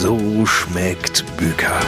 So 0.00 0.46
schmeckt 0.46 1.24
Büker. 1.36 1.80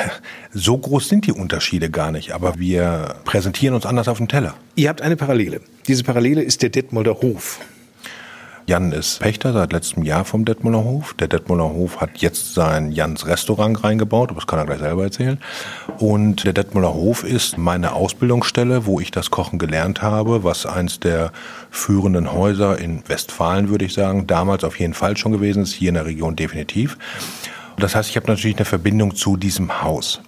So 0.53 0.77
groß 0.77 1.07
sind 1.07 1.27
die 1.27 1.31
Unterschiede 1.31 1.89
gar 1.89 2.11
nicht, 2.11 2.33
aber 2.33 2.59
wir 2.59 3.15
präsentieren 3.23 3.73
uns 3.73 3.85
anders 3.85 4.09
auf 4.09 4.17
dem 4.17 4.27
Teller. 4.27 4.55
Ihr 4.75 4.89
habt 4.89 5.01
eine 5.01 5.15
Parallele. 5.15 5.61
Diese 5.87 6.03
Parallele 6.03 6.41
ist 6.41 6.61
der 6.61 6.69
Detmolder 6.69 7.21
Hof. 7.21 7.61
Jan 8.67 8.91
ist 8.91 9.19
Pächter 9.19 9.53
seit 9.53 9.73
letztem 9.73 10.03
Jahr 10.03 10.23
vom 10.23 10.45
Detmolder 10.45 10.83
Hof. 10.83 11.13
Der 11.15 11.27
Detmolder 11.27 11.69
Hof 11.69 11.99
hat 11.99 12.19
jetzt 12.19 12.53
sein 12.53 12.91
Jans 12.91 13.25
Restaurant 13.25 13.83
reingebaut, 13.83 14.29
aber 14.29 14.39
das 14.39 14.47
kann 14.47 14.59
er 14.59 14.65
gleich 14.65 14.79
selber 14.79 15.03
erzählen. 15.03 15.39
Und 15.97 16.45
der 16.45 16.53
Detmolder 16.53 16.93
Hof 16.93 17.23
ist 17.23 17.57
meine 17.57 17.93
Ausbildungsstelle, 17.93 18.85
wo 18.85 18.99
ich 18.99 19.11
das 19.11 19.31
Kochen 19.31 19.59
gelernt 19.59 20.01
habe, 20.01 20.43
was 20.43 20.65
eins 20.65 20.99
der 20.99 21.31
führenden 21.69 22.31
Häuser 22.31 22.77
in 22.77 23.03
Westfalen, 23.07 23.69
würde 23.69 23.85
ich 23.85 23.93
sagen, 23.93 24.27
damals 24.27 24.63
auf 24.63 24.79
jeden 24.79 24.93
Fall 24.93 25.17
schon 25.17 25.31
gewesen 25.31 25.63
ist, 25.63 25.73
hier 25.73 25.89
in 25.89 25.95
der 25.95 26.05
Region 26.05 26.35
definitiv. 26.35 26.97
Das 27.77 27.95
heißt, 27.95 28.09
ich 28.09 28.15
habe 28.15 28.27
natürlich 28.27 28.57
eine 28.57 28.65
Verbindung 28.65 29.15
zu 29.15 29.37
diesem 29.37 29.81
Haus. 29.81 30.21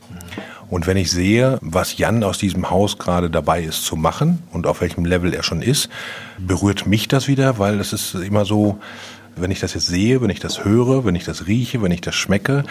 Und 0.70 0.88
wenn 0.88 0.98
ich 0.98 1.12
sehe, 1.12 1.60
was 1.62 1.98
Jan 1.98 2.24
aus 2.24 2.38
diesem 2.38 2.70
Haus 2.70 2.98
gerade 2.98 3.30
dabei 3.30 3.64
ist 3.64 3.86
zu 3.86 3.96
machen 3.96 4.44
und 4.52 4.68
auf 4.68 4.82
welchem 4.82 5.06
Level 5.06 5.34
er 5.34 5.44
schon 5.44 5.62
ist, 5.62 5.90
berührt 6.38 6.88
mich 6.88 7.08
das 7.08 7.28
wieder, 7.28 7.60
weil 7.60 7.80
es 7.80 7.94
ist 7.94 8.16
immer 8.16 8.46
so, 8.46 8.80
wenn 9.36 9.52
ich 9.52 9.60
das 9.60 9.74
jetzt 9.74 9.88
sehe, 9.88 10.22
wenn 10.22 10.30
ich 10.30 10.40
das 10.40 10.64
höre, 10.64 11.06
wenn 11.06 11.16
ich 11.16 11.26
das 11.26 11.48
rieche, 11.48 11.82
wenn 11.82 11.92
ich 11.92 12.02
das 12.02 12.16
schmecke, 12.16 12.64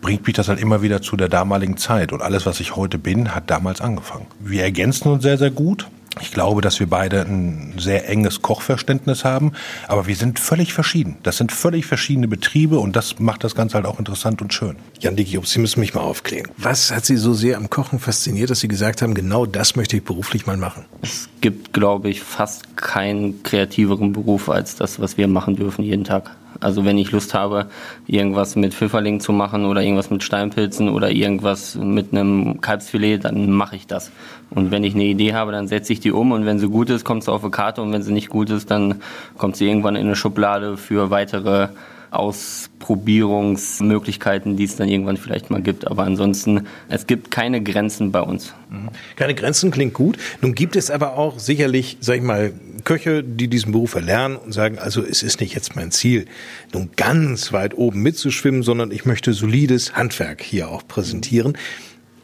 bringt 0.00 0.26
mich 0.26 0.34
das 0.34 0.48
halt 0.48 0.60
immer 0.60 0.82
wieder 0.82 1.00
zu 1.02 1.16
der 1.16 1.28
damaligen 1.28 1.76
Zeit. 1.76 2.12
Und 2.12 2.22
alles, 2.22 2.46
was 2.46 2.60
ich 2.60 2.76
heute 2.76 2.98
bin, 2.98 3.34
hat 3.34 3.50
damals 3.50 3.80
angefangen. 3.80 4.26
Wir 4.40 4.62
ergänzen 4.62 5.08
uns 5.08 5.22
sehr, 5.22 5.38
sehr 5.38 5.50
gut. 5.50 5.88
Ich 6.20 6.32
glaube, 6.32 6.60
dass 6.60 6.80
wir 6.80 6.88
beide 6.88 7.22
ein 7.22 7.74
sehr 7.78 8.08
enges 8.08 8.42
Kochverständnis 8.42 9.24
haben, 9.24 9.52
aber 9.86 10.06
wir 10.06 10.16
sind 10.16 10.38
völlig 10.38 10.72
verschieden. 10.72 11.16
Das 11.22 11.36
sind 11.36 11.52
völlig 11.52 11.86
verschiedene 11.86 12.28
Betriebe 12.28 12.78
und 12.78 12.96
das 12.96 13.18
macht 13.18 13.44
das 13.44 13.54
Ganze 13.54 13.74
halt 13.74 13.86
auch 13.86 13.98
interessant 13.98 14.42
und 14.42 14.52
schön. 14.52 14.76
Jan 15.00 15.16
Dickjob, 15.16 15.46
Sie 15.46 15.58
müssen 15.58 15.80
mich 15.80 15.94
mal 15.94 16.00
aufklären. 16.00 16.48
Was 16.56 16.90
hat 16.90 17.04
Sie 17.04 17.16
so 17.16 17.34
sehr 17.34 17.56
am 17.56 17.70
Kochen 17.70 17.98
fasziniert, 17.98 18.50
dass 18.50 18.60
Sie 18.60 18.68
gesagt 18.68 19.02
haben, 19.02 19.14
genau 19.14 19.46
das 19.46 19.76
möchte 19.76 19.96
ich 19.96 20.04
beruflich 20.04 20.46
mal 20.46 20.56
machen? 20.56 20.84
Es 21.02 21.28
gibt, 21.40 21.72
glaube 21.72 22.08
ich, 22.08 22.22
fast 22.22 22.76
keinen 22.76 23.42
kreativeren 23.42 24.12
Beruf 24.12 24.48
als 24.48 24.76
das, 24.76 25.00
was 25.00 25.16
wir 25.16 25.28
machen 25.28 25.56
dürfen 25.56 25.84
jeden 25.84 26.04
Tag. 26.04 26.30
Also 26.60 26.84
wenn 26.84 26.98
ich 26.98 27.12
Lust 27.12 27.34
habe, 27.34 27.66
irgendwas 28.06 28.56
mit 28.56 28.74
Pfifferlingen 28.74 29.20
zu 29.20 29.32
machen 29.32 29.64
oder 29.64 29.82
irgendwas 29.82 30.10
mit 30.10 30.22
Steinpilzen 30.22 30.88
oder 30.88 31.10
irgendwas 31.10 31.76
mit 31.76 32.12
einem 32.12 32.60
Kalbsfilet, 32.60 33.18
dann 33.24 33.50
mache 33.52 33.76
ich 33.76 33.86
das. 33.86 34.10
Und 34.50 34.70
wenn 34.70 34.82
ich 34.82 34.94
eine 34.94 35.04
Idee 35.04 35.34
habe, 35.34 35.52
dann 35.52 35.68
setze 35.68 35.92
ich 35.92 36.00
die 36.00 36.12
um 36.12 36.32
und 36.32 36.46
wenn 36.46 36.58
sie 36.58 36.68
gut 36.68 36.90
ist, 36.90 37.04
kommt 37.04 37.24
sie 37.24 37.32
auf 37.32 37.42
eine 37.42 37.50
Karte 37.50 37.82
und 37.82 37.92
wenn 37.92 38.02
sie 38.02 38.12
nicht 38.12 38.28
gut 38.28 38.50
ist, 38.50 38.70
dann 38.70 39.02
kommt 39.36 39.56
sie 39.56 39.68
irgendwann 39.68 39.96
in 39.96 40.06
eine 40.06 40.16
Schublade 40.16 40.76
für 40.76 41.10
weitere 41.10 41.68
Ausprobierungsmöglichkeiten, 42.10 44.56
die 44.56 44.64
es 44.64 44.76
dann 44.76 44.88
irgendwann 44.88 45.16
vielleicht 45.16 45.50
mal 45.50 45.62
gibt. 45.62 45.86
Aber 45.86 46.04
ansonsten, 46.04 46.66
es 46.88 47.06
gibt 47.06 47.30
keine 47.30 47.62
Grenzen 47.62 48.12
bei 48.12 48.20
uns. 48.20 48.54
Mhm. 48.70 48.90
Keine 49.16 49.34
Grenzen 49.34 49.70
klingt 49.70 49.94
gut. 49.94 50.18
Nun 50.40 50.54
gibt 50.54 50.76
es 50.76 50.90
aber 50.90 51.16
auch 51.16 51.38
sicherlich, 51.38 51.98
sag 52.00 52.16
ich 52.16 52.22
mal, 52.22 52.52
Köche, 52.84 53.22
die 53.22 53.48
diesen 53.48 53.72
Beruf 53.72 53.94
erlernen 53.94 54.36
und 54.36 54.52
sagen, 54.52 54.78
also 54.78 55.02
es 55.02 55.22
ist 55.22 55.40
nicht 55.40 55.54
jetzt 55.54 55.76
mein 55.76 55.90
Ziel, 55.90 56.26
nun 56.72 56.90
ganz 56.96 57.52
weit 57.52 57.76
oben 57.76 58.02
mitzuschwimmen, 58.02 58.62
sondern 58.62 58.90
ich 58.90 59.04
möchte 59.04 59.32
solides 59.32 59.94
Handwerk 59.94 60.42
hier 60.42 60.68
auch 60.68 60.86
präsentieren. 60.86 61.56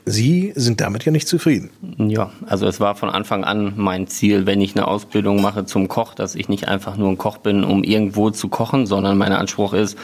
Sie 0.06 0.53
sind 0.54 0.81
damit 0.81 1.04
ja 1.06 1.12
nicht 1.12 1.26
zufrieden. 1.28 1.70
Ja, 1.97 2.31
also 2.47 2.66
es 2.66 2.78
war 2.78 2.94
von 2.94 3.09
Anfang 3.09 3.42
an 3.44 3.72
mein 3.76 4.06
Ziel, 4.06 4.44
wenn 4.44 4.60
ich 4.60 4.76
eine 4.76 4.87
Ausbildung 4.87 5.41
mache 5.41 5.65
zum 5.65 5.88
Koch, 5.88 6.15
dass 6.15 6.34
ich 6.34 6.48
nicht 6.48 6.69
einfach 6.69 6.97
nur 6.97 7.09
ein 7.09 7.16
Koch 7.16 7.38
bin, 7.38 7.65
um 7.65 7.82
irgendwo 7.82 8.31
zu 8.31 8.48
kochen, 8.48 8.87
sondern 8.87 9.16
mein 9.16 9.32
Anspruch 9.32 9.72
ist, 9.72 9.97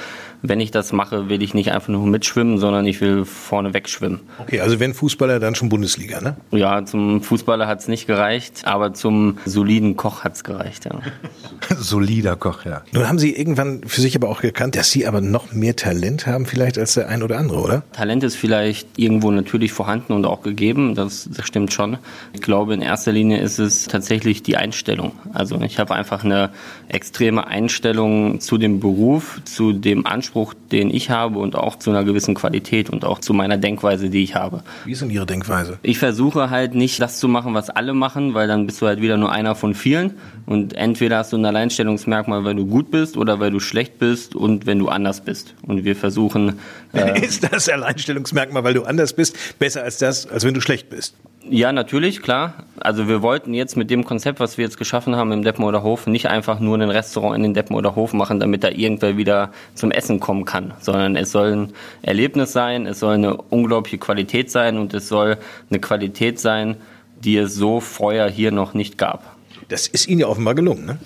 wenn 0.43 0.59
ich 0.59 0.71
das 0.71 0.93
mache, 0.93 1.29
will 1.29 1.43
ich 1.43 1.53
nicht 1.53 1.73
einfach 1.73 1.89
nur 1.89 2.07
mitschwimmen, 2.07 2.57
sondern 2.57 2.87
ich 2.87 3.03
will 3.03 3.27
vorne 3.27 3.75
wegschwimmen. 3.75 4.21
Okay, 4.39 4.61
also 4.61 4.81
wenn 4.81 4.95
Fußballer, 4.95 5.39
dann 5.39 5.55
schon 5.55 5.69
Bundesliga, 5.69 6.23
ne? 6.23 6.37
Ja, 6.51 6.83
zum 6.87 7.23
Fußballer 7.23 7.67
hat 7.67 7.81
es 7.81 7.89
nicht 7.89 8.07
gereicht, 8.07 8.63
aber 8.65 8.95
zum 8.95 9.37
soliden 9.45 9.97
Koch 9.97 10.25
hat 10.25 10.37
es 10.37 10.45
gereicht, 10.45 10.87
ja. 10.87 10.99
Solider 11.77 12.37
Koch, 12.37 12.65
ja. 12.65 12.83
Nun 12.93 13.07
haben 13.07 13.19
Sie 13.19 13.37
irgendwann 13.37 13.83
für 13.87 14.01
sich 14.01 14.17
aber 14.17 14.31
auch 14.31 14.43
erkannt, 14.43 14.77
dass 14.77 14.91
Sie 14.91 15.07
aber 15.07 15.21
noch 15.21 15.53
mehr 15.53 15.77
Talent 15.77 16.27
haben 16.27 16.47
vielleicht 16.47 16.79
als 16.79 16.95
der 16.95 17.09
ein 17.09 17.23
oder 17.23 17.37
andere, 17.37 17.61
oder? 17.61 17.83
Talent 17.93 18.25
ist 18.25 18.37
vielleicht 18.37 18.99
irgendwo 18.99 19.31
natürlich 19.31 19.73
vorhanden 19.75 19.90
und 20.15 20.25
auch 20.27 20.43
gegeben, 20.43 20.95
das, 20.95 21.29
das 21.35 21.47
stimmt 21.47 21.73
schon. 21.73 21.99
Ich 22.33 22.41
glaube, 22.41 22.75
in 22.75 22.83
erster 22.83 23.13
Linie 23.13 23.39
ist 23.39 23.59
es 23.59 23.87
tatsächlich 23.87 24.43
die 24.43 24.57
Einstellung. 24.57 25.13
Also 25.33 25.61
ich 25.61 25.79
habe 25.79 25.95
einfach 25.95 26.25
eine 26.25 26.51
extreme 26.89 27.47
Einstellung 27.47 28.41
zu 28.41 28.59
dem 28.59 28.81
Beruf, 28.81 29.41
zu 29.45 29.73
dem 29.73 30.07
Anspruch, 30.07 30.31
Anspruch, 30.31 30.55
den 30.71 30.95
ich 30.95 31.11
habe 31.11 31.39
und 31.39 31.57
auch 31.57 31.77
zu 31.77 31.91
einer 31.91 32.05
gewissen 32.05 32.35
Qualität 32.35 32.91
und 32.91 33.05
auch 33.05 33.19
zu 33.19 33.35
meiner 33.35 33.57
Denkweise, 33.57 34.11
die 34.11 34.23
ich 34.23 34.35
habe. 34.35 34.63
Wie 34.85 34.93
ist 34.93 35.03
denn 35.03 35.11
Ihre 35.11 35.27
Denkweise? 35.27 35.79
Ich 35.83 35.99
versuche 35.99 36.51
halt 36.51 36.75
nicht 36.75 37.01
das 37.01 37.19
zu 37.19 37.27
machen, 37.27 37.55
was 37.55 37.71
alle 37.71 37.95
machen, 37.95 38.35
weil 38.35 38.47
dann 38.47 38.67
bist 38.67 38.81
du 38.81 38.87
halt 38.87 39.01
wieder 39.01 39.17
nur 39.17 39.33
einer 39.33 39.55
von 39.55 39.75
vielen 39.75 40.13
und 40.47 40.75
entweder 40.75 41.19
hast 41.19 41.33
du 41.33 41.37
ein 41.37 41.45
Alleinstellungsmerkmal, 41.45 42.45
weil 42.45 42.55
du 42.55 42.67
gut 42.67 42.91
bist 42.91 43.17
oder 43.17 43.41
weil 43.41 43.51
du 43.51 43.61
schlecht 43.61 43.99
bist 43.99 44.35
und 44.35 44.67
wenn 44.67 44.79
du 44.79 44.89
anders 44.89 45.23
bist. 45.23 45.55
Und 45.63 45.85
wir 45.85 45.97
versuchen... 45.97 46.59
Äh, 46.93 47.21
ist 47.25 47.51
das 47.53 47.69
Alleinstellungsmerkmal, 47.69 48.65
weil 48.65 48.75
du 48.75 48.85
anders 48.85 49.13
bist, 49.13 49.59
besser 49.59 49.83
als 49.83 49.99
das, 49.99 50.27
als 50.27 50.45
wenn 50.45 50.55
du 50.55 50.61
schlecht 50.61 50.91
bist? 50.91 51.15
Ja, 51.49 51.73
natürlich, 51.73 52.21
klar. 52.21 52.65
Also 52.79 53.09
wir 53.09 53.23
wollten 53.23 53.55
jetzt 53.55 53.77
mit 53.77 53.91
dem 53.91 54.05
Konzept, 54.05 54.41
was 54.41 54.59
wir 54.59 54.65
jetzt 54.65 54.77
geschaffen 54.77 55.17
haben 55.17 55.33
im 55.33 55.43
Detmolder 55.43 55.83
Hof, 55.83 56.07
nicht 56.07 56.27
einfach 56.27 56.61
nur 56.61 56.77
ein 56.77 56.91
Restaurant 56.91 57.37
in 57.37 57.43
den 57.43 57.55
Detmolder 57.55 57.97
Hof 57.97 58.13
machen, 58.13 58.41
damit 58.41 58.63
da 58.63 58.69
irgendwer 58.69 59.17
wieder 59.17 59.51
zum 59.75 59.91
Essen 59.91 60.21
kommen 60.21 60.45
kann, 60.45 60.75
sondern 60.81 61.17
es 61.17 61.33
soll 61.33 61.53
ein 61.53 61.73
Erlebnis 62.03 62.53
sein, 62.53 62.87
es 62.87 63.01
soll 63.01 63.15
eine 63.15 63.37
unglaubliche 63.37 63.99
Qualität 63.99 64.51
sein 64.51 64.79
und 64.79 64.93
es 64.93 65.09
soll 65.09 65.39
eine 65.71 65.81
Qualität 65.81 66.39
sein, 66.39 66.77
die 67.25 67.37
es 67.37 67.55
so 67.55 67.81
vorher 67.81 68.29
hier 68.29 68.53
noch 68.53 68.75
nicht 68.75 68.99
gab. 68.99 69.40
Das 69.69 69.87
ist 69.87 70.09
Ihnen 70.09 70.21
ja 70.21 70.27
offenbar 70.27 70.55
gelungen, 70.55 70.87
ne? 70.87 70.99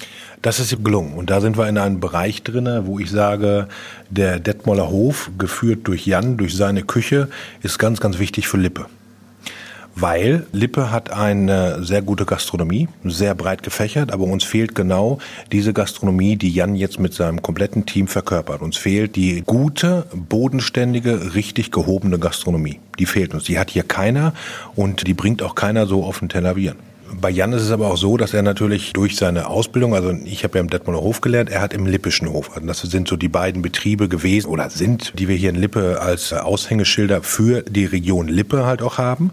Das 0.42 0.60
ist 0.60 0.84
gelungen. 0.84 1.14
Und 1.14 1.30
da 1.30 1.40
sind 1.40 1.56
wir 1.56 1.68
in 1.68 1.78
einem 1.78 2.00
Bereich 2.00 2.42
drin, 2.42 2.82
wo 2.84 2.98
ich 2.98 3.10
sage, 3.10 3.68
der 4.10 4.38
Detmoller 4.40 4.90
Hof, 4.90 5.30
geführt 5.38 5.80
durch 5.84 6.06
Jan, 6.06 6.36
durch 6.36 6.54
seine 6.54 6.82
Küche, 6.82 7.28
ist 7.62 7.78
ganz, 7.78 8.00
ganz 8.00 8.18
wichtig 8.18 8.46
für 8.46 8.58
Lippe 8.58 8.86
weil 9.96 10.46
Lippe 10.52 10.90
hat 10.90 11.10
eine 11.10 11.84
sehr 11.84 12.02
gute 12.02 12.24
Gastronomie, 12.24 12.88
sehr 13.04 13.34
breit 13.34 13.62
gefächert, 13.62 14.12
aber 14.12 14.24
uns 14.24 14.44
fehlt 14.44 14.74
genau 14.74 15.18
diese 15.52 15.72
Gastronomie, 15.72 16.36
die 16.36 16.50
Jan 16.50 16.74
jetzt 16.74 16.98
mit 16.98 17.14
seinem 17.14 17.42
kompletten 17.42 17.86
Team 17.86 18.08
verkörpert. 18.08 18.60
Uns 18.62 18.76
fehlt 18.76 19.16
die 19.16 19.42
gute, 19.42 20.06
bodenständige, 20.12 21.34
richtig 21.34 21.70
gehobene 21.70 22.18
Gastronomie. 22.18 22.80
Die 22.98 23.06
fehlt 23.06 23.34
uns. 23.34 23.44
Die 23.44 23.58
hat 23.58 23.70
hier 23.70 23.84
keiner 23.84 24.32
und 24.74 25.06
die 25.06 25.14
bringt 25.14 25.42
auch 25.42 25.54
keiner 25.54 25.86
so 25.86 26.04
auf 26.04 26.18
den 26.18 26.28
Teller 26.28 26.54
Bier. 26.54 26.74
Bei 27.20 27.30
Jan 27.30 27.52
ist 27.52 27.62
es 27.62 27.70
aber 27.70 27.88
auch 27.88 27.96
so, 27.96 28.16
dass 28.16 28.34
er 28.34 28.42
natürlich 28.42 28.92
durch 28.92 29.16
seine 29.16 29.48
Ausbildung, 29.48 29.94
also 29.94 30.10
ich 30.24 30.44
habe 30.44 30.58
ja 30.58 30.62
im 30.62 30.70
Detmolder 30.70 31.02
Hof 31.02 31.20
gelernt, 31.20 31.50
er 31.50 31.60
hat 31.60 31.72
im 31.72 31.86
Lippischen 31.86 32.30
Hof. 32.32 32.50
Also 32.54 32.66
das 32.66 32.80
sind 32.80 33.08
so 33.08 33.16
die 33.16 33.28
beiden 33.28 33.62
Betriebe 33.62 34.08
gewesen 34.08 34.48
oder 34.48 34.70
sind, 34.70 35.18
die 35.18 35.28
wir 35.28 35.36
hier 35.36 35.50
in 35.50 35.56
Lippe 35.56 36.00
als 36.00 36.32
Aushängeschilder 36.32 37.22
für 37.22 37.62
die 37.62 37.84
Region 37.84 38.28
Lippe 38.28 38.66
halt 38.66 38.82
auch 38.82 38.98
haben. 38.98 39.30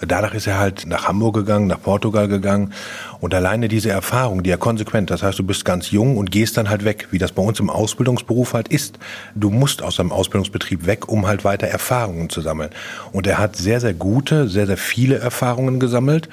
Danach 0.00 0.34
ist 0.34 0.46
er 0.46 0.58
halt 0.58 0.84
nach 0.86 1.08
Hamburg 1.08 1.34
gegangen, 1.34 1.68
nach 1.68 1.80
Portugal 1.80 2.28
gegangen. 2.28 2.74
Und 3.20 3.34
alleine 3.34 3.68
diese 3.68 3.88
Erfahrung, 3.88 4.42
die 4.42 4.50
ja 4.50 4.58
konsequent, 4.58 5.10
das 5.10 5.22
heißt, 5.22 5.38
du 5.38 5.42
bist 5.42 5.64
ganz 5.64 5.90
jung 5.90 6.18
und 6.18 6.30
gehst 6.30 6.58
dann 6.58 6.68
halt 6.68 6.84
weg, 6.84 7.08
wie 7.12 7.18
das 7.18 7.32
bei 7.32 7.42
uns 7.42 7.60
im 7.60 7.70
Ausbildungsberuf 7.70 8.52
halt 8.52 8.68
ist. 8.68 8.98
Du 9.34 9.48
musst 9.48 9.82
aus 9.82 9.96
deinem 9.96 10.12
Ausbildungsbetrieb 10.12 10.86
weg, 10.86 11.08
um 11.08 11.26
halt 11.26 11.44
weiter 11.44 11.66
Erfahrungen 11.66 12.28
zu 12.28 12.42
sammeln. 12.42 12.70
Und 13.12 13.26
er 13.26 13.38
hat 13.38 13.56
sehr, 13.56 13.80
sehr 13.80 13.94
gute, 13.94 14.48
sehr, 14.48 14.66
sehr 14.66 14.76
viele 14.76 15.16
Erfahrungen 15.16 15.80
gesammelt 15.80 16.28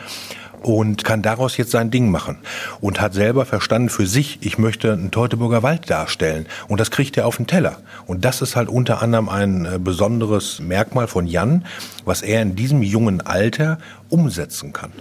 und 0.64 1.04
kann 1.04 1.22
daraus 1.22 1.58
jetzt 1.58 1.72
sein 1.72 1.92
Ding 1.92 2.10
machen 2.10 2.38
und 2.82 3.00
hat 3.00 3.14
selber 3.14 3.46
verstanden 3.46 3.90
für 3.90 4.08
sich, 4.08 4.40
ich 4.42 4.58
möchte 4.58 4.94
einen 4.94 5.12
Teutoburger 5.12 5.62
Wald 5.62 5.90
darstellen 5.90 6.48
und 6.68 6.80
das 6.80 6.90
kriegt 6.90 7.18
er 7.18 7.28
auf 7.28 7.38
den 7.38 7.48
Teller. 7.48 7.78
Und 8.08 8.26
das 8.26 8.42
ist 8.42 8.56
halt 8.56 8.70
unter 8.70 9.02
anderem 9.02 9.30
ein 9.30 9.66
äh, 9.66 9.80
besonderes 9.80 10.60
Merkmal 10.60 11.08
von 11.08 11.28
Jan, 11.28 11.66
was 12.06 12.22
er 12.22 12.42
in 12.42 12.56
diesem 12.56 12.82
jungen 12.82 13.22
Alter 13.22 13.78
umsetzen 14.10 14.74
kann. 14.74 14.92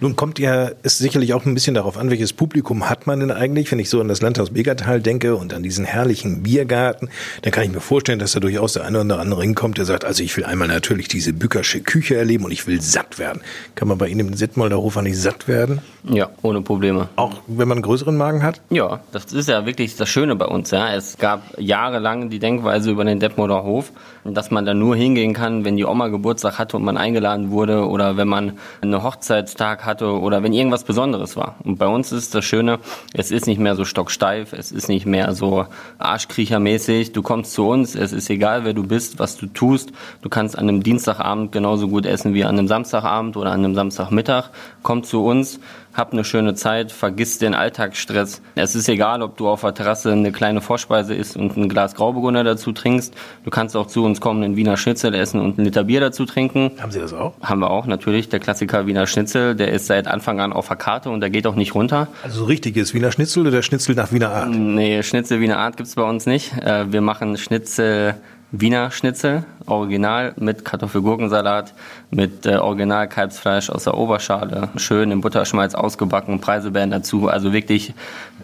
Nun 0.00 0.16
kommt 0.16 0.38
ja 0.38 0.70
es 0.82 0.96
sicherlich 0.96 1.34
auch 1.34 1.44
ein 1.44 1.52
bisschen 1.52 1.74
darauf 1.74 1.98
an, 1.98 2.08
welches 2.08 2.32
Publikum 2.32 2.88
hat 2.88 3.06
man 3.06 3.20
denn 3.20 3.30
eigentlich. 3.30 3.70
Wenn 3.70 3.78
ich 3.78 3.90
so 3.90 4.00
an 4.00 4.08
das 4.08 4.22
Landhaus 4.22 4.50
Begertal 4.50 5.00
denke 5.00 5.36
und 5.36 5.52
an 5.52 5.62
diesen 5.62 5.84
herrlichen 5.84 6.42
Biergarten, 6.42 7.10
dann 7.42 7.52
kann 7.52 7.64
ich 7.64 7.70
mir 7.70 7.80
vorstellen, 7.80 8.18
dass 8.18 8.32
da 8.32 8.40
durchaus 8.40 8.72
der 8.72 8.84
eine 8.84 9.00
oder 9.00 9.18
andere 9.18 9.42
hinkommt, 9.42 9.76
der 9.76 9.84
sagt, 9.84 10.06
also 10.06 10.22
ich 10.22 10.34
will 10.38 10.44
einmal 10.44 10.68
natürlich 10.68 11.08
diese 11.08 11.34
bückersche 11.34 11.80
Küche 11.80 12.16
erleben 12.16 12.44
und 12.44 12.50
ich 12.50 12.66
will 12.66 12.80
satt 12.80 13.18
werden. 13.18 13.42
Kann 13.74 13.88
man 13.88 13.98
bei 13.98 14.08
Ihnen 14.08 14.28
im 14.28 14.34
Sittmolder 14.34 14.78
Hof 14.78 15.00
nicht 15.02 15.18
satt 15.18 15.48
werden? 15.48 15.80
Ja, 16.04 16.30
ohne 16.42 16.62
Probleme. 16.62 17.08
Auch 17.16 17.42
wenn 17.46 17.68
man 17.68 17.78
einen 17.78 17.82
größeren 17.82 18.16
Magen 18.16 18.42
hat? 18.42 18.62
Ja, 18.70 19.00
das 19.12 19.32
ist 19.32 19.48
ja 19.48 19.66
wirklich 19.66 19.96
das 19.96 20.08
Schöne 20.08 20.34
bei 20.34 20.46
uns. 20.46 20.70
Ja. 20.70 20.94
Es 20.94 21.18
gab 21.18 21.42
jahrelang 21.58 22.30
die 22.30 22.38
Denkweise 22.38 22.90
über 22.90 23.04
den 23.04 23.20
Detmolder 23.20 23.62
Hof, 23.64 23.92
dass 24.24 24.50
man 24.50 24.64
da 24.66 24.74
nur 24.74 24.96
hingehen 24.96 25.32
kann, 25.32 25.64
wenn 25.64 25.76
die 25.76 25.84
Oma 25.84 26.08
Geburtstag 26.08 26.58
hatte 26.58 26.76
und 26.76 26.84
man 26.84 26.96
eingeladen 26.96 27.50
wurde 27.50 27.88
oder 27.88 28.16
wenn 28.16 28.28
man 28.28 28.58
einen 28.80 29.02
Hochzeitstag 29.02 29.84
hatte 29.86 30.18
oder 30.20 30.42
wenn 30.42 30.52
irgendwas 30.52 30.84
Besonderes 30.84 31.36
war. 31.36 31.56
Und 31.64 31.78
bei 31.78 31.86
uns 31.86 32.12
ist 32.12 32.34
das 32.34 32.44
Schöne, 32.44 32.78
es 33.14 33.30
ist 33.30 33.46
nicht 33.46 33.58
mehr 33.58 33.76
so 33.76 33.84
stocksteif, 33.84 34.52
es 34.52 34.72
ist 34.72 34.88
nicht 34.88 35.06
mehr 35.06 35.34
so 35.34 35.66
Arschkriechermäßig. 35.98 37.12
Du 37.12 37.22
kommst 37.22 37.52
zu 37.52 37.66
uns, 37.66 37.94
es 37.94 38.12
ist 38.12 38.28
egal, 38.30 38.64
wer 38.64 38.74
du 38.74 38.86
bist, 38.86 39.18
was 39.18 39.36
du 39.36 39.46
tust. 39.46 39.92
Du 40.22 40.28
kannst 40.28 40.58
an 40.58 40.68
einem 40.68 40.82
Dienstagabend 40.82 41.52
genauso 41.52 41.88
gut 41.88 42.06
essen 42.06 42.34
wie 42.34 42.44
an 42.44 42.58
einem 42.58 42.68
Samstagabend 42.68 43.36
oder 43.36 43.52
an 43.52 43.64
einem 43.64 43.74
Samstagmittag. 43.74 44.50
Komm 44.82 45.02
zu 45.02 45.24
uns 45.24 45.60
hab 45.94 46.12
eine 46.12 46.24
schöne 46.24 46.54
Zeit, 46.54 46.92
vergiss 46.92 47.38
den 47.38 47.54
Alltagsstress. 47.54 48.42
Es 48.54 48.74
ist 48.74 48.88
egal, 48.88 49.22
ob 49.22 49.36
du 49.36 49.48
auf 49.48 49.62
der 49.62 49.74
Terrasse 49.74 50.12
eine 50.12 50.32
kleine 50.32 50.60
Vorspeise 50.60 51.14
isst 51.14 51.36
und 51.36 51.56
ein 51.56 51.68
Glas 51.68 51.94
Grauburgunder 51.94 52.44
dazu 52.44 52.72
trinkst. 52.72 53.14
Du 53.44 53.50
kannst 53.50 53.76
auch 53.76 53.86
zu 53.86 54.04
uns 54.04 54.20
kommen, 54.20 54.42
einen 54.42 54.56
Wiener 54.56 54.76
Schnitzel 54.76 55.14
essen 55.14 55.40
und 55.40 55.58
ein 55.58 55.64
Liter 55.64 55.84
Bier 55.84 56.00
dazu 56.00 56.26
trinken. 56.26 56.72
Haben 56.80 56.92
Sie 56.92 57.00
das 57.00 57.12
auch? 57.12 57.34
Haben 57.42 57.60
wir 57.60 57.70
auch, 57.70 57.86
natürlich. 57.86 58.28
Der 58.28 58.40
Klassiker 58.40 58.86
Wiener 58.86 59.06
Schnitzel, 59.06 59.54
der 59.54 59.72
ist 59.72 59.86
seit 59.86 60.06
Anfang 60.06 60.40
an 60.40 60.52
auf 60.52 60.68
der 60.68 60.76
Karte 60.76 61.10
und 61.10 61.20
der 61.20 61.30
geht 61.30 61.46
auch 61.46 61.56
nicht 61.56 61.74
runter. 61.74 62.08
Also 62.22 62.44
richtiges 62.44 62.94
Wiener 62.94 63.10
Schnitzel 63.12 63.46
oder 63.46 63.62
Schnitzel 63.62 63.94
nach 63.94 64.12
Wiener 64.12 64.30
Art? 64.30 64.50
Nee, 64.50 65.02
Schnitzel 65.02 65.40
Wiener 65.40 65.58
Art 65.58 65.76
gibt's 65.76 65.96
bei 65.96 66.02
uns 66.02 66.26
nicht. 66.26 66.52
Äh, 66.58 66.92
wir 66.92 67.00
machen 67.00 67.36
Schnitzel 67.36 68.14
Wiener 68.52 68.90
Schnitzel, 68.90 69.44
original 69.66 70.34
mit 70.36 70.64
Kartoffelgurkensalat, 70.64 71.72
mit 72.10 72.46
äh, 72.46 72.56
Original 72.56 73.08
Kalbsfleisch 73.08 73.70
aus 73.70 73.84
der 73.84 73.96
Oberschale, 73.96 74.70
schön 74.76 75.12
im 75.12 75.20
Butterschmalz 75.20 75.76
ausgebacken, 75.76 76.40
Preiselbeeren 76.40 76.90
dazu, 76.90 77.28
also 77.28 77.52
wirklich 77.52 77.94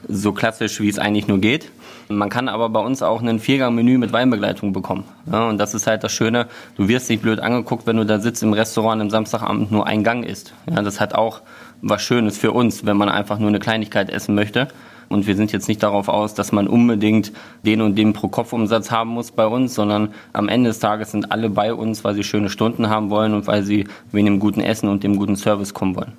so 0.06 0.32
klassisch, 0.32 0.80
wie 0.80 0.88
es 0.88 1.00
eigentlich 1.00 1.26
nur 1.26 1.38
geht. 1.38 1.72
Man 2.08 2.28
kann 2.28 2.48
aber 2.48 2.68
bei 2.68 2.78
uns 2.78 3.02
auch 3.02 3.20
ein 3.20 3.40
Viergang-Menü 3.40 3.98
mit 3.98 4.12
Weinbegleitung 4.12 4.72
bekommen. 4.72 5.02
Ja, 5.30 5.48
und 5.48 5.58
das 5.58 5.74
ist 5.74 5.88
halt 5.88 6.04
das 6.04 6.12
Schöne, 6.12 6.46
du 6.76 6.86
wirst 6.86 7.10
nicht 7.10 7.22
blöd 7.22 7.40
angeguckt, 7.40 7.88
wenn 7.88 7.96
du 7.96 8.06
da 8.06 8.20
sitzt 8.20 8.44
im 8.44 8.52
Restaurant 8.52 9.02
am 9.02 9.10
Samstagabend 9.10 9.72
nur 9.72 9.88
ein 9.88 10.04
Gang 10.04 10.24
isst. 10.24 10.54
Ja, 10.70 10.82
das 10.82 11.00
hat 11.00 11.14
auch 11.14 11.40
was 11.82 12.02
Schönes 12.02 12.38
für 12.38 12.52
uns, 12.52 12.86
wenn 12.86 12.96
man 12.96 13.08
einfach 13.08 13.40
nur 13.40 13.48
eine 13.48 13.58
Kleinigkeit 13.58 14.08
essen 14.10 14.36
möchte. 14.36 14.68
Und 15.08 15.26
wir 15.26 15.36
sind 15.36 15.52
jetzt 15.52 15.68
nicht 15.68 15.82
darauf 15.82 16.08
aus, 16.08 16.34
dass 16.34 16.52
man 16.52 16.66
unbedingt 16.66 17.32
den 17.64 17.80
und 17.80 17.96
den 17.96 18.12
Pro-Kopf-Umsatz 18.12 18.90
haben 18.90 19.10
muss 19.10 19.30
bei 19.30 19.46
uns, 19.46 19.74
sondern 19.74 20.14
am 20.32 20.48
Ende 20.48 20.70
des 20.70 20.78
Tages 20.78 21.12
sind 21.12 21.30
alle 21.32 21.50
bei 21.50 21.72
uns, 21.72 22.04
weil 22.04 22.14
sie 22.14 22.24
schöne 22.24 22.48
Stunden 22.48 22.88
haben 22.88 23.10
wollen 23.10 23.34
und 23.34 23.46
weil 23.46 23.62
sie 23.62 23.86
wegen 24.12 24.26
dem 24.26 24.40
guten 24.40 24.60
Essen 24.60 24.88
und 24.88 25.04
dem 25.04 25.16
guten 25.16 25.36
Service 25.36 25.74
kommen 25.74 25.96
wollen. 25.96 26.12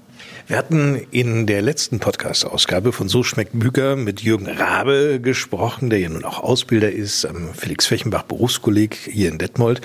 Wir 0.48 0.57
hatten 0.57 1.01
in 1.12 1.45
der 1.45 1.62
letzten 1.62 2.00
Podcast-Ausgabe 2.00 2.94
von 2.94 3.10
So 3.10 3.24
schmeckt 3.24 3.60
Büker 3.60 3.98
mit 3.98 4.22
Jürgen 4.22 4.48
Rabe 4.48 5.19
gesprochen, 5.22 5.90
der 5.90 6.00
ja 6.00 6.10
nun 6.10 6.24
auch 6.24 6.40
Ausbilder 6.40 6.92
ist 6.92 7.25
am 7.25 7.50
Felix 7.54 7.86
Fechenbach 7.86 8.24
Berufskolleg 8.24 8.95
hier 8.95 9.30
in 9.30 9.38
Detmold. 9.38 9.81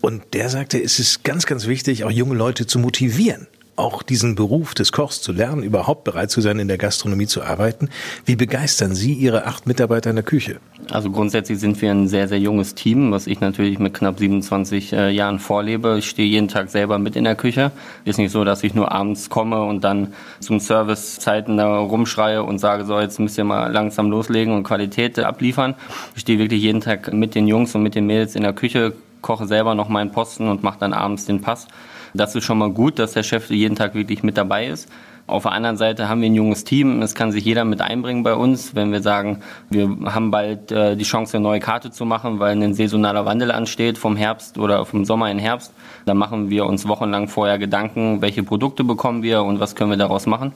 Und 0.00 0.34
der 0.34 0.48
sagte, 0.48 0.82
es 0.82 0.98
ist 0.98 1.22
ganz, 1.22 1.46
ganz 1.46 1.66
wichtig, 1.66 2.04
auch 2.04 2.10
junge 2.10 2.34
Leute 2.34 2.66
zu 2.66 2.78
motivieren 2.78 3.46
auch 3.76 4.02
diesen 4.02 4.34
Beruf 4.34 4.74
des 4.74 4.92
Kochs 4.92 5.20
zu 5.20 5.32
lernen, 5.32 5.62
überhaupt 5.62 6.04
bereit 6.04 6.30
zu 6.30 6.40
sein, 6.40 6.58
in 6.58 6.68
der 6.68 6.78
Gastronomie 6.78 7.26
zu 7.26 7.42
arbeiten. 7.42 7.88
Wie 8.24 8.36
begeistern 8.36 8.94
Sie 8.94 9.12
Ihre 9.12 9.46
acht 9.46 9.66
Mitarbeiter 9.66 10.10
in 10.10 10.16
der 10.16 10.24
Küche? 10.24 10.58
Also 10.90 11.10
grundsätzlich 11.10 11.58
sind 11.58 11.80
wir 11.82 11.90
ein 11.90 12.08
sehr, 12.08 12.28
sehr 12.28 12.38
junges 12.38 12.74
Team, 12.74 13.10
was 13.12 13.26
ich 13.26 13.40
natürlich 13.40 13.78
mit 13.78 13.92
knapp 13.94 14.18
27 14.18 14.92
äh, 14.92 15.10
Jahren 15.10 15.38
vorlebe. 15.38 15.96
Ich 15.98 16.08
stehe 16.08 16.28
jeden 16.28 16.48
Tag 16.48 16.70
selber 16.70 16.98
mit 16.98 17.16
in 17.16 17.24
der 17.24 17.34
Küche. 17.34 17.72
Ist 18.04 18.18
nicht 18.18 18.30
so, 18.30 18.44
dass 18.44 18.62
ich 18.62 18.74
nur 18.74 18.92
abends 18.92 19.28
komme 19.28 19.62
und 19.62 19.84
dann 19.84 20.14
zum 20.40 20.60
Servicezeiten 20.60 21.56
da 21.56 21.78
rumschreie 21.78 22.42
und 22.42 22.58
sage, 22.58 22.84
so, 22.84 22.98
jetzt 22.98 23.18
müsst 23.18 23.36
ihr 23.36 23.44
mal 23.44 23.70
langsam 23.72 24.10
loslegen 24.10 24.54
und 24.54 24.64
Qualität 24.64 25.18
abliefern. 25.18 25.74
Ich 26.14 26.22
stehe 26.22 26.38
wirklich 26.38 26.62
jeden 26.62 26.80
Tag 26.80 27.12
mit 27.12 27.34
den 27.34 27.46
Jungs 27.46 27.74
und 27.74 27.82
mit 27.82 27.94
den 27.94 28.06
Mädels 28.06 28.36
in 28.36 28.42
der 28.42 28.52
Küche, 28.52 28.92
koche 29.22 29.46
selber 29.46 29.74
noch 29.74 29.88
meinen 29.88 30.12
Posten 30.12 30.48
und 30.48 30.62
mache 30.62 30.78
dann 30.78 30.92
abends 30.92 31.26
den 31.26 31.40
Pass. 31.40 31.66
Das 32.14 32.34
ist 32.34 32.44
schon 32.44 32.58
mal 32.58 32.70
gut, 32.70 32.98
dass 32.98 33.12
der 33.12 33.22
Chef 33.22 33.50
jeden 33.50 33.76
Tag 33.76 33.94
wirklich 33.94 34.22
mit 34.22 34.36
dabei 34.36 34.66
ist. 34.66 34.88
Auf 35.28 35.42
der 35.42 35.52
anderen 35.52 35.76
Seite 35.76 36.08
haben 36.08 36.20
wir 36.20 36.28
ein 36.30 36.34
junges 36.34 36.62
Team. 36.62 37.02
Es 37.02 37.16
kann 37.16 37.32
sich 37.32 37.44
jeder 37.44 37.64
mit 37.64 37.80
einbringen 37.80 38.22
bei 38.22 38.34
uns, 38.34 38.76
wenn 38.76 38.92
wir 38.92 39.02
sagen, 39.02 39.40
wir 39.70 39.88
haben 40.04 40.30
bald 40.30 40.70
äh, 40.70 40.96
die 40.96 41.02
Chance, 41.04 41.36
eine 41.36 41.42
neue 41.42 41.58
Karte 41.58 41.90
zu 41.90 42.04
machen, 42.04 42.38
weil 42.38 42.52
ein 42.52 42.74
saisonaler 42.74 43.24
Wandel 43.26 43.50
ansteht 43.50 43.98
vom 43.98 44.16
Herbst 44.16 44.56
oder 44.56 44.84
vom 44.86 45.04
Sommer 45.04 45.28
in 45.30 45.40
Herbst. 45.40 45.72
Dann 46.04 46.16
machen 46.16 46.48
wir 46.48 46.66
uns 46.66 46.86
wochenlang 46.86 47.26
vorher 47.26 47.58
Gedanken, 47.58 48.22
welche 48.22 48.44
Produkte 48.44 48.84
bekommen 48.84 49.24
wir 49.24 49.42
und 49.42 49.58
was 49.58 49.74
können 49.74 49.90
wir 49.90 49.96
daraus 49.96 50.26
machen. 50.26 50.52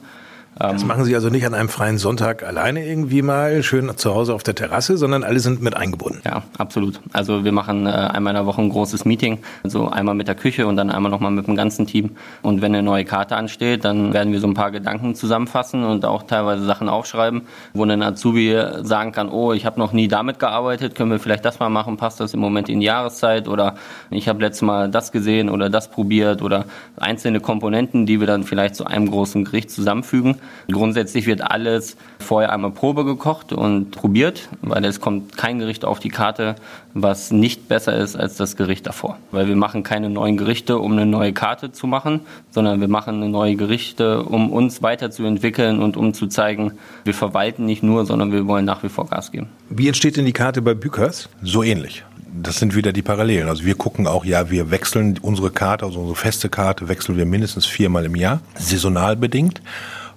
Das 0.55 0.81
ähm, 0.81 0.87
machen 0.89 1.05
Sie 1.05 1.15
also 1.15 1.29
nicht 1.29 1.45
an 1.45 1.53
einem 1.53 1.69
freien 1.69 1.97
Sonntag 1.97 2.43
alleine 2.43 2.85
irgendwie 2.85 3.21
mal 3.21 3.63
schön 3.63 3.89
zu 3.95 4.13
Hause 4.13 4.33
auf 4.33 4.43
der 4.43 4.53
Terrasse, 4.53 4.97
sondern 4.97 5.23
alle 5.23 5.39
sind 5.39 5.61
mit 5.61 5.77
eingebunden. 5.77 6.21
Ja, 6.25 6.43
absolut. 6.57 6.99
Also 7.13 7.45
wir 7.45 7.53
machen 7.53 7.87
äh, 7.87 7.89
einmal 7.89 8.31
in 8.31 8.35
der 8.35 8.45
Woche 8.45 8.61
ein 8.61 8.69
großes 8.69 9.05
Meeting, 9.05 9.39
also 9.63 9.87
einmal 9.87 10.13
mit 10.13 10.27
der 10.27 10.35
Küche 10.35 10.67
und 10.67 10.75
dann 10.75 10.89
einmal 10.89 11.09
nochmal 11.09 11.31
mit 11.31 11.47
dem 11.47 11.55
ganzen 11.55 11.87
Team. 11.87 12.11
Und 12.41 12.61
wenn 12.61 12.75
eine 12.75 12.83
neue 12.83 13.05
Karte 13.05 13.37
ansteht, 13.37 13.85
dann 13.85 14.13
werden 14.13 14.33
wir 14.33 14.41
so 14.41 14.47
ein 14.47 14.53
paar 14.53 14.71
Gedanken 14.71 15.15
zusammenfassen 15.15 15.85
und 15.85 16.03
auch 16.03 16.23
teilweise 16.23 16.65
Sachen 16.65 16.89
aufschreiben, 16.89 17.43
wo 17.73 17.85
ein 17.85 18.03
Azubi 18.03 18.61
sagen 18.81 19.13
kann, 19.13 19.29
oh, 19.29 19.53
ich 19.53 19.65
habe 19.65 19.79
noch 19.79 19.93
nie 19.93 20.09
damit 20.09 20.39
gearbeitet, 20.39 20.95
können 20.95 21.11
wir 21.11 21.19
vielleicht 21.19 21.45
das 21.45 21.59
mal 21.59 21.69
machen, 21.69 21.95
passt 21.95 22.19
das 22.19 22.33
im 22.33 22.41
Moment 22.41 22.67
in 22.67 22.81
die 22.81 22.87
Jahreszeit 22.87 23.47
oder 23.47 23.75
ich 24.09 24.27
habe 24.27 24.41
letztes 24.41 24.63
Mal 24.63 24.89
das 24.89 25.13
gesehen 25.13 25.49
oder 25.49 25.69
das 25.69 25.89
probiert 25.89 26.41
oder 26.41 26.65
einzelne 26.97 27.39
Komponenten, 27.39 28.05
die 28.05 28.19
wir 28.19 28.27
dann 28.27 28.43
vielleicht 28.43 28.75
zu 28.75 28.85
einem 28.85 29.09
großen 29.09 29.45
Gericht 29.45 29.71
zusammenfügen. 29.71 30.40
Grundsätzlich 30.71 31.25
wird 31.25 31.41
alles 31.41 31.97
vorher 32.19 32.51
einmal 32.51 32.71
Probe 32.71 33.05
gekocht 33.05 33.53
und 33.53 33.91
probiert, 33.91 34.49
weil 34.61 34.85
es 34.85 34.99
kommt 34.99 35.37
kein 35.37 35.59
Gericht 35.59 35.85
auf 35.85 35.99
die 35.99 36.09
Karte, 36.09 36.55
was 36.93 37.31
nicht 37.31 37.67
besser 37.67 37.95
ist 37.97 38.15
als 38.15 38.35
das 38.35 38.55
Gericht 38.55 38.87
davor. 38.87 39.17
Weil 39.31 39.47
wir 39.47 39.55
machen 39.55 39.83
keine 39.83 40.09
neuen 40.09 40.37
Gerichte, 40.37 40.79
um 40.79 40.93
eine 40.93 41.05
neue 41.05 41.33
Karte 41.33 41.71
zu 41.71 41.87
machen, 41.87 42.21
sondern 42.51 42.81
wir 42.81 42.87
machen 42.87 43.31
neue 43.31 43.55
Gerichte, 43.55 44.23
um 44.23 44.51
uns 44.51 44.81
weiterzuentwickeln 44.81 45.79
und 45.79 45.97
um 45.97 46.13
zu 46.13 46.27
zeigen, 46.27 46.73
wir 47.03 47.13
verwalten 47.13 47.65
nicht 47.65 47.83
nur, 47.83 48.05
sondern 48.05 48.31
wir 48.31 48.47
wollen 48.47 48.65
nach 48.65 48.83
wie 48.83 48.89
vor 48.89 49.07
Gas 49.07 49.31
geben. 49.31 49.49
Wie 49.69 49.87
entsteht 49.87 50.17
denn 50.17 50.25
die 50.25 50.33
Karte 50.33 50.61
bei 50.61 50.73
Bükers? 50.73 51.29
So 51.41 51.63
ähnlich 51.63 52.03
das 52.33 52.57
sind 52.57 52.75
wieder 52.75 52.93
die 52.93 53.01
Parallelen. 53.01 53.49
Also 53.49 53.65
wir 53.65 53.75
gucken 53.75 54.07
auch, 54.07 54.25
ja, 54.25 54.49
wir 54.49 54.71
wechseln 54.71 55.19
unsere 55.21 55.51
Karte, 55.51 55.85
also 55.85 55.99
unsere 55.99 56.15
feste 56.15 56.49
Karte 56.49 56.87
wechseln 56.87 57.17
wir 57.17 57.25
mindestens 57.25 57.65
viermal 57.65 58.05
im 58.05 58.15
Jahr, 58.15 58.41
saisonal 58.55 59.15
bedingt 59.15 59.61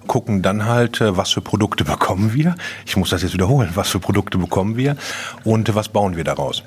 gucken 0.07 0.41
dann 0.41 0.65
halt, 0.65 1.01
äh, 1.01 1.17
was 1.17 1.31
für 1.31 1.41
Produkte 1.41 1.83
bekommen 1.83 2.33
wir. 2.33 2.55
Ich 2.85 2.97
muss 2.97 3.09
das 3.09 3.21
jetzt 3.21 3.33
wiederholen, 3.33 3.69
was 3.75 3.89
für 3.89 3.99
Produkte 3.99 4.37
bekommen 4.37 4.77
wir 4.77 4.95
und 5.43 5.73
was 5.75 5.89
bauen 5.89 6.15
wir 6.15 6.23
daraus. 6.23 6.63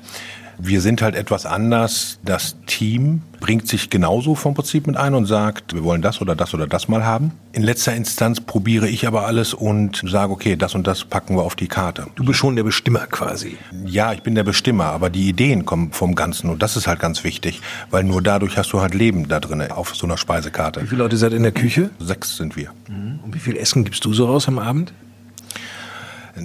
Wir 0.61 0.81
sind 0.81 1.01
halt 1.01 1.15
etwas 1.15 1.45
anders. 1.45 2.19
Das 2.25 2.57
Team 2.65 3.21
bringt 3.39 3.65
sich 3.69 3.89
genauso 3.89 4.35
vom 4.35 4.53
Prinzip 4.53 4.87
mit 4.87 4.97
ein 4.97 5.13
und 5.13 5.25
sagt, 5.25 5.73
wir 5.73 5.85
wollen 5.85 6.01
das 6.01 6.19
oder 6.19 6.35
das 6.35 6.53
oder 6.53 6.67
das 6.67 6.89
mal 6.89 7.05
haben. 7.05 7.31
In 7.53 7.63
letzter 7.63 7.95
Instanz 7.95 8.41
probiere 8.41 8.89
ich 8.89 9.07
aber 9.07 9.25
alles 9.25 9.53
und 9.53 10.03
sage, 10.05 10.33
okay, 10.33 10.57
das 10.57 10.75
und 10.75 10.85
das 10.85 11.05
packen 11.05 11.37
wir 11.37 11.43
auf 11.43 11.55
die 11.55 11.69
Karte. 11.69 12.07
Du 12.15 12.25
bist 12.25 12.39
schon 12.39 12.57
der 12.57 12.63
Bestimmer 12.63 13.07
quasi. 13.07 13.57
Ja, 13.85 14.11
ich 14.11 14.21
bin 14.21 14.35
der 14.35 14.43
Bestimmer, 14.43 14.87
aber 14.87 15.09
die 15.09 15.29
Ideen 15.29 15.65
kommen 15.65 15.93
vom 15.93 16.13
Ganzen 16.13 16.49
und 16.49 16.61
das 16.61 16.75
ist 16.75 16.87
halt 16.87 16.99
ganz 16.99 17.23
wichtig, 17.23 17.61
weil 17.89 18.03
nur 18.03 18.21
dadurch 18.21 18.57
hast 18.57 18.73
du 18.73 18.81
halt 18.81 18.93
Leben 18.93 19.29
da 19.29 19.39
drin 19.39 19.61
auf 19.71 19.95
so 19.95 20.05
einer 20.05 20.17
Speisekarte. 20.17 20.81
Wie 20.81 20.87
viele 20.87 21.03
Leute 21.03 21.15
seid 21.15 21.31
in 21.31 21.43
der 21.43 21.53
Küche? 21.53 21.89
Sechs 21.99 22.35
sind 22.35 22.57
wir. 22.57 22.71
Mhm. 22.89 23.19
Und 23.23 23.33
wie 23.33 23.39
viel 23.39 23.55
Essen 23.55 23.85
gibst 23.85 24.03
du 24.03 24.13
so 24.13 24.25
raus 24.25 24.49
am 24.49 24.59
Abend? 24.59 24.91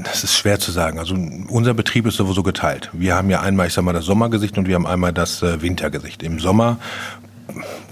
Das 0.03 0.25
ist 0.25 0.35
schwer 0.35 0.59
zu 0.59 0.73
sagen. 0.73 0.99
Also 0.99 1.15
unser 1.49 1.75
Betrieb 1.75 2.07
ist 2.07 2.17
sowieso 2.17 2.43
geteilt. 2.43 2.91
Wir 2.93 3.15
haben 3.15 3.31
ja 3.31 3.41
einmal, 3.41 3.67
ich 3.67 3.75
sag 3.75 3.85
mal, 3.85 3.93
das 3.93 4.05
Sommergesicht 4.05 4.59
und 4.59 4.67
wir 4.67 4.75
haben 4.75 4.87
einmal 4.87 5.13
das 5.13 5.43
äh, 5.43 5.63
Wintergesicht. 5.63 6.23
Im 6.23 6.41
Sommer 6.41 6.79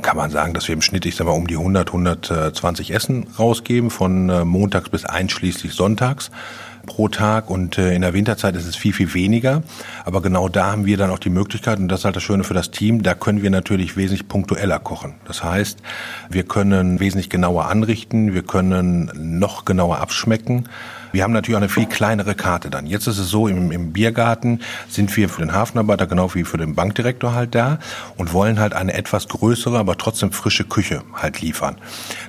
kann 0.00 0.16
man 0.16 0.30
sagen, 0.30 0.54
dass 0.54 0.66
wir 0.66 0.72
im 0.74 0.82
Schnitt, 0.82 1.06
ich 1.06 1.14
sag 1.14 1.26
mal, 1.26 1.32
um 1.32 1.46
die 1.46 1.56
100, 1.56 1.88
120 1.88 2.92
Essen 2.92 3.26
rausgeben, 3.38 3.90
von 3.90 4.28
äh, 4.28 4.44
montags 4.44 4.88
bis 4.88 5.04
einschließlich 5.04 5.74
sonntags 5.74 6.30
pro 6.86 7.08
Tag 7.08 7.48
und 7.48 7.78
äh, 7.78 7.94
in 7.94 8.02
der 8.02 8.12
Winterzeit 8.12 8.56
ist 8.56 8.66
es 8.66 8.76
viel, 8.76 8.92
viel 8.92 9.14
weniger. 9.14 9.62
Aber 10.04 10.20
genau 10.22 10.48
da 10.48 10.72
haben 10.72 10.86
wir 10.86 10.96
dann 10.96 11.10
auch 11.10 11.18
die 11.18 11.30
Möglichkeit, 11.30 11.78
und 11.78 11.88
das 11.88 12.00
ist 12.00 12.04
halt 12.04 12.16
das 12.16 12.22
Schöne 12.22 12.44
für 12.44 12.54
das 12.54 12.70
Team, 12.70 13.02
da 13.02 13.14
können 13.14 13.42
wir 13.42 13.50
natürlich 13.50 13.96
wesentlich 13.96 14.28
punktueller 14.28 14.78
kochen. 14.78 15.14
Das 15.26 15.44
heißt, 15.44 15.78
wir 16.30 16.42
können 16.44 17.00
wesentlich 17.00 17.30
genauer 17.30 17.66
anrichten, 17.66 18.34
wir 18.34 18.42
können 18.42 19.10
noch 19.14 19.64
genauer 19.64 19.98
abschmecken. 19.98 20.68
Wir 21.12 21.22
haben 21.22 21.32
natürlich 21.32 21.56
auch 21.56 21.60
eine 21.60 21.68
viel 21.68 21.86
kleinere 21.86 22.34
Karte 22.34 22.70
dann. 22.70 22.86
Jetzt 22.86 23.06
ist 23.06 23.18
es 23.18 23.28
so, 23.28 23.48
im, 23.48 23.70
im 23.70 23.92
Biergarten 23.92 24.60
sind 24.88 25.14
wir 25.16 25.28
für 25.28 25.42
den 25.42 25.52
Hafenarbeiter 25.52 26.06
genau 26.06 26.34
wie 26.34 26.44
für 26.44 26.58
den 26.58 26.74
Bankdirektor 26.74 27.34
halt 27.34 27.54
da 27.54 27.78
und 28.16 28.32
wollen 28.32 28.58
halt 28.58 28.72
eine 28.72 28.94
etwas 28.94 29.28
größere, 29.28 29.78
aber 29.78 29.96
trotzdem 29.98 30.32
frische 30.32 30.64
Küche 30.64 31.02
halt 31.14 31.40
liefern. 31.40 31.76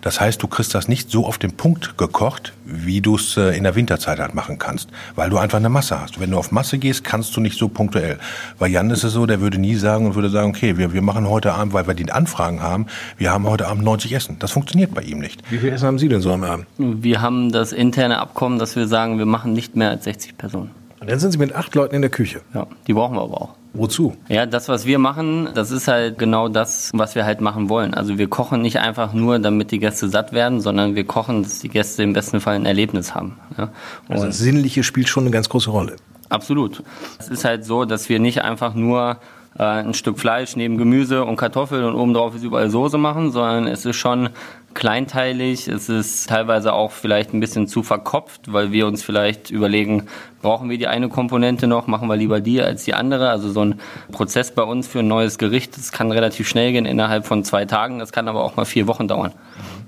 Das 0.01 0.19
heißt, 0.19 0.43
du 0.43 0.47
kriegst 0.47 0.75
das 0.75 0.87
nicht 0.87 1.09
so 1.09 1.25
auf 1.25 1.37
den 1.37 1.53
Punkt 1.53 1.97
gekocht, 1.97 2.53
wie 2.65 3.01
du 3.01 3.15
es 3.15 3.37
äh, 3.37 3.55
in 3.55 3.63
der 3.63 3.75
Winterzeit 3.75 4.19
halt 4.19 4.33
machen 4.33 4.57
kannst, 4.59 4.89
weil 5.15 5.29
du 5.29 5.37
einfach 5.37 5.57
eine 5.57 5.69
Masse 5.69 5.99
hast. 5.99 6.19
Wenn 6.19 6.31
du 6.31 6.37
auf 6.37 6.51
Masse 6.51 6.77
gehst, 6.77 7.03
kannst 7.03 7.35
du 7.35 7.41
nicht 7.41 7.57
so 7.57 7.67
punktuell. 7.67 8.19
Bei 8.59 8.67
Jan 8.67 8.89
ist 8.89 9.03
es 9.03 9.13
so, 9.13 9.25
der 9.25 9.41
würde 9.41 9.57
nie 9.57 9.75
sagen 9.75 10.05
und 10.05 10.15
würde 10.15 10.29
sagen, 10.29 10.49
okay, 10.49 10.77
wir, 10.77 10.93
wir 10.93 11.01
machen 11.01 11.29
heute 11.29 11.53
Abend, 11.53 11.73
weil 11.73 11.87
wir 11.87 11.93
die 11.93 12.11
Anfragen 12.11 12.61
haben, 12.61 12.87
wir 13.17 13.31
haben 13.31 13.47
heute 13.47 13.67
Abend 13.67 13.83
90 13.83 14.13
Essen. 14.13 14.37
Das 14.39 14.51
funktioniert 14.51 14.93
bei 14.93 15.01
ihm 15.01 15.19
nicht. 15.19 15.41
Wie 15.49 15.57
viel 15.57 15.71
Essen 15.71 15.87
haben 15.87 15.99
Sie 15.99 16.09
denn 16.09 16.21
so 16.21 16.31
am 16.31 16.43
Abend? 16.43 16.65
Wir 16.77 17.21
haben 17.21 17.51
das 17.51 17.71
interne 17.71 18.19
Abkommen, 18.19 18.59
dass 18.59 18.72
wir 18.75 18.87
sagen, 18.87 19.17
wir 19.17 19.25
machen 19.25 19.53
nicht 19.53 19.75
mehr 19.75 19.89
als 19.89 20.03
60 20.05 20.37
Personen. 20.37 20.71
Und 20.99 21.09
dann 21.09 21.19
sind 21.19 21.31
Sie 21.31 21.37
mit 21.37 21.53
acht 21.53 21.75
Leuten 21.75 21.95
in 21.95 22.01
der 22.01 22.11
Küche. 22.11 22.41
Ja, 22.53 22.65
die 22.87 22.93
brauchen 22.93 23.15
wir 23.15 23.21
aber 23.23 23.41
auch. 23.41 23.55
Wozu? 23.73 24.15
Ja, 24.29 24.45
das, 24.45 24.69
was 24.69 24.85
wir 24.85 24.99
machen, 24.99 25.49
das 25.55 25.71
ist 25.71 25.87
halt 25.87 26.19
genau 26.19 26.47
das, 26.47 26.91
was 26.93 27.15
wir 27.15 27.25
halt 27.25 27.41
machen 27.41 27.69
wollen. 27.69 27.93
Also 27.95 28.19
wir 28.19 28.29
kochen 28.29 28.61
nicht 28.61 28.79
einfach 28.79 29.13
nur, 29.13 29.39
damit 29.39 29.71
die 29.71 29.79
Gäste 29.79 30.07
satt 30.07 30.31
werden, 30.31 30.61
sondern 30.61 30.95
wir 30.95 31.05
kochen, 31.05 31.41
dass 31.41 31.59
die 31.59 31.69
Gäste 31.69 32.03
im 32.03 32.13
besten 32.13 32.39
Fall 32.39 32.55
ein 32.55 32.67
Erlebnis 32.67 33.15
haben. 33.15 33.37
Ja? 33.57 33.69
Also 34.07 34.27
das 34.27 34.37
Sinnliche 34.37 34.83
spielt 34.83 35.09
schon 35.09 35.23
eine 35.23 35.31
ganz 35.31 35.49
große 35.49 35.71
Rolle. 35.71 35.95
Absolut. 36.29 36.83
Es 37.19 37.29
ist 37.29 37.45
halt 37.45 37.65
so, 37.65 37.85
dass 37.85 38.09
wir 38.09 38.19
nicht 38.19 38.43
einfach 38.43 38.75
nur 38.75 39.17
äh, 39.57 39.63
ein 39.63 39.93
Stück 39.93 40.19
Fleisch 40.19 40.55
neben 40.55 40.77
Gemüse 40.77 41.23
und 41.25 41.37
Kartoffeln 41.37 41.83
und 41.83 41.95
obendrauf 41.95 42.35
ist 42.35 42.43
überall 42.43 42.69
Soße 42.69 42.97
machen, 42.97 43.31
sondern 43.31 43.67
es 43.67 43.85
ist 43.85 43.95
schon 43.95 44.29
kleinteilig, 44.73 45.67
es 45.67 45.89
ist 45.89 46.27
teilweise 46.29 46.73
auch 46.73 46.91
vielleicht 46.91 47.33
ein 47.33 47.39
bisschen 47.39 47.67
zu 47.67 47.83
verkopft, 47.83 48.51
weil 48.51 48.71
wir 48.71 48.87
uns 48.87 49.03
vielleicht 49.03 49.51
überlegen, 49.51 50.07
brauchen 50.41 50.69
wir 50.69 50.77
die 50.77 50.87
eine 50.87 51.09
Komponente 51.09 51.67
noch, 51.67 51.87
machen 51.87 52.07
wir 52.07 52.15
lieber 52.15 52.39
die 52.39 52.61
als 52.61 52.83
die 52.83 52.93
andere. 52.93 53.29
Also 53.29 53.51
so 53.51 53.63
ein 53.63 53.79
Prozess 54.11 54.51
bei 54.51 54.63
uns 54.63 54.87
für 54.87 54.99
ein 54.99 55.07
neues 55.07 55.37
Gericht, 55.37 55.77
das 55.77 55.91
kann 55.91 56.11
relativ 56.11 56.47
schnell 56.47 56.71
gehen, 56.71 56.85
innerhalb 56.85 57.25
von 57.25 57.43
zwei 57.43 57.65
Tagen, 57.65 57.99
das 57.99 58.11
kann 58.11 58.27
aber 58.27 58.43
auch 58.43 58.55
mal 58.55 58.65
vier 58.65 58.87
Wochen 58.87 59.07
dauern. 59.07 59.33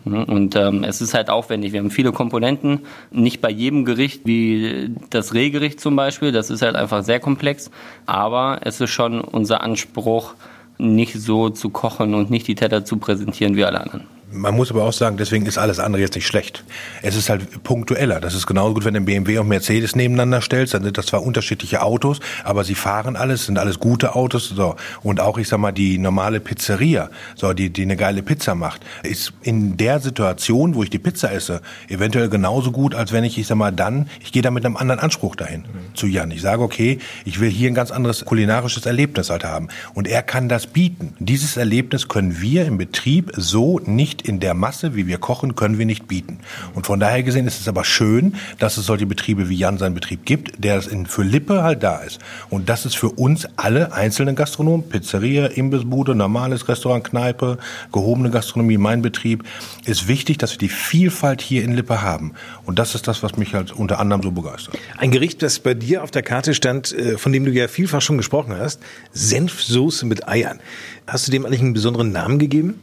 Mhm. 0.06 0.24
Und 0.24 0.56
ähm, 0.56 0.84
es 0.84 1.02
ist 1.02 1.14
halt 1.14 1.30
aufwendig. 1.30 1.74
Wir 1.74 1.80
haben 1.80 1.92
viele 1.92 2.12
Komponenten, 2.12 2.82
nicht 3.12 3.42
bei 3.42 3.50
jedem 3.50 3.86
Gericht 3.86 4.22
wie 4.26 4.92
das 5.10 5.34
Rehgericht 5.34 5.80
zum 5.80 5.96
Beispiel, 5.96 6.32
das 6.32 6.50
ist 6.50 6.62
halt 6.62 6.76
einfach 6.76 7.04
sehr 7.04 7.20
komplex, 7.20 7.72
aber 8.06 8.60
es 8.62 8.80
ist 8.80 8.92
schon 8.92 9.20
unser 9.22 9.62
Anspruch, 9.62 10.36
nicht 10.78 11.14
so 11.14 11.50
zu 11.50 11.70
kochen 11.70 12.14
und 12.14 12.30
nicht 12.30 12.48
die 12.48 12.56
Teller 12.56 12.86
zu 12.86 12.98
präsentieren 12.98 13.56
wie 13.56 13.64
alle 13.64 13.82
anderen. 13.82 14.15
Man 14.36 14.56
muss 14.56 14.70
aber 14.72 14.84
auch 14.84 14.94
sagen, 14.94 15.18
deswegen 15.18 15.46
ist 15.46 15.58
alles 15.58 15.80
andere 15.80 16.02
jetzt 16.02 16.16
nicht 16.16 16.28
schlecht. 16.28 16.64
Es 17.02 17.16
ist 17.16 17.30
halt 17.30 17.64
punktueller. 17.64 18.20
Das 18.20 18.34
ist 18.36 18.46
genauso 18.46 18.74
gut, 18.74 18.86
wenn 18.86 18.94
du 18.94 19.02
BMW 19.02 19.40
und 19.40 19.48
Mercedes 19.48 19.96
nebeneinander 19.96 20.42
stellst, 20.42 20.74
dann 20.74 20.84
sind 20.84 20.98
das 20.98 21.08
zwar 21.08 21.24
unterschiedliche 21.24 21.82
Autos, 21.82 22.20
aber 22.44 22.64
sie 22.64 22.76
fahren 22.76 23.16
alles, 23.16 23.46
sind 23.46 23.58
alles 23.58 23.80
gute 23.80 24.16
Autos. 24.16 24.50
So. 24.50 24.76
Und 25.04 25.20
auch, 25.20 25.38
ich 25.38 25.48
sag 25.48 25.60
mal, 25.60 25.72
die 25.72 25.98
normale 25.98 26.40
Pizzeria, 26.40 27.10
so, 27.36 27.54
die, 27.54 27.70
die 27.70 27.84
eine 27.84 27.96
geile 27.96 28.24
Pizza 28.24 28.56
macht, 28.56 28.82
ist 29.04 29.34
in 29.42 29.78
der 29.78 30.00
Situation, 30.00 30.76
wo 30.76 30.84
ich 30.84 30.90
die 30.90 31.00
Pizza 31.00 31.32
esse, 31.32 31.62
eventuell 31.88 32.30
genauso 32.30 32.72
gut, 32.72 32.96
als 32.96 33.12
wenn 33.12 33.24
ich, 33.24 33.38
ich 33.38 33.48
sag 33.48 33.56
mal, 33.56 33.72
dann, 33.72 34.10
ich 34.20 34.32
gehe 34.32 34.42
da 34.42 34.52
mit 34.52 34.66
einem 34.66 34.78
anderen 34.78 35.00
Anspruch 35.00 35.36
dahin 35.36 35.62
mhm. 35.62 35.96
zu 35.96 36.08
Jan. 36.08 36.32
Ich 36.32 36.42
sage, 36.42 36.62
okay, 36.62 37.00
ich 37.24 37.40
will 37.40 37.50
hier 37.50 37.70
ein 37.70 37.76
ganz 37.76 37.92
anderes 37.92 38.26
kulinarisches 38.26 38.86
Erlebnis 38.86 39.30
halt 39.30 39.44
haben. 39.44 39.70
Und 39.94 40.08
er 40.08 40.24
kann 40.24 40.50
das 40.50 40.68
bieten. 40.68 41.14
Dieses 41.20 41.58
Erlebnis 41.58 42.08
können 42.08 42.42
wir 42.42 42.66
im 42.66 42.78
Betrieb 42.78 43.32
so 43.36 43.80
nicht 43.80 44.25
in 44.28 44.40
der 44.40 44.54
Masse, 44.54 44.96
wie 44.96 45.08
wir 45.08 45.18
kochen, 45.18 45.56
können 45.56 45.78
wir 45.78 45.86
nicht 45.86 46.08
bieten. 46.08 46.40
Und 46.74 46.86
von 46.86 47.00
daher 47.00 47.24
gesehen 47.24 47.48
ist 47.48 47.60
es 47.60 47.68
aber 47.68 47.84
schön, 47.84 48.36
dass 48.60 48.78
es 48.78 48.86
solche 48.86 49.06
Betriebe 49.06 49.50
wie 49.50 49.56
Jan 49.56 49.78
seinen 49.78 49.94
Betrieb 49.94 50.26
gibt, 50.26 50.64
der 50.64 50.78
es 50.78 50.88
in, 50.88 51.06
für 51.06 51.24
Lippe 51.24 51.64
halt 51.64 51.84
da 51.84 51.98
ist. 51.98 52.20
Und 52.50 52.70
das 52.70 52.86
ist 52.86 52.98
für 52.98 53.10
uns 53.10 53.48
alle 53.56 53.94
einzelnen 53.94 54.36
Gastronomen, 54.36 54.90
Pizzeria, 54.90 55.48
Imbissbude, 55.48 56.16
normales 56.16 56.68
Restaurant, 56.68 57.04
Kneipe, 57.04 57.58
gehobene 57.92 58.32
Gastronomie, 58.32 58.78
mein 58.78 59.02
Betrieb, 59.02 59.44
ist 59.86 60.08
wichtig, 60.08 60.38
dass 60.38 60.52
wir 60.52 60.58
die 60.58 60.70
Vielfalt 60.70 61.42
hier 61.42 61.64
in 61.64 61.74
Lippe 61.74 62.02
haben. 62.02 62.34
Und 62.66 62.80
das 62.80 62.96
ist 62.96 63.08
das, 63.08 63.24
was 63.24 63.38
mich 63.38 63.54
halt 63.54 63.72
unter 63.72 64.00
anderem 64.00 64.24
so 64.24 64.32
begeistert. 64.32 64.78
Ein 64.98 65.12
Gericht, 65.12 65.42
das 65.42 65.60
bei 65.60 65.74
dir 65.74 66.04
auf 66.04 66.12
der 66.12 66.24
Karte 66.24 66.54
stand, 66.54 66.92
äh, 66.94 67.18
von 67.18 67.32
dem 67.32 67.46
du 67.46 67.52
ja 67.52 67.68
vielfach 67.68 68.02
schon 68.02 68.18
gesprochen 68.18 68.56
hast, 68.58 68.82
Senfsoße 69.14 70.06
mit 70.06 70.28
Eiern. 70.28 70.60
Hast 71.08 71.28
du 71.28 71.32
dem 71.32 71.46
eigentlich 71.46 71.62
einen 71.62 71.74
besonderen 71.74 72.12
Namen 72.12 72.40
gegeben? 72.40 72.80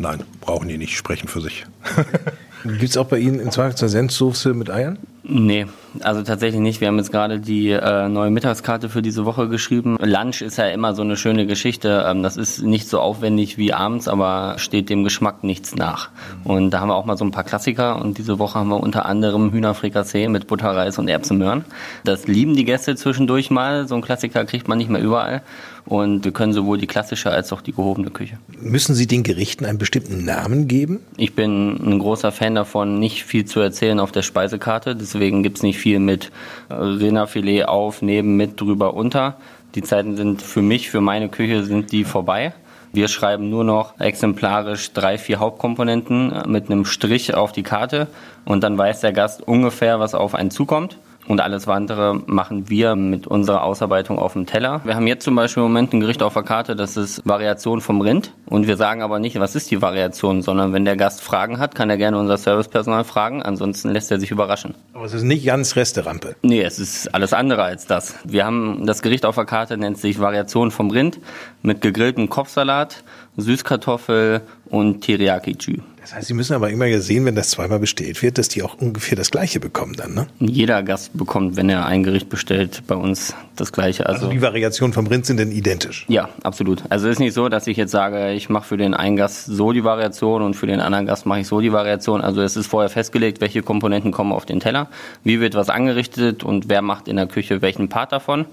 Nein, 0.00 0.22
brauchen 0.40 0.68
die 0.68 0.78
nicht, 0.78 0.96
sprechen 0.96 1.28
für 1.28 1.40
sich. 1.40 1.66
Gibt 2.64 2.82
es 2.82 2.96
auch 2.96 3.06
bei 3.06 3.18
Ihnen 3.18 3.40
in 3.40 3.50
Zweifel 3.50 3.76
Senfsoße 3.88 4.54
mit 4.54 4.70
Eiern? 4.70 4.98
Nee, 5.24 5.66
also 6.00 6.22
tatsächlich 6.22 6.60
nicht. 6.60 6.80
Wir 6.80 6.88
haben 6.88 6.98
jetzt 6.98 7.10
gerade 7.10 7.40
die 7.40 7.70
äh, 7.70 8.08
neue 8.08 8.30
Mittagskarte 8.30 8.88
für 8.88 9.02
diese 9.02 9.24
Woche 9.24 9.48
geschrieben. 9.48 9.98
Lunch 10.00 10.42
ist 10.42 10.58
ja 10.58 10.68
immer 10.68 10.94
so 10.94 11.02
eine 11.02 11.16
schöne 11.16 11.46
Geschichte. 11.46 12.04
Ähm, 12.08 12.22
das 12.22 12.36
ist 12.36 12.62
nicht 12.62 12.88
so 12.88 13.00
aufwendig 13.00 13.58
wie 13.58 13.72
abends, 13.72 14.08
aber 14.08 14.54
steht 14.58 14.90
dem 14.90 15.04
Geschmack 15.04 15.44
nichts 15.44 15.74
nach. 15.74 16.10
Und 16.44 16.70
da 16.70 16.80
haben 16.80 16.88
wir 16.88 16.94
auch 16.94 17.04
mal 17.04 17.16
so 17.16 17.24
ein 17.24 17.30
paar 17.30 17.44
Klassiker. 17.44 18.00
Und 18.00 18.18
diese 18.18 18.38
Woche 18.38 18.58
haben 18.58 18.68
wir 18.68 18.80
unter 18.80 19.06
anderem 19.06 19.52
Hühnerfrikassee 19.52 20.28
mit 20.28 20.46
Butterreis 20.46 20.98
und 20.98 21.08
Erbsenmöhren. 21.08 21.64
Das 22.04 22.26
lieben 22.26 22.54
die 22.54 22.64
Gäste 22.64 22.96
zwischendurch 22.96 23.50
mal. 23.50 23.88
So 23.88 23.94
ein 23.94 24.02
Klassiker 24.02 24.44
kriegt 24.44 24.68
man 24.68 24.78
nicht 24.78 24.90
mehr 24.90 25.02
überall. 25.02 25.42
Und 25.88 26.26
wir 26.26 26.32
können 26.32 26.52
sowohl 26.52 26.76
die 26.76 26.86
klassische 26.86 27.30
als 27.30 27.50
auch 27.50 27.62
die 27.62 27.72
gehobene 27.72 28.10
Küche. 28.10 28.38
Müssen 28.60 28.94
Sie 28.94 29.06
den 29.06 29.22
Gerichten 29.22 29.64
einen 29.64 29.78
bestimmten 29.78 30.22
Namen 30.22 30.68
geben? 30.68 31.00
Ich 31.16 31.34
bin 31.34 31.76
ein 31.76 31.98
großer 31.98 32.30
Fan 32.30 32.54
davon, 32.54 32.98
nicht 32.98 33.24
viel 33.24 33.46
zu 33.46 33.60
erzählen 33.60 33.98
auf 33.98 34.12
der 34.12 34.20
Speisekarte. 34.20 34.94
Deswegen 35.08 35.42
gibt 35.42 35.56
es 35.56 35.62
nicht 35.62 35.78
viel 35.78 36.00
mit 36.00 36.30
äh, 36.68 36.74
Rinderfilet 36.74 37.64
auf, 37.64 38.02
neben, 38.02 38.36
mit, 38.36 38.60
drüber, 38.60 38.92
unter. 38.92 39.38
Die 39.74 39.82
Zeiten 39.82 40.16
sind 40.16 40.42
für 40.42 40.60
mich, 40.60 40.90
für 40.90 41.00
meine 41.00 41.30
Küche, 41.30 41.64
sind 41.64 41.92
die 41.92 42.04
vorbei. 42.04 42.52
Wir 42.92 43.08
schreiben 43.08 43.48
nur 43.48 43.64
noch 43.64 43.98
exemplarisch 43.98 44.92
drei, 44.92 45.16
vier 45.16 45.40
Hauptkomponenten 45.40 46.32
äh, 46.32 46.46
mit 46.46 46.70
einem 46.70 46.84
Strich 46.84 47.34
auf 47.34 47.52
die 47.52 47.62
Karte 47.62 48.08
und 48.44 48.62
dann 48.62 48.76
weiß 48.76 49.00
der 49.00 49.12
Gast 49.12 49.40
ungefähr, 49.48 49.98
was 49.98 50.14
auf 50.14 50.34
einen 50.34 50.50
zukommt. 50.50 50.98
Und 51.28 51.42
alles 51.42 51.66
weitere 51.66 52.14
machen 52.24 52.70
wir 52.70 52.96
mit 52.96 53.26
unserer 53.26 53.62
Ausarbeitung 53.62 54.18
auf 54.18 54.32
dem 54.32 54.46
Teller. 54.46 54.80
Wir 54.84 54.94
haben 54.94 55.06
jetzt 55.06 55.24
zum 55.24 55.34
Beispiel 55.34 55.62
im 55.62 55.68
Moment 55.68 55.92
ein 55.92 56.00
Gericht 56.00 56.22
auf 56.22 56.32
der 56.32 56.42
Karte, 56.42 56.74
das 56.74 56.96
ist 56.96 57.20
Variation 57.26 57.82
vom 57.82 58.00
Rind. 58.00 58.32
Und 58.46 58.66
wir 58.66 58.78
sagen 58.78 59.02
aber 59.02 59.18
nicht, 59.18 59.38
was 59.38 59.54
ist 59.54 59.70
die 59.70 59.82
Variation, 59.82 60.40
sondern 60.40 60.72
wenn 60.72 60.86
der 60.86 60.96
Gast 60.96 61.20
Fragen 61.20 61.58
hat, 61.58 61.74
kann 61.74 61.90
er 61.90 61.98
gerne 61.98 62.18
unser 62.18 62.38
Servicepersonal 62.38 63.04
fragen. 63.04 63.42
Ansonsten 63.42 63.90
lässt 63.90 64.10
er 64.10 64.18
sich 64.18 64.30
überraschen. 64.30 64.74
Aber 64.94 65.04
es 65.04 65.12
ist 65.12 65.22
nicht 65.22 65.44
ganz 65.44 65.76
Resterampe. 65.76 66.34
Nee, 66.40 66.62
es 66.62 66.78
ist 66.78 67.14
alles 67.14 67.34
andere 67.34 67.62
als 67.62 67.86
das. 67.86 68.14
Wir 68.24 68.46
haben 68.46 68.86
das 68.86 69.02
Gericht 69.02 69.26
auf 69.26 69.34
der 69.34 69.44
Karte, 69.44 69.76
nennt 69.76 69.98
sich 69.98 70.20
Variation 70.20 70.70
vom 70.70 70.90
Rind 70.90 71.18
mit 71.60 71.82
gegrilltem 71.82 72.30
Kopfsalat, 72.30 73.04
Süßkartoffel 73.38 74.42
und 74.68 75.02
Teriyaki-Chü. 75.02 75.78
Das 76.08 76.14
heißt, 76.14 76.28
Sie 76.28 76.34
müssen 76.34 76.54
aber 76.54 76.70
immer 76.70 76.86
sehen, 77.00 77.26
wenn 77.26 77.34
das 77.34 77.50
zweimal 77.50 77.80
bestellt 77.80 78.22
wird, 78.22 78.38
dass 78.38 78.48
die 78.48 78.62
auch 78.62 78.80
ungefähr 78.80 79.14
das 79.14 79.30
Gleiche 79.30 79.60
bekommen 79.60 79.92
dann, 79.94 80.14
ne? 80.14 80.26
Jeder 80.40 80.82
Gast 80.82 81.10
bekommt, 81.12 81.56
wenn 81.56 81.68
er 81.68 81.84
ein 81.84 82.02
Gericht 82.02 82.30
bestellt, 82.30 82.82
bei 82.86 82.94
uns 82.94 83.34
das 83.56 83.72
Gleiche. 83.72 84.06
Also, 84.06 84.22
also 84.22 84.32
die 84.32 84.40
Variationen 84.40 84.94
vom 84.94 85.06
Rind 85.06 85.26
sind 85.26 85.38
denn 85.38 85.52
identisch? 85.52 86.06
Ja, 86.08 86.30
absolut. 86.44 86.82
Also 86.88 87.08
es 87.08 87.16
ist 87.16 87.18
nicht 87.18 87.34
so, 87.34 87.50
dass 87.50 87.66
ich 87.66 87.76
jetzt 87.76 87.90
sage, 87.90 88.32
ich 88.32 88.48
mache 88.48 88.66
für 88.66 88.78
den 88.78 88.94
einen 88.94 89.16
Gast 89.16 89.46
so 89.46 89.72
die 89.72 89.84
Variation 89.84 90.40
und 90.40 90.54
für 90.54 90.66
den 90.66 90.80
anderen 90.80 91.04
Gast 91.04 91.26
mache 91.26 91.40
ich 91.40 91.46
so 91.46 91.60
die 91.60 91.72
Variation. 91.72 92.22
Also 92.22 92.40
es 92.40 92.56
ist 92.56 92.68
vorher 92.68 92.88
festgelegt, 92.88 93.42
welche 93.42 93.62
Komponenten 93.62 94.10
kommen 94.10 94.32
auf 94.32 94.46
den 94.46 94.60
Teller, 94.60 94.88
wie 95.24 95.40
wird 95.40 95.54
was 95.56 95.68
angerichtet 95.68 96.42
und 96.42 96.70
wer 96.70 96.80
macht 96.80 97.06
in 97.06 97.16
der 97.16 97.26
Küche 97.26 97.60
welchen 97.60 97.90
Part 97.90 98.12
davon. 98.12 98.46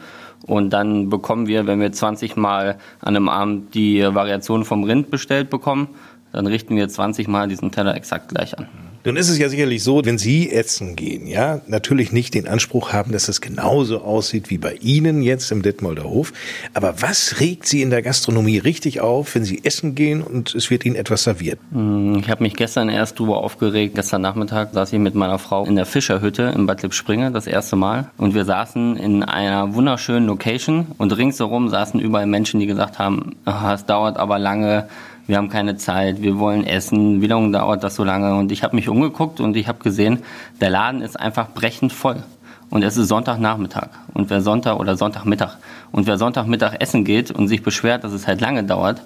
Und 0.48 0.72
dann 0.72 1.10
bekommen 1.10 1.48
wir, 1.48 1.66
wenn 1.66 1.80
wir 1.80 1.92
20 1.92 2.38
Mal 2.38 2.78
an 3.02 3.16
einem 3.16 3.30
Abend 3.30 3.74
die 3.74 4.02
Variation 4.02 4.64
vom 4.64 4.84
Rind 4.84 5.10
bestellt 5.10 5.50
bekommen, 5.50 5.90
dann 6.36 6.48
richten 6.48 6.76
wir 6.76 6.88
20 6.88 7.28
Mal 7.28 7.48
diesen 7.48 7.72
Teller 7.72 7.96
exakt 7.96 8.30
gleich 8.30 8.58
an. 8.58 8.68
Nun 9.06 9.18
ist 9.18 9.30
es 9.30 9.38
ja 9.38 9.50
sicherlich 9.50 9.84
so, 9.84 10.04
wenn 10.04 10.18
Sie 10.18 10.52
essen 10.52 10.96
gehen, 10.96 11.28
ja, 11.28 11.62
natürlich 11.68 12.12
nicht 12.12 12.34
den 12.34 12.48
Anspruch 12.48 12.92
haben, 12.92 13.12
dass 13.12 13.28
es 13.28 13.40
genauso 13.40 14.02
aussieht 14.02 14.50
wie 14.50 14.58
bei 14.58 14.74
Ihnen 14.82 15.22
jetzt 15.22 15.52
im 15.52 15.62
Detmolder 15.62 16.06
Hof. 16.06 16.34
Aber 16.74 17.04
was 17.04 17.40
regt 17.40 17.68
Sie 17.68 17.84
in 17.84 17.92
der 17.92 18.02
Gastronomie 18.02 18.58
richtig 18.58 19.02
auf, 19.02 19.36
wenn 19.36 19.46
Sie 19.46 19.64
essen 19.64 19.94
gehen 19.94 20.24
und 20.24 20.56
es 20.56 20.72
wird 20.72 20.86
Ihnen 20.86 20.96
etwas 20.96 21.24
serviert? 21.24 21.60
Hm, 21.72 22.18
ich 22.18 22.32
habe 22.32 22.42
mich 22.42 22.56
gestern 22.56 22.90
erst 22.90 23.20
darüber 23.20 23.44
aufgeregt. 23.44 23.94
Gestern 23.94 24.24
Nachmittag 24.24 24.74
saß 24.74 24.92
ich 24.92 24.98
mit 24.98 25.14
meiner 25.14 25.38
Frau 25.38 25.66
in 25.66 25.76
der 25.76 25.86
Fischerhütte 25.86 26.52
in 26.56 26.66
Bad 26.66 26.82
Lippspringe 26.82 27.32
das 27.32 27.46
erste 27.46 27.76
Mal. 27.76 28.10
Und 28.18 28.34
wir 28.34 28.44
saßen 28.44 28.98
in 28.98 29.22
einer 29.22 29.76
wunderschönen 29.76 30.26
Location 30.26 30.88
und 30.98 31.16
ringsherum 31.16 31.70
saßen 31.70 32.00
überall 32.00 32.26
Menschen, 32.26 32.60
die 32.60 32.66
gesagt 32.66 32.98
haben, 32.98 33.36
es 33.46 33.86
dauert 33.86 34.18
aber 34.18 34.40
lange 34.40 34.88
wir 35.28 35.38
haben 35.38 35.50
keine 35.50 35.76
Zeit, 35.76 36.22
wir 36.22 36.38
wollen 36.38 36.66
essen, 36.66 37.22
wie 37.22 37.28
lange 37.28 37.52
dauert 37.52 37.84
das 37.84 37.96
so 37.96 38.04
lange? 38.04 38.36
Und 38.36 38.52
ich 38.52 38.64
habe 38.64 38.76
mich 38.76 38.90
umgeguckt 38.90 39.40
und 39.40 39.56
ich 39.56 39.68
habe 39.68 39.80
gesehen, 39.80 40.20
der 40.62 40.70
Laden 40.70 41.02
ist 41.02 41.20
einfach 41.20 41.50
brechend 41.54 41.92
voll. 41.92 42.24
Und 42.70 42.84
es 42.84 42.98
ist 42.98 43.08
Sonntagnachmittag. 43.08 43.90
Und 44.14 44.30
wer 44.30 44.42
Sonntag 44.42 44.80
oder 44.80 44.98
Sonntagmittag 44.98 45.58
und 45.92 46.08
wer 46.08 46.18
Sonntagmittag 46.18 46.76
essen 46.80 47.06
geht 47.06 47.32
und 47.32 47.48
sich 47.48 47.64
beschwert, 47.64 48.04
dass 48.04 48.12
es 48.12 48.28
halt 48.28 48.42
lange 48.42 48.64
dauert, 48.64 49.02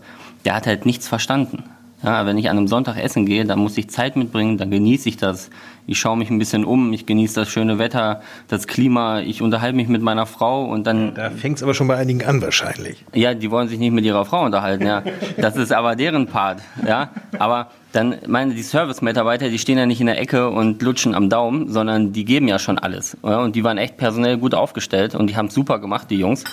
der 0.46 0.56
hat 0.56 0.68
halt 0.68 0.86
nichts 0.86 1.08
verstanden. 1.08 1.64
Ja, 2.02 2.26
wenn 2.26 2.38
ich 2.38 2.50
an 2.50 2.58
einem 2.58 2.68
Sonntag 2.68 2.98
essen 2.98 3.26
gehe, 3.26 3.44
dann 3.46 3.60
muss 3.60 3.78
ich 3.78 3.90
Zeit 3.90 4.16
mitbringen, 4.16 4.58
dann 4.58 4.72
genieße 4.72 5.10
ich 5.10 5.18
das. 5.18 5.50
Ich 5.90 6.00
schaue 6.00 6.18
mich 6.18 6.30
ein 6.30 6.38
bisschen 6.38 6.66
um, 6.66 6.94
ich 6.94 7.08
genieße 7.08 7.34
das 7.34 7.50
schöne 7.50 7.80
Wetter, 7.80 8.22
das 8.48 8.68
Klima, 8.68 9.22
ich 9.22 9.42
unterhalte 9.42 9.76
mich 9.76 9.88
mit 9.88 10.04
meiner 10.04 10.28
Frau 10.28 10.66
und 10.66 10.86
dann. 10.86 11.16
Da 11.16 11.32
fängt 11.32 11.58
es 11.58 11.64
aber 11.64 11.74
schon 11.74 11.88
bei 11.88 11.96
einigen 11.96 12.24
an 12.24 12.42
wahrscheinlich. 12.44 13.04
Ja, 13.16 13.34
die 13.34 13.50
wollen 13.50 13.68
sich 13.68 13.80
nicht 13.80 13.92
mit 13.92 14.06
ihrer 14.06 14.24
Frau 14.24 14.46
unterhalten, 14.46 14.86
ja. 14.86 15.02
Das 15.38 15.56
ist 15.58 15.74
aber 15.74 15.96
deren 15.96 16.28
Part, 16.28 16.62
ja. 16.86 17.10
Aber 17.40 17.70
dann 17.92 18.18
meine 18.28 18.54
die 18.54 18.62
Service-Mitarbeiter, 18.62 19.50
die 19.50 19.58
stehen 19.58 19.78
ja 19.78 19.88
nicht 19.88 20.00
in 20.00 20.06
der 20.06 20.20
Ecke 20.22 20.50
und 20.50 20.82
lutschen 20.82 21.16
am 21.16 21.30
Daumen, 21.30 21.70
sondern 21.72 22.14
die 22.14 22.24
geben 22.24 22.48
ja 22.48 22.60
schon 22.60 22.78
alles. 22.78 23.18
Ja? 23.24 23.40
Und 23.40 23.56
die 23.56 23.64
waren 23.64 23.80
echt 23.80 23.98
personell 23.98 24.38
gut 24.38 24.54
aufgestellt 24.54 25.16
und 25.16 25.28
die 25.28 25.36
haben 25.36 25.50
super 25.50 25.80
gemacht, 25.80 26.12
die 26.12 26.18
Jungs. 26.18 26.44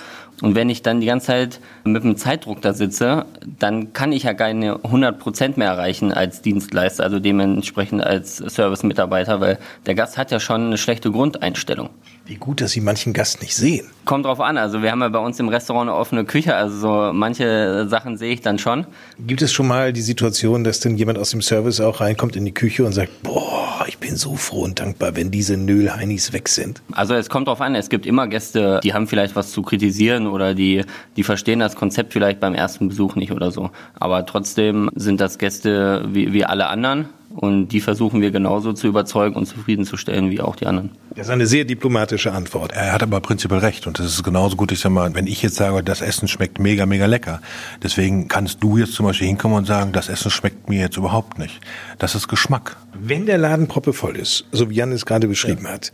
Und 0.42 0.54
wenn 0.54 0.68
ich 0.68 0.82
dann 0.82 1.00
die 1.00 1.06
ganze 1.06 1.26
Zeit 1.28 1.60
mit 1.84 2.04
dem 2.04 2.16
Zeitdruck 2.16 2.60
da 2.60 2.72
sitze, 2.74 3.24
dann 3.58 3.92
kann 3.92 4.12
ich 4.12 4.24
ja 4.24 4.34
keine 4.34 4.84
100 4.84 5.18
Prozent 5.18 5.56
mehr 5.56 5.68
erreichen 5.68 6.12
als 6.12 6.42
Dienstleister, 6.42 7.04
also 7.04 7.20
dementsprechend 7.20 8.02
als 8.04 8.36
Service-Mitarbeiter, 8.36 9.25
weil 9.28 9.58
der 9.86 9.94
Gast 9.94 10.16
hat 10.16 10.30
ja 10.30 10.40
schon 10.40 10.66
eine 10.66 10.78
schlechte 10.78 11.10
Grundeinstellung. 11.10 11.90
Wie 12.26 12.34
gut, 12.34 12.60
dass 12.60 12.72
Sie 12.72 12.80
manchen 12.80 13.12
Gast 13.12 13.40
nicht 13.40 13.54
sehen. 13.54 13.86
Kommt 14.04 14.26
drauf 14.26 14.40
an. 14.40 14.58
Also 14.58 14.82
wir 14.82 14.90
haben 14.90 15.00
ja 15.00 15.08
bei 15.08 15.20
uns 15.20 15.38
im 15.38 15.48
Restaurant 15.48 15.88
eine 15.88 15.96
offene 15.96 16.24
Küche, 16.24 16.56
also 16.56 16.76
so 16.76 17.12
manche 17.12 17.86
Sachen 17.88 18.16
sehe 18.16 18.32
ich 18.32 18.40
dann 18.40 18.58
schon. 18.58 18.86
Gibt 19.20 19.42
es 19.42 19.52
schon 19.52 19.68
mal 19.68 19.92
die 19.92 20.02
Situation, 20.02 20.64
dass 20.64 20.80
denn 20.80 20.96
jemand 20.96 21.18
aus 21.18 21.30
dem 21.30 21.40
Service 21.40 21.80
auch 21.80 22.00
reinkommt 22.00 22.34
in 22.34 22.44
die 22.44 22.52
Küche 22.52 22.84
und 22.84 22.92
sagt, 22.92 23.22
boah, 23.22 23.84
ich 23.86 23.98
bin 23.98 24.16
so 24.16 24.34
froh 24.34 24.62
und 24.62 24.80
dankbar, 24.80 25.14
wenn 25.14 25.30
diese 25.30 25.56
Nöl-Heinis 25.56 26.32
weg 26.32 26.48
sind? 26.48 26.82
Also 26.92 27.14
es 27.14 27.28
kommt 27.28 27.46
drauf 27.46 27.60
an. 27.60 27.76
Es 27.76 27.90
gibt 27.90 28.06
immer 28.06 28.26
Gäste, 28.26 28.80
die 28.82 28.92
haben 28.92 29.06
vielleicht 29.06 29.36
was 29.36 29.52
zu 29.52 29.62
kritisieren 29.62 30.26
oder 30.26 30.54
die, 30.54 30.84
die 31.16 31.22
verstehen 31.22 31.60
das 31.60 31.76
Konzept 31.76 32.12
vielleicht 32.12 32.40
beim 32.40 32.54
ersten 32.54 32.88
Besuch 32.88 33.14
nicht 33.14 33.30
oder 33.30 33.52
so. 33.52 33.70
Aber 34.00 34.26
trotzdem 34.26 34.90
sind 34.96 35.20
das 35.20 35.38
Gäste 35.38 36.04
wie, 36.08 36.32
wie 36.32 36.44
alle 36.44 36.66
anderen 36.66 37.08
und 37.36 37.68
die 37.68 37.80
versuchen 37.80 38.20
wir 38.20 38.30
genauso 38.30 38.72
zu 38.72 38.86
überzeugen 38.86 39.36
und 39.36 39.46
zufriedenzustellen 39.46 40.30
wie 40.30 40.40
auch 40.40 40.56
die 40.56 40.66
anderen. 40.66 40.90
Das 41.10 41.26
ist 41.26 41.32
eine 41.32 41.46
sehr 41.46 41.64
diplomatische 41.64 42.32
Antwort. 42.32 42.72
Er 42.72 42.92
hat 42.92 43.02
aber 43.02 43.20
prinzipiell 43.20 43.60
recht 43.60 43.86
und 43.86 43.98
das 43.98 44.06
ist 44.06 44.22
genauso 44.22 44.56
gut. 44.56 44.72
Ich 44.72 44.80
sag 44.80 44.90
mal, 44.90 45.14
wenn 45.14 45.26
ich 45.26 45.42
jetzt 45.42 45.56
sage, 45.56 45.82
das 45.82 46.00
Essen 46.00 46.28
schmeckt 46.28 46.58
mega, 46.58 46.86
mega 46.86 47.06
lecker, 47.06 47.40
deswegen 47.82 48.28
kannst 48.28 48.62
du 48.62 48.78
jetzt 48.78 48.94
zum 48.94 49.06
Beispiel 49.06 49.28
hinkommen 49.28 49.58
und 49.58 49.66
sagen, 49.66 49.92
das 49.92 50.08
Essen 50.08 50.30
schmeckt 50.30 50.68
mir 50.68 50.80
jetzt 50.80 50.96
überhaupt 50.96 51.38
nicht. 51.38 51.60
Das 51.98 52.14
ist 52.14 52.28
Geschmack. 52.28 52.76
Wenn 52.94 53.26
der 53.26 53.38
Laden 53.38 53.68
proppevoll 53.68 54.16
ist, 54.16 54.46
so 54.52 54.70
wie 54.70 54.74
Jan 54.74 54.92
es 54.92 55.06
gerade 55.06 55.28
beschrieben 55.28 55.64
ja. 55.64 55.72
hat, 55.72 55.92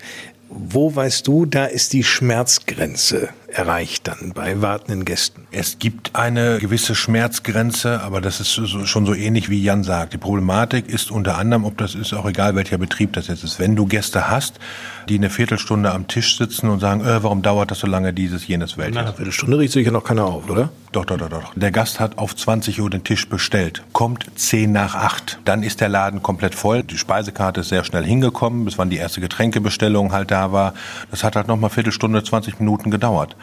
wo 0.55 0.95
weißt 0.95 1.27
du, 1.27 1.47
da 1.47 1.65
ist 1.65 1.93
die 1.93 2.05
Schmerzgrenze 2.05 3.31
erreicht 3.49 4.09
dann 4.09 4.33
bei 4.35 4.61
wartenden 4.61 5.05
Gästen? 5.05 5.47
Es 5.51 5.79
gibt 5.79 6.15
eine 6.15 6.59
gewisse 6.59 6.95
Schmerzgrenze, 6.95 8.01
aber 8.01 8.21
das 8.21 8.41
ist 8.41 8.61
schon 8.87 9.07
so 9.07 9.15
ähnlich 9.15 9.49
wie 9.49 9.63
Jan 9.63 9.83
sagt. 9.83 10.13
Die 10.13 10.19
Problematik 10.19 10.89
ist 10.89 11.11
unter 11.11 11.39
anderem, 11.39 11.65
ob 11.65 11.79
das 11.79 11.95
ist 11.95 12.13
auch 12.13 12.27
egal, 12.27 12.55
welcher 12.55 12.79
Betrieb 12.79 13.13
das 13.15 13.29
jetzt 13.29 13.45
ist. 13.45 13.59
Wenn 13.59 13.77
du 13.77 13.87
Gäste 13.87 14.29
hast, 14.31 14.59
die 15.09 15.17
eine 15.17 15.31
Viertelstunde 15.31 15.93
am 15.93 16.09
Tisch 16.09 16.37
sitzen 16.37 16.69
und 16.69 16.81
sagen, 16.81 17.01
äh, 17.01 17.23
warum 17.23 17.43
dauert 17.43 17.71
das 17.71 17.81
so 17.81 17.87
lange, 17.87 18.13
dieses, 18.13 18.47
jenes, 18.47 18.79
welches? 18.79 18.95
Nach 18.95 19.03
einer 19.03 19.15
Viertelstunde 19.15 19.59
riecht 19.59 19.73
sicher 19.73 19.91
noch 19.91 20.05
keiner 20.05 20.25
auf, 20.25 20.49
oder? 20.49 20.71
Doch, 20.93 21.07
doch, 21.07 21.17
doch, 21.17 21.31
doch. 21.31 21.55
Der 21.55 21.71
Gast 21.71 22.01
hat 22.01 22.19
auf 22.19 22.37
20 22.37 22.81
Uhr 22.81 22.91
den 22.91 23.03
Tisch 23.03 23.27
bestellt, 23.27 23.83
kommt 23.93 24.27
10 24.35 24.71
nach 24.71 24.95
8. 24.95 25.41
Dann 25.47 25.63
ist 25.63 25.81
der 25.81 25.89
Laden 25.89 26.23
komplett 26.23 26.55
voll. 26.55 26.83
Die 26.83 26.99
Speisekarte 26.99 27.63
ist 27.63 27.71
sehr 27.71 27.83
schnell 27.85 28.05
hingekommen, 28.05 28.67
bis 28.67 28.77
wann 28.77 28.91
die 28.91 28.99
erste 28.99 29.23
Getränkebestellung 29.23 30.13
halt 30.13 30.31
da 30.31 30.53
war. 30.53 30.75
Das 31.11 31.25
hat 31.25 31.35
halt 31.35 31.49
nochmal 31.49 31.71
Viertelstunde, 31.71 32.23
20 32.23 32.61
Minuten 32.61 32.91
gedauert. 32.91 33.37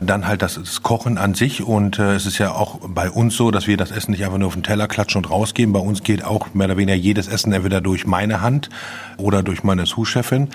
Dann 0.00 0.26
halt 0.26 0.42
das, 0.42 0.54
das 0.54 0.82
Kochen 0.82 1.16
an 1.16 1.34
sich 1.34 1.62
und 1.62 1.98
äh, 1.98 2.14
es 2.14 2.26
ist 2.26 2.38
ja 2.38 2.52
auch 2.52 2.80
bei 2.88 3.08
uns 3.08 3.36
so, 3.36 3.50
dass 3.52 3.68
wir 3.68 3.76
das 3.76 3.92
Essen 3.92 4.10
nicht 4.10 4.24
einfach 4.24 4.38
nur 4.38 4.48
auf 4.48 4.54
den 4.54 4.64
Teller 4.64 4.88
klatschen 4.88 5.24
und 5.24 5.30
rausgeben. 5.30 5.72
Bei 5.72 5.80
uns 5.80 6.02
geht 6.02 6.24
auch 6.24 6.52
mehr 6.54 6.66
oder 6.66 6.76
weniger 6.76 6.96
jedes 6.96 7.28
Essen 7.28 7.52
entweder 7.52 7.80
durch 7.80 8.04
meine 8.04 8.40
Hand 8.40 8.68
oder 9.16 9.42
durch 9.42 9.62
meine 9.62 9.86
Sous-Chefin 9.86 10.48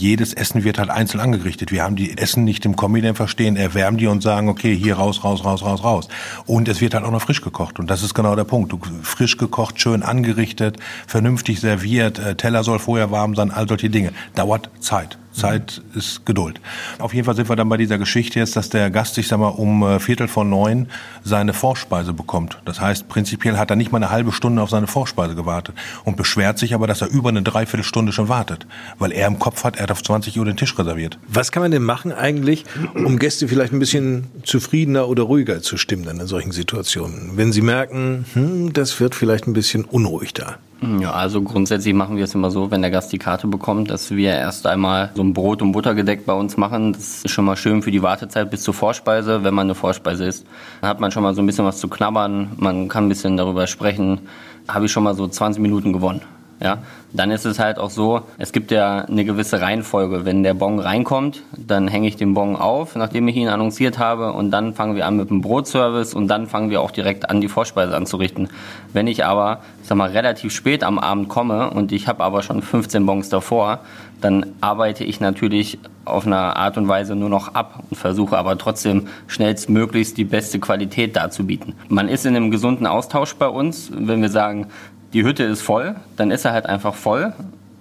jedes 0.00 0.32
Essen 0.32 0.64
wird 0.64 0.78
halt 0.78 0.90
einzeln 0.90 1.20
angerichtet. 1.20 1.70
Wir 1.70 1.82
haben 1.82 1.94
die 1.94 2.16
Essen 2.16 2.44
nicht 2.44 2.64
im 2.64 2.74
Kombidämpfer 2.74 3.28
stehen, 3.28 3.56
erwärmen 3.56 3.98
die 3.98 4.06
und 4.06 4.22
sagen, 4.22 4.48
okay, 4.48 4.74
hier 4.74 4.96
raus, 4.96 5.22
raus, 5.22 5.44
raus, 5.44 5.62
raus, 5.62 5.84
raus. 5.84 6.08
Und 6.46 6.68
es 6.68 6.80
wird 6.80 6.94
halt 6.94 7.04
auch 7.04 7.10
noch 7.10 7.22
frisch 7.22 7.42
gekocht. 7.42 7.78
Und 7.78 7.90
das 7.90 8.02
ist 8.02 8.14
genau 8.14 8.34
der 8.34 8.44
Punkt. 8.44 8.72
Du, 8.72 8.80
frisch 9.02 9.36
gekocht, 9.36 9.80
schön 9.80 10.02
angerichtet, 10.02 10.78
vernünftig 11.06 11.60
serviert, 11.60 12.18
äh, 12.18 12.34
Teller 12.34 12.64
soll 12.64 12.78
vorher 12.78 13.10
warm 13.10 13.34
sein, 13.34 13.50
all 13.50 13.68
solche 13.68 13.90
Dinge. 13.90 14.12
Dauert 14.34 14.70
Zeit. 14.80 15.18
Zeit 15.32 15.82
ist 15.94 16.26
Geduld. 16.26 16.60
Auf 16.98 17.14
jeden 17.14 17.24
Fall 17.24 17.36
sind 17.36 17.48
wir 17.48 17.56
dann 17.56 17.68
bei 17.68 17.76
dieser 17.76 17.98
Geschichte 17.98 18.38
jetzt, 18.38 18.56
dass 18.56 18.68
der 18.68 18.90
Gast, 18.90 19.16
ich 19.18 19.28
sag 19.28 19.38
mal, 19.38 19.48
um 19.48 19.82
äh, 19.82 20.00
Viertel 20.00 20.28
vor 20.28 20.44
neun 20.44 20.88
seine 21.24 21.52
Vorspeise 21.52 22.12
bekommt. 22.12 22.58
Das 22.64 22.80
heißt, 22.80 23.08
prinzipiell 23.08 23.56
hat 23.56 23.70
er 23.70 23.76
nicht 23.76 23.92
mal 23.92 23.98
eine 23.98 24.10
halbe 24.10 24.32
Stunde 24.32 24.60
auf 24.62 24.70
seine 24.70 24.86
Vorspeise 24.86 25.34
gewartet 25.34 25.74
und 26.04 26.16
beschwert 26.16 26.58
sich 26.58 26.74
aber, 26.74 26.86
dass 26.86 27.00
er 27.00 27.08
über 27.08 27.28
eine 27.28 27.42
Dreiviertelstunde 27.42 28.12
schon 28.12 28.28
wartet, 28.28 28.66
weil 28.98 29.12
er 29.12 29.26
im 29.26 29.38
Kopf 29.38 29.64
hat, 29.64 29.76
er 29.76 29.84
hat 29.84 29.90
auf 29.92 30.02
20 30.02 30.38
Uhr 30.38 30.44
den 30.44 30.56
Tisch 30.56 30.76
reserviert. 30.78 31.18
Was 31.28 31.52
kann 31.52 31.62
man 31.62 31.70
denn 31.70 31.82
machen 31.82 32.12
eigentlich, 32.12 32.64
um 32.94 33.18
Gäste 33.18 33.48
vielleicht 33.48 33.72
ein 33.72 33.78
bisschen 33.78 34.28
zufriedener 34.42 35.08
oder 35.08 35.22
ruhiger 35.24 35.62
zu 35.62 35.76
stimmen 35.76 36.04
dann 36.04 36.20
in 36.20 36.26
solchen 36.26 36.52
Situationen? 36.52 37.32
Wenn 37.36 37.52
sie 37.52 37.62
merken, 37.62 38.24
hm, 38.32 38.72
das 38.72 38.98
wird 39.00 39.14
vielleicht 39.14 39.46
ein 39.46 39.52
bisschen 39.52 39.84
unruhig 39.84 40.34
da. 40.34 40.56
Ja, 40.82 41.12
also 41.12 41.42
grundsätzlich 41.42 41.92
machen 41.92 42.16
wir 42.16 42.24
es 42.24 42.34
immer 42.34 42.50
so, 42.50 42.70
wenn 42.70 42.80
der 42.80 42.90
Gast 42.90 43.12
die 43.12 43.18
Karte 43.18 43.46
bekommt, 43.46 43.90
dass 43.90 44.10
wir 44.10 44.32
erst 44.32 44.66
einmal 44.66 45.10
so 45.14 45.22
ein 45.22 45.34
Brot- 45.34 45.60
und 45.60 45.72
Buttergedeckt 45.72 46.24
bei 46.24 46.32
uns 46.32 46.56
machen. 46.56 46.94
Das 46.94 47.24
ist 47.24 47.30
schon 47.30 47.44
mal 47.44 47.56
schön 47.56 47.82
für 47.82 47.90
die 47.90 48.02
Wartezeit 48.02 48.50
bis 48.50 48.62
zur 48.62 48.72
Vorspeise, 48.72 49.44
wenn 49.44 49.52
man 49.52 49.66
eine 49.66 49.74
Vorspeise 49.74 50.24
isst. 50.24 50.46
Dann 50.80 50.88
hat 50.88 51.00
man 51.00 51.10
schon 51.10 51.22
mal 51.22 51.34
so 51.34 51.42
ein 51.42 51.46
bisschen 51.46 51.66
was 51.66 51.78
zu 51.78 51.88
knabbern, 51.88 52.52
man 52.56 52.88
kann 52.88 53.06
ein 53.06 53.08
bisschen 53.10 53.36
darüber 53.36 53.66
sprechen. 53.66 54.20
Habe 54.68 54.86
ich 54.86 54.92
schon 54.92 55.02
mal 55.04 55.14
so 55.14 55.28
20 55.28 55.60
Minuten 55.60 55.92
gewonnen. 55.92 56.22
Ja, 56.62 56.78
dann 57.14 57.30
ist 57.30 57.46
es 57.46 57.58
halt 57.58 57.78
auch 57.78 57.88
so, 57.88 58.20
es 58.36 58.52
gibt 58.52 58.70
ja 58.70 58.98
eine 59.06 59.24
gewisse 59.24 59.62
Reihenfolge. 59.62 60.26
Wenn 60.26 60.42
der 60.42 60.52
Bon 60.52 60.78
reinkommt, 60.78 61.42
dann 61.56 61.88
hänge 61.88 62.06
ich 62.06 62.16
den 62.16 62.34
Bon 62.34 62.54
auf, 62.54 62.96
nachdem 62.96 63.26
ich 63.28 63.36
ihn 63.36 63.48
annonciert 63.48 63.98
habe 63.98 64.34
und 64.34 64.50
dann 64.50 64.74
fangen 64.74 64.94
wir 64.94 65.06
an 65.06 65.16
mit 65.16 65.30
dem 65.30 65.40
Brotservice 65.40 66.12
und 66.12 66.28
dann 66.28 66.46
fangen 66.46 66.68
wir 66.68 66.82
auch 66.82 66.90
direkt 66.90 67.30
an, 67.30 67.40
die 67.40 67.48
Vorspeise 67.48 67.96
anzurichten. 67.96 68.50
Wenn 68.92 69.06
ich 69.06 69.24
aber, 69.24 69.60
ich 69.80 69.88
sag 69.88 69.96
mal, 69.96 70.10
relativ 70.10 70.52
spät 70.52 70.84
am 70.84 70.98
Abend 70.98 71.30
komme 71.30 71.70
und 71.70 71.92
ich 71.92 72.06
habe 72.06 72.22
aber 72.22 72.42
schon 72.42 72.60
15 72.60 73.06
Bons 73.06 73.30
davor, 73.30 73.80
dann 74.20 74.44
arbeite 74.60 75.04
ich 75.04 75.18
natürlich 75.18 75.78
auf 76.04 76.26
eine 76.26 76.56
Art 76.56 76.76
und 76.76 76.88
Weise 76.88 77.16
nur 77.16 77.30
noch 77.30 77.54
ab 77.54 77.84
und 77.88 77.96
versuche 77.96 78.36
aber 78.36 78.58
trotzdem 78.58 79.08
schnellstmöglichst 79.28 80.16
die 80.16 80.24
beste 80.24 80.58
Qualität 80.58 81.16
darzubieten. 81.16 81.74
Man 81.88 82.08
ist 82.08 82.26
in 82.26 82.36
einem 82.36 82.50
gesunden 82.50 82.86
Austausch 82.86 83.34
bei 83.36 83.48
uns, 83.48 83.90
wenn 83.94 84.20
wir 84.20 84.28
sagen, 84.28 84.66
die 85.12 85.24
Hütte 85.24 85.44
ist 85.44 85.62
voll, 85.62 85.96
dann 86.16 86.30
ist 86.30 86.44
er 86.44 86.52
halt 86.52 86.66
einfach 86.66 86.94
voll 86.94 87.32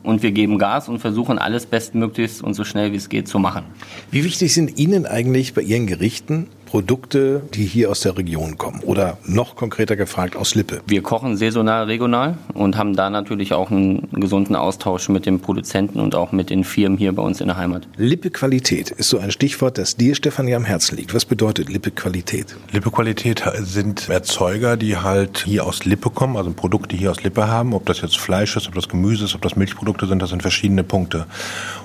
und 0.04 0.24
wir 0.24 0.32
geben 0.32 0.58
Gas 0.58 0.90
und 0.90 1.00
versuchen 1.00 1.38
alles 1.38 1.66
bestmöglichst 1.66 2.42
und 2.42 2.54
so 2.54 2.64
schnell 2.64 2.92
wie 2.92 2.98
es 2.98 3.10
geht 3.10 3.28
zu 3.28 3.40
machen. 3.40 3.66
Wie 4.12 4.24
wichtig 4.24 4.54
sind 4.54 4.80
Ihnen 4.80 5.06
eigentlich 5.06 5.54
bei 5.54 5.62
Ihren 5.62 5.88
Gerichten 5.88 6.48
Produkte, 6.70 7.42
die 7.56 7.66
hier 7.66 7.90
aus 7.90 8.02
der 8.02 8.16
Region 8.16 8.60
kommen? 8.60 8.82
Oder 8.84 9.18
noch 9.26 9.56
konkreter 9.56 9.96
gefragt, 9.96 10.36
aus 10.36 10.54
Lippe? 10.54 10.82
Wir 10.86 11.02
kochen 11.02 11.36
saisonal, 11.36 11.86
regional 11.86 12.38
und 12.54 12.78
haben 12.78 12.96
da 12.96 13.10
natürlich 13.10 13.54
auch 13.54 13.72
einen 13.72 14.08
gesunden 14.12 14.56
Austausch 14.56 15.10
mit 15.10 15.26
den 15.26 15.40
Produzenten 15.40 16.00
und 16.00 16.14
auch 16.14 16.32
mit 16.32 16.52
den 16.52 16.64
Firmen 16.64 17.00
hier 17.00 17.12
bei 17.12 17.24
uns 17.24 17.42
in 17.42 17.48
der 17.48 17.58
Heimat. 17.58 17.88
Lippe 17.98 18.30
Qualität 18.30 18.92
ist 18.92 19.10
so 19.10 19.18
ein 19.18 19.32
Stichwort, 19.32 19.80
das 19.80 19.96
dir, 19.96 20.14
Stefan, 20.14 20.48
ja 20.48 20.58
am 20.58 20.64
Herzen 20.64 20.96
liegt. 20.98 21.16
Was 21.16 21.26
bedeutet 21.26 21.70
Lippe 21.70 21.90
Qualität? 21.90 22.56
Lippe 22.72 22.92
Qualität 22.92 23.42
sind 23.62 24.08
Erzeuger, 24.08 24.78
die 24.78 24.96
halt 24.96 25.46
hier 25.48 25.66
aus 25.66 25.86
Lippe 25.86 26.12
kommen, 26.12 26.38
also 26.38 26.52
Produkte 26.52 26.96
hier 26.96 27.10
aus 27.10 27.24
Lippe 27.24 27.48
haben. 27.48 27.74
Ob 27.74 27.88
das 27.88 28.02
jetzt 28.02 28.20
Fleisch 28.20 28.56
ist, 28.56 28.68
ob 28.68 28.76
das 28.76 28.88
Gemüse 28.88 29.26
ist, 29.26 29.34
ob 29.34 29.42
das 29.42 29.56
Milchprodukte 29.56 30.06
sind, 30.06 30.22
das 30.22 30.30
sind 30.30 30.44
verschiedene 30.44 30.84
Punkte. 30.84 31.26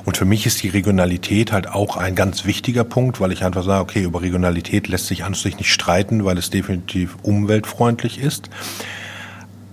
Und 0.05 0.18
für 0.18 0.27
mich 0.27 0.44
ist 0.44 0.62
die 0.62 0.68
Regionalität 0.68 1.53
halt 1.53 1.68
auch 1.68 1.97
ein 1.97 2.14
ganz 2.14 2.44
wichtiger 2.44 2.85
Punkt, 2.85 3.18
weil 3.18 3.33
ich 3.33 3.44
einfach 3.44 3.64
sage, 3.64 3.81
okay, 3.81 4.03
über 4.03 4.20
Regionalität 4.20 4.74
lässt 4.81 5.07
sich 5.07 5.25
an 5.25 5.35
sich 5.35 5.57
nicht 5.59 5.73
streiten, 5.73 6.25
weil 6.25 6.39
es 6.39 6.51
definitiv 6.51 7.17
umweltfreundlich 7.23 8.19
ist. 8.19 8.51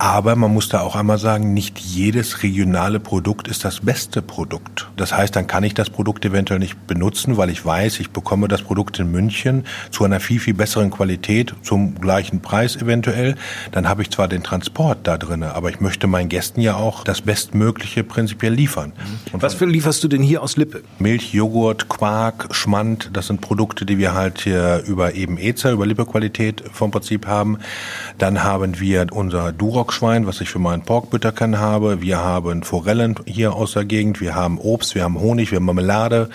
Aber 0.02 0.34
man 0.34 0.52
muss 0.52 0.68
da 0.68 0.80
auch 0.80 0.96
einmal 0.96 1.18
sagen, 1.18 1.54
nicht 1.54 1.78
jedes 1.78 2.42
regionale 2.42 2.98
Produkt 2.98 3.46
ist 3.46 3.64
das 3.64 3.78
beste 3.78 4.20
Produkt. 4.20 4.88
Das 4.96 5.16
heißt, 5.16 5.36
dann 5.36 5.46
kann 5.46 5.62
ich 5.62 5.74
das 5.74 5.90
Produkt 5.90 6.24
eventuell 6.24 6.58
nicht 6.58 6.88
benutzen, 6.88 7.36
weil 7.36 7.50
ich 7.50 7.64
weiß, 7.64 8.00
ich 8.00 8.10
bekomme 8.10 8.48
das 8.48 8.62
Produkt 8.62 8.98
in 8.98 9.12
München 9.12 9.64
zu 9.92 10.02
einer 10.02 10.18
viel, 10.18 10.40
viel 10.40 10.54
besseren 10.54 10.90
Qualität, 10.90 11.54
zum 11.62 12.00
gleichen 12.00 12.40
Preis 12.40 12.74
eventuell. 12.74 13.36
Dann 13.70 13.88
habe 13.88 14.02
ich 14.02 14.10
zwar 14.10 14.26
den 14.26 14.42
Transport 14.42 15.06
da 15.06 15.18
drin, 15.18 15.44
aber 15.44 15.70
ich 15.70 15.78
möchte 15.78 16.08
meinen 16.08 16.28
Gästen 16.28 16.60
ja 16.60 16.74
auch 16.74 17.04
das 17.04 17.20
Bestmögliche 17.20 18.02
prinzipiell 18.02 18.54
liefern. 18.54 18.92
Und 19.32 19.40
was 19.40 19.54
für 19.54 19.66
lieferst 19.66 20.02
du 20.02 20.08
denn 20.08 20.22
hier 20.22 20.42
aus 20.42 20.56
Lippe? 20.56 20.82
Milch, 20.98 21.32
Joghurt, 21.32 21.88
Quark, 21.88 22.48
Schmand, 22.50 23.10
das 23.12 23.28
sind 23.28 23.40
Produkte, 23.40 23.86
die 23.86 23.98
wir 23.98 24.14
halt 24.14 24.40
hier 24.40 24.82
über 24.84 25.14
eben 25.14 25.38
EZA, 25.38 25.70
über 25.70 25.86
Lippe-Qualität 25.86 26.64
vom 26.72 26.90
Prinzip 26.90 27.28
haben. 27.28 27.58
Dann 28.18 28.42
haben 28.42 28.80
wir 28.80 29.06
unser 29.12 29.52
Durox 29.52 29.91
Stockschwein, 29.92 30.26
was 30.26 30.40
ich 30.40 30.48
für 30.48 30.58
meinen 30.58 30.80
Porkbütterken 30.80 31.58
habe. 31.58 32.00
Wir 32.00 32.16
haben 32.16 32.62
Forellen 32.62 33.14
hier 33.26 33.52
aus 33.52 33.72
der 33.72 33.84
Gegend. 33.84 34.22
Wir 34.22 34.34
haben 34.34 34.56
Obst, 34.56 34.94
wir 34.94 35.02
haben 35.02 35.20
Honig, 35.20 35.50
wir 35.50 35.56
haben 35.56 35.66
Marmelade. 35.66 36.30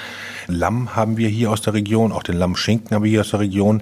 Lamm 0.46 0.96
haben 0.96 1.18
wir 1.18 1.28
hier 1.28 1.50
aus 1.50 1.62
der 1.62 1.74
Region. 1.74 2.12
Auch 2.12 2.22
den 2.22 2.38
Lammschinken 2.38 2.94
haben 2.94 3.04
wir 3.04 3.10
hier 3.10 3.22
aus 3.22 3.32
der 3.32 3.40
Region. 3.40 3.82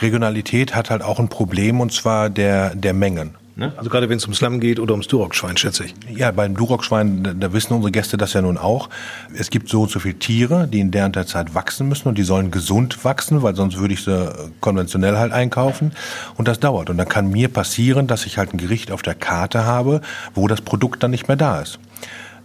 Regionalität 0.00 0.76
hat 0.76 0.90
halt 0.90 1.02
auch 1.02 1.18
ein 1.18 1.28
Problem 1.28 1.80
und 1.80 1.92
zwar 1.92 2.30
der, 2.30 2.76
der 2.76 2.94
Mengen. 2.94 3.34
Ne? 3.58 3.72
Also 3.76 3.90
gerade 3.90 4.08
wenn 4.08 4.18
es 4.18 4.24
ums 4.24 4.40
Lamm 4.40 4.60
geht 4.60 4.78
oder 4.78 4.92
ums 4.92 5.08
Durockschwein, 5.08 5.56
schätze 5.56 5.84
ich. 5.84 5.94
Ja, 6.16 6.30
beim 6.30 6.54
Durockschwein, 6.54 7.24
da, 7.24 7.32
da, 7.34 7.52
wissen 7.52 7.74
unsere 7.74 7.90
Gäste 7.90 8.16
das 8.16 8.32
ja 8.32 8.40
nun 8.40 8.56
auch. 8.56 8.88
Es 9.36 9.50
gibt 9.50 9.68
so 9.68 9.82
und 9.82 9.90
so 9.90 9.98
viele 9.98 10.16
Tiere, 10.16 10.68
die 10.68 10.78
in 10.78 10.92
der 10.92 11.06
und 11.06 11.16
der 11.16 11.26
Zeit 11.26 11.56
wachsen 11.56 11.88
müssen 11.88 12.06
und 12.06 12.16
die 12.16 12.22
sollen 12.22 12.52
gesund 12.52 13.04
wachsen, 13.04 13.42
weil 13.42 13.56
sonst 13.56 13.76
würde 13.78 13.94
ich 13.94 14.04
sie 14.04 14.32
konventionell 14.60 15.16
halt 15.16 15.32
einkaufen. 15.32 15.90
Und 16.36 16.46
das 16.46 16.60
dauert. 16.60 16.88
Und 16.88 16.98
dann 16.98 17.08
kann 17.08 17.30
mir 17.30 17.48
passieren, 17.48 18.06
dass 18.06 18.26
ich 18.26 18.38
halt 18.38 18.54
ein 18.54 18.58
Gericht 18.58 18.92
auf 18.92 19.02
der 19.02 19.16
Karte 19.16 19.64
habe, 19.64 20.02
wo 20.34 20.46
das 20.46 20.60
Produkt 20.60 21.02
dann 21.02 21.10
nicht 21.10 21.26
mehr 21.26 21.36
da 21.36 21.60
ist. 21.60 21.80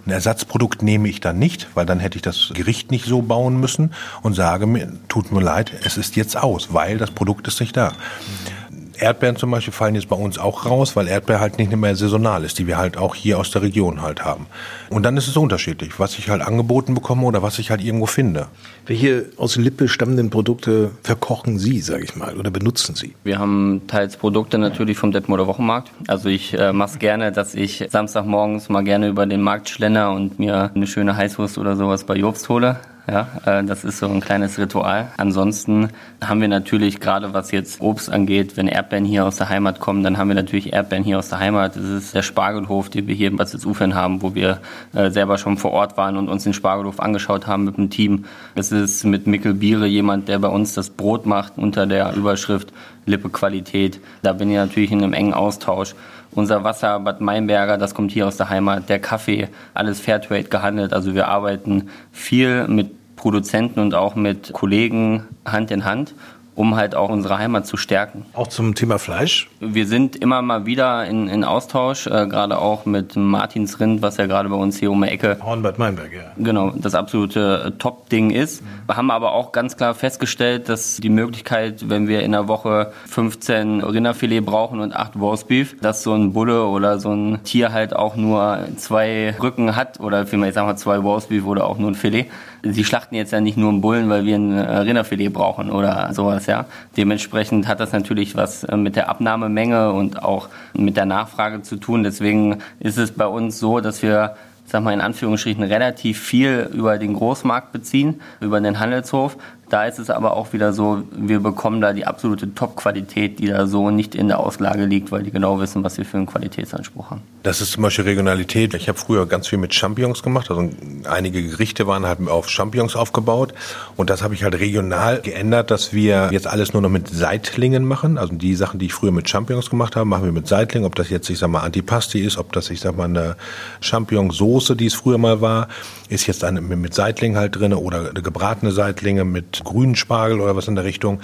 Ein 0.07 0.11
Ersatzprodukt 0.11 0.81
nehme 0.81 1.07
ich 1.09 1.21
dann 1.21 1.37
nicht, 1.37 1.67
weil 1.75 1.85
dann 1.85 1.99
hätte 1.99 2.17
ich 2.17 2.23
das 2.23 2.51
Gericht 2.55 2.89
nicht 2.89 3.05
so 3.05 3.21
bauen 3.21 3.59
müssen 3.59 3.93
und 4.23 4.33
sage 4.33 4.65
mir, 4.65 4.91
tut 5.07 5.31
mir 5.31 5.41
leid, 5.41 5.71
es 5.85 5.95
ist 5.95 6.15
jetzt 6.15 6.35
aus, 6.35 6.73
weil 6.73 6.97
das 6.97 7.11
Produkt 7.11 7.47
ist 7.47 7.59
nicht 7.59 7.77
da. 7.77 7.89
Mhm. 7.89 8.62
Erdbeeren 8.99 9.35
zum 9.35 9.51
Beispiel 9.51 9.73
fallen 9.73 9.95
jetzt 9.95 10.09
bei 10.09 10.15
uns 10.15 10.37
auch 10.37 10.65
raus, 10.65 10.95
weil 10.95 11.07
Erdbeer 11.07 11.39
halt 11.39 11.57
nicht 11.57 11.75
mehr 11.75 11.95
saisonal 11.95 12.43
ist, 12.43 12.59
die 12.59 12.67
wir 12.67 12.77
halt 12.77 12.97
auch 12.97 13.15
hier 13.15 13.39
aus 13.39 13.51
der 13.51 13.61
Region 13.61 14.01
halt 14.01 14.23
haben. 14.23 14.47
Und 14.89 15.03
dann 15.03 15.17
ist 15.17 15.27
es 15.27 15.37
unterschiedlich, 15.37 15.99
was 15.99 16.17
ich 16.17 16.29
halt 16.29 16.41
angeboten 16.41 16.93
bekomme 16.93 17.25
oder 17.25 17.41
was 17.41 17.59
ich 17.59 17.71
halt 17.71 17.81
irgendwo 17.81 18.05
finde. 18.05 18.47
Welche 18.85 19.25
aus 19.37 19.55
Lippe 19.55 19.87
stammenden 19.87 20.29
Produkte 20.29 20.91
verkochen 21.03 21.57
Sie, 21.57 21.79
sage 21.79 22.03
ich 22.03 22.15
mal, 22.15 22.37
oder 22.37 22.51
benutzen 22.51 22.95
Sie? 22.95 23.15
Wir 23.23 23.39
haben 23.39 23.81
teils 23.87 24.17
Produkte 24.17 24.57
natürlich 24.57 24.97
vom 24.97 25.11
Detmolder 25.11 25.47
Wochenmarkt. 25.47 25.91
Also 26.07 26.29
ich 26.29 26.57
äh, 26.57 26.73
mache 26.73 26.93
es 26.93 26.99
gerne, 26.99 27.31
dass 27.31 27.55
ich 27.55 27.85
Samstagmorgens 27.89 28.69
mal 28.69 28.83
gerne 28.83 29.07
über 29.07 29.25
den 29.25 29.41
Markt 29.41 29.69
schlender 29.69 30.11
und 30.11 30.39
mir 30.39 30.71
eine 30.75 30.87
schöne 30.87 31.15
Heißwurst 31.15 31.57
oder 31.57 31.75
sowas 31.75 32.03
bei 32.03 32.15
Jobst 32.15 32.49
hole. 32.49 32.77
Ja, 33.05 33.27
äh, 33.45 33.63
das 33.65 33.83
ist 33.83 33.99
so 33.99 34.07
ein 34.07 34.21
kleines 34.21 34.57
Ritual. 34.57 35.11
Ansonsten 35.17 35.89
haben 36.23 36.39
wir 36.39 36.47
natürlich 36.47 37.01
gerade 37.01 37.33
was 37.33 37.51
jetzt 37.51 37.81
Obst 37.81 38.09
angeht, 38.09 38.55
wenn 38.55 38.69
Erdbeeren 38.69 39.03
hier 39.03 39.25
aus 39.25 39.35
der 39.35 39.49
Heimat 39.49 39.81
kommen, 39.81 40.03
dann 40.03 40.17
haben 40.17 40.29
wir 40.29 40.35
natürlich 40.35 40.71
Erdbeeren 40.71 41.03
hier 41.03 41.19
aus 41.19 41.27
der 41.27 41.39
Heimat. 41.39 41.75
Das 41.75 41.83
ist 41.83 42.15
der 42.15 42.21
Spargelhof, 42.21 42.89
den 42.89 43.07
wir 43.07 43.15
hier 43.15 43.27
in 43.27 43.35
Bad 43.35 43.53
Ufern 43.65 43.93
haben, 43.93 44.21
wo 44.21 44.35
wir 44.35 44.61
äh, 44.93 45.09
selber 45.11 45.37
schon 45.37 45.57
vor 45.57 45.71
Ort 45.71 45.97
waren 45.97 46.15
und 46.15 46.29
uns 46.29 46.45
den 46.45 46.53
Spargelhof 46.53 47.01
angeschaut 47.01 47.45
haben 47.45 47.65
mit 47.65 47.75
dem 47.75 47.89
Team. 47.89 48.23
Das 48.55 48.71
ist 48.71 49.03
mit 49.03 49.27
Mikkel 49.27 49.53
Biere 49.53 49.85
jemand, 49.85 50.29
der 50.29 50.39
bei 50.39 50.47
uns 50.47 50.73
das 50.73 50.89
Brot 50.89 51.25
macht 51.25 51.57
unter 51.57 51.85
der 51.85 52.13
Überschrift 52.13 52.71
Lippe 53.05 53.29
Qualität. 53.29 53.99
Da 54.21 54.31
bin 54.31 54.49
ich 54.49 54.55
natürlich 54.55 54.93
in 54.93 55.03
einem 55.03 55.13
engen 55.13 55.33
Austausch. 55.33 55.93
Unser 56.35 56.63
Wasser, 56.63 56.99
Bad 56.99 57.21
Meinberger, 57.21 57.77
das 57.77 57.93
kommt 57.93 58.11
hier 58.11 58.27
aus 58.27 58.37
der 58.37 58.49
Heimat. 58.49 58.89
Der 58.89 58.99
Kaffee, 58.99 59.49
alles 59.73 59.99
Fairtrade 59.99 60.43
gehandelt. 60.43 60.93
Also 60.93 61.13
wir 61.13 61.27
arbeiten 61.27 61.89
viel 62.11 62.67
mit 62.67 63.15
Produzenten 63.15 63.79
und 63.79 63.93
auch 63.93 64.15
mit 64.15 64.51
Kollegen 64.53 65.23
Hand 65.45 65.71
in 65.71 65.85
Hand 65.85 66.13
um 66.55 66.75
halt 66.75 66.95
auch 66.95 67.09
unsere 67.09 67.37
Heimat 67.37 67.65
zu 67.65 67.77
stärken. 67.77 68.25
Auch 68.33 68.47
zum 68.47 68.75
Thema 68.75 68.99
Fleisch? 68.99 69.49
Wir 69.59 69.87
sind 69.87 70.15
immer 70.15 70.41
mal 70.41 70.65
wieder 70.65 71.05
in, 71.05 71.27
in 71.27 71.43
Austausch, 71.43 72.07
äh, 72.07 72.27
gerade 72.27 72.59
auch 72.59 72.85
mit 72.85 73.15
Martins 73.15 73.79
Rind, 73.79 74.01
was 74.01 74.17
ja 74.17 74.25
gerade 74.25 74.49
bei 74.49 74.55
uns 74.55 74.77
hier 74.77 74.91
um 74.91 75.01
die 75.01 75.09
Ecke. 75.09 75.37
Hornbad 75.43 75.79
Meinberg, 75.79 76.13
ja. 76.13 76.31
Genau, 76.37 76.71
das 76.75 76.95
absolute 76.95 77.65
äh, 77.67 77.71
Top-Ding 77.71 78.29
ist. 78.29 78.61
Mhm. 78.61 78.67
Wir 78.87 78.97
haben 78.97 79.11
aber 79.11 79.33
auch 79.33 79.51
ganz 79.51 79.77
klar 79.77 79.95
festgestellt, 79.95 80.69
dass 80.69 80.97
die 80.97 81.09
Möglichkeit, 81.09 81.89
wenn 81.89 82.07
wir 82.07 82.21
in 82.21 82.31
der 82.31 82.47
Woche 82.47 82.91
15 83.07 83.81
Rinderfilet 83.81 84.41
brauchen 84.41 84.79
und 84.79 84.95
8 84.95 85.15
Roastbeef, 85.15 85.79
dass 85.81 86.03
so 86.03 86.13
ein 86.13 86.33
Bulle 86.33 86.65
oder 86.65 86.99
so 86.99 87.11
ein 87.11 87.43
Tier 87.43 87.71
halt 87.71 87.95
auch 87.95 88.15
nur 88.15 88.59
zwei 88.77 89.35
Rücken 89.41 89.75
hat 89.75 89.99
oder 89.99 90.25
vielmehr, 90.25 90.49
ich 90.49 90.55
sag 90.55 90.65
mal, 90.65 90.75
zwei 90.75 90.97
Roastbeef 90.97 91.45
oder 91.45 91.65
auch 91.65 91.77
nur 91.77 91.91
ein 91.91 91.95
Filet. 91.95 92.27
Sie 92.63 92.85
schlachten 92.85 93.15
jetzt 93.15 93.33
ja 93.33 93.41
nicht 93.41 93.57
nur 93.57 93.69
einen 93.69 93.81
Bullen, 93.81 94.09
weil 94.09 94.25
wir 94.25 94.35
ein 94.35 94.53
äh, 94.53 94.77
Rinderfilet 94.77 95.29
brauchen 95.29 95.69
oder 95.69 96.13
sowas 96.13 96.42
sowas, 96.43 96.47
ja. 96.47 96.65
Dementsprechend 96.97 97.67
hat 97.67 97.79
das 97.79 97.91
natürlich 97.91 98.35
was 98.35 98.63
äh, 98.63 98.77
mit 98.77 98.95
der 98.95 99.09
Abnahmemenge 99.09 99.91
und 99.91 100.21
auch 100.23 100.49
mit 100.73 100.97
der 100.97 101.05
Nachfrage 101.05 101.61
zu 101.61 101.77
tun. 101.77 102.03
Deswegen 102.03 102.59
ist 102.79 102.97
es 102.97 103.11
bei 103.11 103.27
uns 103.27 103.59
so, 103.59 103.79
dass 103.79 104.01
wir 104.01 104.35
sag 104.65 104.81
mal 104.81 104.93
in 104.93 105.01
Anführungsstrichen 105.01 105.63
relativ 105.63 106.21
viel 106.21 106.69
über 106.73 106.97
den 106.97 107.13
Großmarkt 107.13 107.73
beziehen, 107.73 108.21
über 108.39 108.61
den 108.61 108.79
Handelshof, 108.79 109.37
da 109.73 109.85
ist 109.85 109.97
es 109.97 110.11
aber 110.11 110.37
auch 110.37 110.53
wieder 110.53 110.71
so, 110.71 111.01
wir 111.11 111.39
bekommen 111.39 111.81
da 111.81 111.93
die 111.93 112.05
absolute 112.05 112.53
Top-Qualität, 112.53 113.39
die 113.39 113.47
da 113.47 113.65
so 113.65 113.89
nicht 113.89 114.13
in 114.13 114.27
der 114.27 114.39
Auslage 114.39 114.85
liegt, 114.85 115.11
weil 115.11 115.23
die 115.23 115.31
genau 115.31 115.59
wissen, 115.59 115.83
was 115.83 115.97
wir 115.97 116.05
für 116.05 116.17
einen 116.17 116.27
Qualitätsanspruch 116.27 117.09
haben. 117.09 117.21
Das 117.41 117.59
ist 117.59 117.71
zum 117.71 117.81
Beispiel 117.81 118.05
Regionalität. 118.05 118.75
Ich 118.75 118.87
habe 118.87 118.99
früher 118.99 119.25
ganz 119.25 119.47
viel 119.47 119.57
mit 119.57 119.73
Champignons 119.73 120.21
gemacht. 120.21 120.51
Also 120.51 120.69
einige 121.09 121.41
Gerichte 121.41 121.87
waren 121.87 122.05
halt 122.05 122.19
auf 122.27 122.49
Champignons 122.49 122.95
aufgebaut. 122.95 123.55
Und 123.97 124.11
das 124.11 124.21
habe 124.21 124.35
ich 124.35 124.43
halt 124.43 124.59
regional 124.59 125.21
geändert, 125.21 125.71
dass 125.71 125.91
wir 125.91 126.29
jetzt 126.31 126.45
alles 126.45 126.73
nur 126.73 126.83
noch 126.83 126.89
mit 126.89 127.09
Seitlingen 127.09 127.83
machen. 127.83 128.19
Also 128.19 128.35
die 128.35 128.53
Sachen, 128.53 128.79
die 128.79 128.85
ich 128.85 128.93
früher 128.93 129.11
mit 129.11 129.27
Champignons 129.27 129.71
gemacht 129.71 129.95
habe, 129.95 130.05
machen 130.05 130.25
wir 130.25 130.31
mit 130.31 130.47
Seitlingen. 130.47 130.85
Ob 130.85 130.93
das 130.93 131.09
jetzt, 131.09 131.31
ich 131.31 131.39
sag 131.39 131.49
mal, 131.49 131.61
Antipasti 131.61 132.21
ist, 132.21 132.37
ob 132.37 132.51
das, 132.53 132.69
ich 132.69 132.79
sag 132.79 132.95
mal, 132.95 133.05
eine 133.05 133.37
Champignonsauce, 133.81 134.75
die 134.77 134.85
es 134.85 134.93
früher 134.93 135.17
mal 135.17 135.41
war, 135.41 135.67
ist 136.09 136.27
jetzt 136.27 136.43
eine 136.43 136.61
mit 136.61 136.93
Seitling 136.93 137.35
halt 137.37 137.55
drin 137.55 137.73
oder 137.73 138.13
gebratene 138.13 138.71
Seitlinge 138.71 139.25
mit 139.25 139.62
grünen 139.63 139.95
Spargel 139.95 140.39
oder 140.39 140.55
was 140.55 140.67
in 140.67 140.75
der 140.75 140.83
Richtung. 140.83 141.21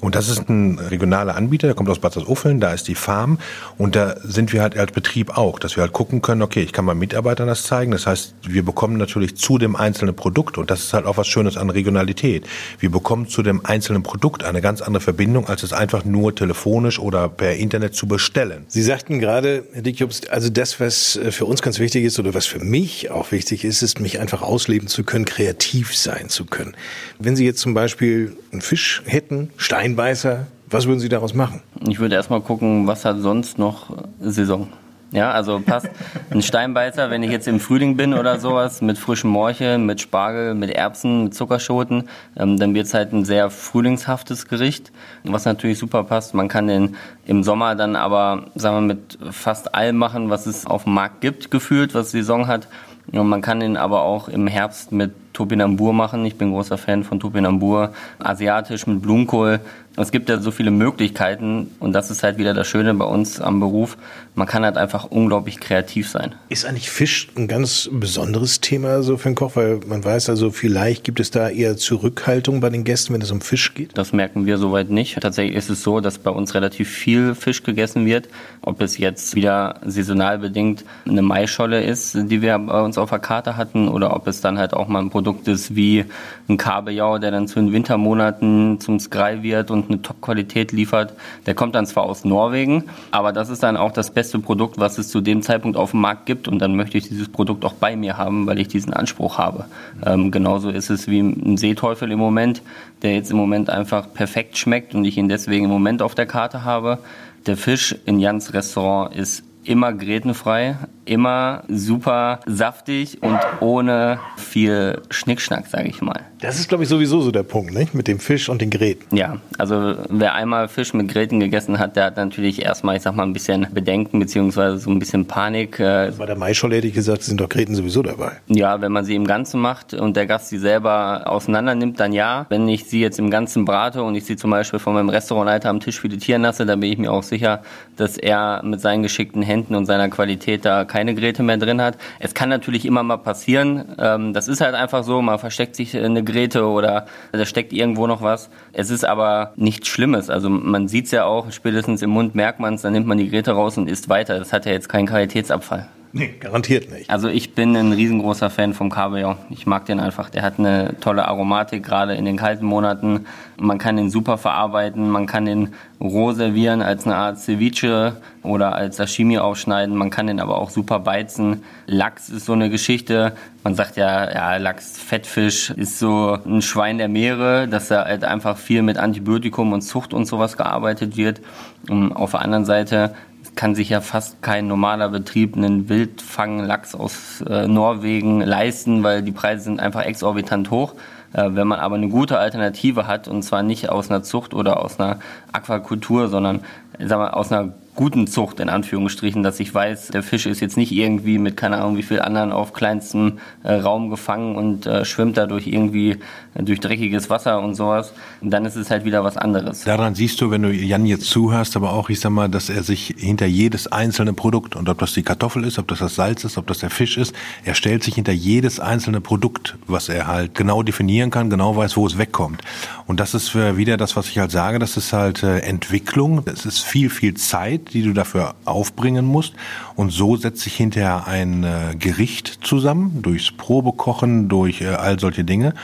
Und 0.00 0.14
das 0.14 0.28
ist 0.28 0.48
ein 0.48 0.78
regionaler 0.78 1.36
Anbieter, 1.36 1.66
der 1.68 1.74
kommt 1.74 1.88
aus 1.88 1.98
Bad 1.98 2.16
Uffeln, 2.16 2.60
da 2.60 2.72
ist 2.72 2.88
die 2.88 2.94
Farm 2.94 3.38
und 3.78 3.96
da 3.96 4.16
sind 4.22 4.52
wir 4.52 4.62
halt 4.62 4.76
als 4.76 4.92
Betrieb 4.92 5.36
auch, 5.36 5.58
dass 5.58 5.76
wir 5.76 5.82
halt 5.82 5.92
gucken 5.92 6.22
können, 6.22 6.42
okay, 6.42 6.62
ich 6.62 6.72
kann 6.72 6.84
meinen 6.84 6.98
Mitarbeitern 6.98 7.46
das 7.46 7.64
zeigen. 7.64 7.92
Das 7.92 8.06
heißt, 8.06 8.34
wir 8.42 8.64
bekommen 8.64 8.96
natürlich 8.96 9.36
zu 9.36 9.58
dem 9.58 9.76
einzelnen 9.76 10.14
Produkt 10.14 10.58
und 10.58 10.70
das 10.70 10.80
ist 10.80 10.92
halt 10.92 11.06
auch 11.06 11.16
was 11.16 11.26
Schönes 11.26 11.56
an 11.56 11.70
Regionalität. 11.70 12.46
Wir 12.78 12.90
bekommen 12.90 13.28
zu 13.28 13.42
dem 13.42 13.64
einzelnen 13.64 14.02
Produkt 14.02 14.44
eine 14.44 14.60
ganz 14.60 14.82
andere 14.82 15.02
Verbindung, 15.02 15.46
als 15.48 15.62
es 15.62 15.72
einfach 15.72 16.04
nur 16.04 16.34
telefonisch 16.34 16.98
oder 16.98 17.28
per 17.28 17.56
Internet 17.56 17.94
zu 17.94 18.06
bestellen. 18.06 18.64
Sie 18.68 18.82
sagten 18.82 19.18
gerade, 19.18 19.64
Herr 19.72 19.82
Dickjobst, 19.82 20.30
also 20.30 20.48
das, 20.48 20.80
was 20.80 21.16
äh, 21.16 21.32
für 21.32 21.44
uns 21.44 21.62
ganz 21.62 21.78
wichtig 21.78 22.04
ist 22.04 22.18
oder 22.18 22.34
was 22.34 22.46
für 22.46 22.60
mich 22.60 23.10
auch 23.10 23.32
wichtig 23.32 23.64
ist, 23.64 23.82
ist, 23.82 24.00
mich 24.00 24.20
einfach 24.20 24.42
ausleben 24.42 24.88
zu 24.88 25.04
können, 25.04 25.24
kreativ 25.24 25.96
sein 25.96 26.28
zu 26.28 26.44
können. 26.44 26.74
Wenn 27.18 27.36
Sie 27.36 27.44
jetzt 27.44 27.60
zum 27.60 27.74
Beispiel 27.74 28.36
einen 28.52 28.62
Fisch 28.62 29.02
hätten, 29.06 29.50
Stein 29.56 29.85
Steinbeißer, 29.86 30.48
was 30.68 30.88
würden 30.88 30.98
Sie 30.98 31.08
daraus 31.08 31.32
machen? 31.32 31.62
Ich 31.86 32.00
würde 32.00 32.16
erstmal 32.16 32.40
gucken, 32.40 32.88
was 32.88 33.04
hat 33.04 33.20
sonst 33.20 33.56
noch 33.56 33.96
Saison. 34.18 34.66
Ja, 35.12 35.30
also 35.30 35.60
passt 35.64 35.88
ein 36.30 36.42
Steinbeißer, 36.42 37.08
wenn 37.08 37.22
ich 37.22 37.30
jetzt 37.30 37.46
im 37.46 37.60
Frühling 37.60 37.96
bin 37.96 38.12
oder 38.12 38.40
sowas, 38.40 38.82
mit 38.82 38.98
frischem 38.98 39.30
Morche, 39.30 39.78
mit 39.78 40.00
Spargel, 40.00 40.54
mit 40.56 40.70
Erbsen, 40.70 41.22
mit 41.22 41.34
Zuckerschoten, 41.36 42.08
ähm, 42.36 42.58
dann 42.58 42.74
wird 42.74 42.86
es 42.86 42.94
halt 42.94 43.12
ein 43.12 43.24
sehr 43.24 43.48
frühlingshaftes 43.48 44.48
Gericht, 44.48 44.90
was 45.22 45.44
natürlich 45.44 45.78
super 45.78 46.02
passt. 46.02 46.34
Man 46.34 46.48
kann 46.48 46.66
den 46.66 46.96
im 47.24 47.44
Sommer 47.44 47.76
dann 47.76 47.94
aber, 47.94 48.46
sagen 48.56 48.88
wir, 48.88 48.94
mit 48.94 49.18
fast 49.30 49.72
allem 49.72 49.98
machen, 49.98 50.30
was 50.30 50.46
es 50.46 50.66
auf 50.66 50.82
dem 50.82 50.94
Markt 50.94 51.20
gibt, 51.20 51.52
gefühlt, 51.52 51.94
was 51.94 52.10
Saison 52.10 52.48
hat. 52.48 52.66
Und 53.12 53.28
man 53.28 53.40
kann 53.40 53.60
den 53.60 53.76
aber 53.76 54.02
auch 54.02 54.28
im 54.28 54.48
Herbst 54.48 54.90
mit 54.90 55.12
Topinambur 55.36 55.92
machen. 55.92 56.24
Ich 56.24 56.38
bin 56.38 56.50
großer 56.50 56.78
Fan 56.78 57.04
von 57.04 57.20
Topinambur. 57.20 57.92
Asiatisch 58.18 58.86
mit 58.86 59.02
Blumenkohl. 59.02 59.60
Es 59.98 60.12
gibt 60.12 60.28
ja 60.28 60.38
so 60.38 60.50
viele 60.50 60.70
Möglichkeiten 60.70 61.70
und 61.80 61.92
das 61.92 62.10
ist 62.10 62.22
halt 62.22 62.36
wieder 62.36 62.52
das 62.52 62.66
Schöne 62.66 62.92
bei 62.94 63.06
uns 63.06 63.40
am 63.40 63.60
Beruf. 63.60 63.96
Man 64.34 64.46
kann 64.46 64.64
halt 64.64 64.76
einfach 64.76 65.04
unglaublich 65.04 65.58
kreativ 65.58 66.10
sein. 66.10 66.34
Ist 66.50 66.66
eigentlich 66.66 66.90
Fisch 66.90 67.28
ein 67.34 67.48
ganz 67.48 67.88
besonderes 67.90 68.60
Thema 68.60 69.02
so 69.02 69.16
für 69.16 69.26
einen 69.26 69.34
Koch? 69.34 69.56
Weil 69.56 69.80
man 69.86 70.04
weiß 70.04 70.28
also, 70.28 70.50
vielleicht 70.50 71.04
gibt 71.04 71.18
es 71.18 71.30
da 71.30 71.48
eher 71.48 71.78
Zurückhaltung 71.78 72.60
bei 72.60 72.68
den 72.68 72.84
Gästen, 72.84 73.14
wenn 73.14 73.22
es 73.22 73.30
um 73.30 73.40
Fisch 73.40 73.72
geht? 73.72 73.96
Das 73.96 74.12
merken 74.12 74.44
wir 74.44 74.58
soweit 74.58 74.90
nicht. 74.90 75.18
Tatsächlich 75.20 75.56
ist 75.56 75.70
es 75.70 75.82
so, 75.82 76.00
dass 76.00 76.18
bei 76.18 76.30
uns 76.30 76.54
relativ 76.54 76.90
viel 76.90 77.34
Fisch 77.34 77.62
gegessen 77.62 78.04
wird. 78.04 78.28
Ob 78.60 78.82
es 78.82 78.98
jetzt 78.98 79.34
wieder 79.34 79.80
saisonal 79.86 80.38
bedingt 80.38 80.84
eine 81.08 81.22
Maischolle 81.22 81.82
ist, 81.82 82.14
die 82.14 82.42
wir 82.42 82.58
bei 82.58 82.82
uns 82.82 82.98
auf 82.98 83.08
der 83.08 83.18
Karte 83.18 83.56
hatten, 83.56 83.88
oder 83.88 84.14
ob 84.14 84.26
es 84.26 84.42
dann 84.42 84.58
halt 84.58 84.74
auch 84.74 84.88
mal 84.88 85.00
ein 85.00 85.10
Produkt 85.10 85.48
ist 85.48 85.74
wie 85.74 86.04
ein 86.48 86.58
Kabeljau, 86.58 87.18
der 87.18 87.30
dann 87.30 87.48
zu 87.48 87.60
den 87.60 87.72
Wintermonaten 87.72 88.78
zum 88.80 89.00
Skrei 89.00 89.42
wird 89.42 89.70
und 89.70 89.85
eine 89.88 90.02
Top-Qualität 90.02 90.72
liefert. 90.72 91.14
Der 91.46 91.54
kommt 91.54 91.74
dann 91.74 91.86
zwar 91.86 92.04
aus 92.04 92.24
Norwegen, 92.24 92.84
aber 93.10 93.32
das 93.32 93.48
ist 93.48 93.62
dann 93.62 93.76
auch 93.76 93.92
das 93.92 94.10
beste 94.10 94.38
Produkt, 94.38 94.78
was 94.78 94.98
es 94.98 95.08
zu 95.08 95.20
dem 95.20 95.42
Zeitpunkt 95.42 95.76
auf 95.76 95.92
dem 95.92 96.00
Markt 96.00 96.26
gibt 96.26 96.48
und 96.48 96.58
dann 96.58 96.76
möchte 96.76 96.98
ich 96.98 97.08
dieses 97.08 97.28
Produkt 97.28 97.64
auch 97.64 97.74
bei 97.74 97.96
mir 97.96 98.18
haben, 98.18 98.46
weil 98.46 98.58
ich 98.58 98.68
diesen 98.68 98.92
Anspruch 98.92 99.38
habe. 99.38 99.66
Ähm, 100.04 100.30
genauso 100.30 100.70
ist 100.70 100.90
es 100.90 101.08
wie 101.08 101.20
ein 101.20 101.56
Seeteufel 101.56 102.10
im 102.10 102.18
Moment, 102.18 102.62
der 103.02 103.14
jetzt 103.14 103.30
im 103.30 103.36
Moment 103.36 103.70
einfach 103.70 104.12
perfekt 104.12 104.56
schmeckt 104.58 104.94
und 104.94 105.04
ich 105.04 105.16
ihn 105.16 105.28
deswegen 105.28 105.66
im 105.66 105.70
Moment 105.70 106.02
auf 106.02 106.14
der 106.14 106.26
Karte 106.26 106.64
habe. 106.64 106.98
Der 107.46 107.56
Fisch 107.56 107.94
in 108.06 108.18
Jans 108.18 108.52
Restaurant 108.52 109.14
ist 109.14 109.44
immer 109.64 109.92
grätenfrei, 109.92 110.76
immer 111.06 111.62
super 111.68 112.40
saftig 112.46 113.22
und 113.22 113.38
ohne 113.60 114.18
viel 114.36 115.00
Schnickschnack, 115.10 115.66
sage 115.66 115.88
ich 115.88 116.02
mal. 116.02 116.20
Das 116.40 116.58
ist, 116.60 116.68
glaube 116.68 116.82
ich, 116.84 116.88
sowieso 116.90 117.22
so 117.22 117.30
der 117.30 117.44
Punkt, 117.44 117.72
nicht? 117.72 117.94
Mit 117.94 118.08
dem 118.08 118.18
Fisch 118.18 118.48
und 118.48 118.60
den 118.60 118.70
Gräten. 118.70 119.16
Ja, 119.16 119.38
also 119.58 119.94
wer 120.10 120.34
einmal 120.34 120.68
Fisch 120.68 120.92
mit 120.92 121.08
Gräten 121.08 121.40
gegessen 121.40 121.78
hat, 121.78 121.96
der 121.96 122.04
hat 122.04 122.16
natürlich 122.16 122.62
erstmal, 122.62 122.96
ich 122.96 123.02
sag 123.02 123.14
mal, 123.14 123.22
ein 123.22 123.32
bisschen 123.32 123.66
Bedenken 123.72 124.18
beziehungsweise 124.18 124.78
so 124.78 124.90
ein 124.90 124.98
bisschen 124.98 125.26
Panik. 125.26 125.80
Äh, 125.80 126.12
Bei 126.18 126.26
der 126.26 126.36
Maischolle 126.36 126.76
hätte 126.76 126.88
ich 126.88 126.94
gesagt, 126.94 127.22
sind 127.22 127.40
doch 127.40 127.48
Gräten 127.48 127.74
sowieso 127.74 128.02
dabei. 128.02 128.32
Ja, 128.48 128.80
wenn 128.80 128.92
man 128.92 129.04
sie 129.04 129.14
im 129.14 129.26
Ganzen 129.26 129.60
macht 129.60 129.94
und 129.94 130.16
der 130.16 130.26
Gast 130.26 130.48
sie 130.48 130.58
selber 130.58 131.22
auseinander 131.26 131.74
nimmt, 131.74 132.00
dann 132.00 132.12
ja. 132.12 132.46
Wenn 132.48 132.68
ich 132.68 132.84
sie 132.84 133.00
jetzt 133.00 133.18
im 133.18 133.30
Ganzen 133.30 133.64
brate 133.64 134.02
und 134.02 134.14
ich 134.14 134.24
sie 134.24 134.36
zum 134.36 134.50
Beispiel 134.50 134.78
von 134.78 134.94
meinem 134.94 135.08
Restaurantleiter 135.08 135.70
am 135.70 135.80
Tisch 135.80 136.00
filetieren 136.00 136.42
lasse, 136.42 136.66
dann 136.66 136.80
bin 136.80 136.92
ich 136.92 136.98
mir 136.98 137.12
auch 137.12 137.22
sicher, 137.22 137.62
dass 137.96 138.18
er 138.18 138.62
mit 138.64 138.80
seinen 138.80 139.02
geschickten 139.02 139.42
Händen 139.42 139.74
und 139.74 139.86
seiner 139.86 140.08
Qualität 140.08 140.64
da 140.64 140.84
keine 140.84 140.95
Gräte 141.14 141.42
mehr 141.42 141.56
drin 141.56 141.80
hat. 141.80 141.98
Es 142.18 142.34
kann 142.34 142.48
natürlich 142.48 142.84
immer 142.84 143.02
mal 143.02 143.18
passieren. 143.18 143.96
Ähm, 143.98 144.32
das 144.32 144.48
ist 144.48 144.60
halt 144.60 144.74
einfach 144.74 145.04
so. 145.04 145.20
Man 145.22 145.38
versteckt 145.38 145.76
sich 145.76 145.96
eine 145.96 146.24
Gräte 146.24 146.66
oder 146.66 147.06
da 147.32 147.44
steckt 147.44 147.72
irgendwo 147.72 148.06
noch 148.06 148.22
was. 148.22 148.50
Es 148.72 148.90
ist 148.90 149.04
aber 149.04 149.52
nichts 149.56 149.88
Schlimmes. 149.88 150.30
Also 150.30 150.48
man 150.48 150.88
sieht 150.88 151.06
es 151.06 151.10
ja 151.10 151.24
auch, 151.24 151.50
spätestens 151.52 152.02
im 152.02 152.10
Mund 152.10 152.34
merkt 152.34 152.60
man 152.60 152.74
es, 152.74 152.82
dann 152.82 152.92
nimmt 152.92 153.06
man 153.06 153.18
die 153.18 153.28
Gräte 153.28 153.52
raus 153.52 153.78
und 153.78 153.88
isst 153.88 154.08
weiter. 154.08 154.38
Das 154.38 154.52
hat 154.52 154.66
ja 154.66 154.72
jetzt 154.72 154.88
keinen 154.88 155.06
Qualitätsabfall. 155.06 155.88
Nee, 156.16 156.32
garantiert 156.40 156.90
nicht. 156.90 157.10
Also 157.10 157.28
ich 157.28 157.54
bin 157.54 157.76
ein 157.76 157.92
riesengroßer 157.92 158.48
Fan 158.48 158.72
vom 158.72 158.88
Kabeljau. 158.88 159.36
Ich 159.50 159.66
mag 159.66 159.84
den 159.84 160.00
einfach. 160.00 160.30
Der 160.30 160.40
hat 160.40 160.58
eine 160.58 160.98
tolle 160.98 161.28
Aromatik, 161.28 161.84
gerade 161.84 162.14
in 162.14 162.24
den 162.24 162.38
kalten 162.38 162.64
Monaten. 162.64 163.26
Man 163.58 163.76
kann 163.76 163.98
den 163.98 164.08
super 164.08 164.38
verarbeiten, 164.38 165.10
man 165.10 165.26
kann 165.26 165.44
den 165.44 165.74
roh 166.00 166.32
servieren 166.32 166.80
als 166.80 167.04
eine 167.04 167.16
Art 167.16 167.38
Ceviche 167.38 168.16
oder 168.42 168.74
als 168.74 168.96
Sashimi 168.96 169.36
aufschneiden. 169.36 169.94
Man 169.94 170.08
kann 170.08 170.26
den 170.26 170.40
aber 170.40 170.56
auch 170.56 170.70
super 170.70 171.00
beizen. 171.00 171.64
Lachs 171.84 172.30
ist 172.30 172.46
so 172.46 172.54
eine 172.54 172.70
Geschichte. 172.70 173.36
Man 173.62 173.74
sagt 173.74 173.98
ja, 173.98 174.32
ja, 174.32 174.56
Lachs, 174.56 174.98
Fettfisch 174.98 175.68
ist 175.68 175.98
so 175.98 176.38
ein 176.46 176.62
Schwein 176.62 176.96
der 176.96 177.08
Meere, 177.08 177.68
dass 177.68 177.88
da 177.88 178.06
halt 178.06 178.24
einfach 178.24 178.56
viel 178.56 178.80
mit 178.80 178.96
Antibiotikum 178.96 179.74
und 179.74 179.82
Zucht 179.82 180.14
und 180.14 180.24
sowas 180.24 180.56
gearbeitet 180.56 181.18
wird. 181.18 181.42
Und 181.90 182.12
auf 182.12 182.30
der 182.30 182.40
anderen 182.40 182.64
Seite 182.64 183.14
kann 183.56 183.74
sich 183.74 183.88
ja 183.88 184.00
fast 184.00 184.42
kein 184.42 184.68
normaler 184.68 185.08
Betrieb 185.08 185.56
einen 185.56 185.88
Wildfanglachs 185.88 186.94
aus 186.94 187.40
äh, 187.40 187.66
Norwegen 187.66 188.42
leisten, 188.42 189.02
weil 189.02 189.22
die 189.22 189.32
Preise 189.32 189.64
sind 189.64 189.80
einfach 189.80 190.02
exorbitant 190.02 190.70
hoch. 190.70 190.94
Äh, 191.32 191.50
wenn 191.54 191.66
man 191.66 191.80
aber 191.80 191.96
eine 191.96 192.08
gute 192.08 192.38
Alternative 192.38 193.06
hat, 193.06 193.28
und 193.28 193.42
zwar 193.42 193.62
nicht 193.62 193.88
aus 193.88 194.10
einer 194.10 194.22
Zucht 194.22 194.54
oder 194.54 194.82
aus 194.82 195.00
einer 195.00 195.18
Aquakultur, 195.52 196.28
sondern 196.28 196.60
sag 196.98 197.18
mal, 197.18 197.30
aus 197.30 197.52
einer 197.52 197.74
guten 197.96 198.26
Zucht 198.26 198.60
in 198.60 198.68
Anführungsstrichen, 198.68 199.42
dass 199.42 199.58
ich 199.58 199.74
weiß, 199.74 200.08
der 200.08 200.22
Fisch 200.22 200.46
ist 200.46 200.60
jetzt 200.60 200.76
nicht 200.76 200.92
irgendwie 200.92 201.38
mit 201.38 201.56
keine 201.56 201.78
Ahnung 201.78 201.96
wie 201.96 202.02
viel 202.02 202.20
anderen 202.20 202.52
auf 202.52 202.74
kleinstem 202.74 203.38
äh, 203.64 203.72
Raum 203.72 204.10
gefangen 204.10 204.54
und 204.54 204.86
äh, 204.86 205.04
schwimmt 205.04 205.38
da 205.38 205.46
durch 205.46 205.66
irgendwie 205.66 206.18
äh, 206.54 206.62
durch 206.62 206.78
dreckiges 206.78 207.30
Wasser 207.30 207.60
und 207.60 207.74
sowas. 207.74 208.12
Und 208.42 208.50
dann 208.50 208.66
ist 208.66 208.76
es 208.76 208.90
halt 208.90 209.04
wieder 209.04 209.24
was 209.24 209.36
anderes. 209.36 209.84
Daran 209.84 210.14
siehst 210.14 210.40
du, 210.40 210.50
wenn 210.50 210.62
du 210.62 210.72
Jan 210.72 211.06
jetzt 211.06 211.24
zuhörst, 211.24 211.74
aber 211.74 211.94
auch, 211.94 212.10
ich 212.10 212.20
sag 212.20 212.30
mal, 212.30 212.48
dass 212.48 212.68
er 212.68 212.82
sich 212.82 213.14
hinter 213.18 213.46
jedes 213.46 213.90
einzelne 213.90 214.34
Produkt, 214.34 214.76
und 214.76 214.88
ob 214.88 214.98
das 214.98 215.14
die 215.14 215.22
Kartoffel 215.22 215.64
ist, 215.64 215.78
ob 215.78 215.88
das 215.88 216.00
das 216.00 216.14
Salz 216.14 216.44
ist, 216.44 216.58
ob 216.58 216.66
das 216.66 216.78
der 216.78 216.90
Fisch 216.90 217.16
ist, 217.16 217.34
er 217.64 217.74
stellt 217.74 218.04
sich 218.04 218.14
hinter 218.16 218.32
jedes 218.32 218.78
einzelne 218.78 219.22
Produkt, 219.22 219.76
was 219.86 220.10
er 220.10 220.26
halt 220.26 220.54
genau 220.54 220.82
definieren 220.82 221.30
kann, 221.30 221.48
genau 221.48 221.74
weiß, 221.76 221.96
wo 221.96 222.06
es 222.06 222.18
wegkommt. 222.18 222.60
Und 223.06 223.20
das 223.20 223.32
ist 223.32 223.54
wieder 223.54 223.96
das, 223.96 224.16
was 224.16 224.28
ich 224.28 224.38
halt 224.38 224.50
sage, 224.50 224.78
das 224.78 224.98
ist 224.98 225.14
halt 225.14 225.42
äh, 225.42 225.60
Entwicklung, 225.60 226.42
es 226.44 226.66
ist 226.66 226.80
viel, 226.86 227.10
viel 227.10 227.34
Zeit, 227.34 227.92
die 227.92 228.02
du 228.02 228.12
dafür 228.12 228.54
aufbringen 228.64 229.26
musst. 229.26 229.54
Und 229.96 230.10
so 230.10 230.36
setzt 230.36 230.62
sich 230.62 230.76
hinterher 230.76 231.26
ein 231.26 231.64
äh, 231.64 231.96
Gericht 231.98 232.60
zusammen, 232.62 233.22
durchs 233.22 233.50
Probekochen, 233.50 234.48
durch 234.48 234.80
äh, 234.80 234.86
all 234.86 235.18
solche 235.18 235.44
Dinge. 235.44 235.74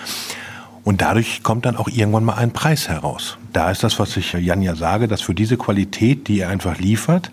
Und 0.85 1.03
dadurch 1.03 1.43
kommt 1.43 1.67
dann 1.67 1.77
auch 1.77 1.89
irgendwann 1.89 2.25
mal 2.25 2.35
ein 2.35 2.53
Preis 2.53 2.89
heraus. 2.89 3.37
Da 3.53 3.71
ist 3.71 3.85
das, 3.85 3.99
was 3.99 4.17
ich 4.17 4.33
Jan 4.33 4.63
ja 4.63 4.75
sage, 4.75 5.09
dass 5.09 5.23
für 5.23 5.35
diese 5.35 5.57
Qualität, 5.57 6.29
die 6.29 6.41
er 6.41 6.49
einfach 6.49 6.79
liefert, 6.79 7.31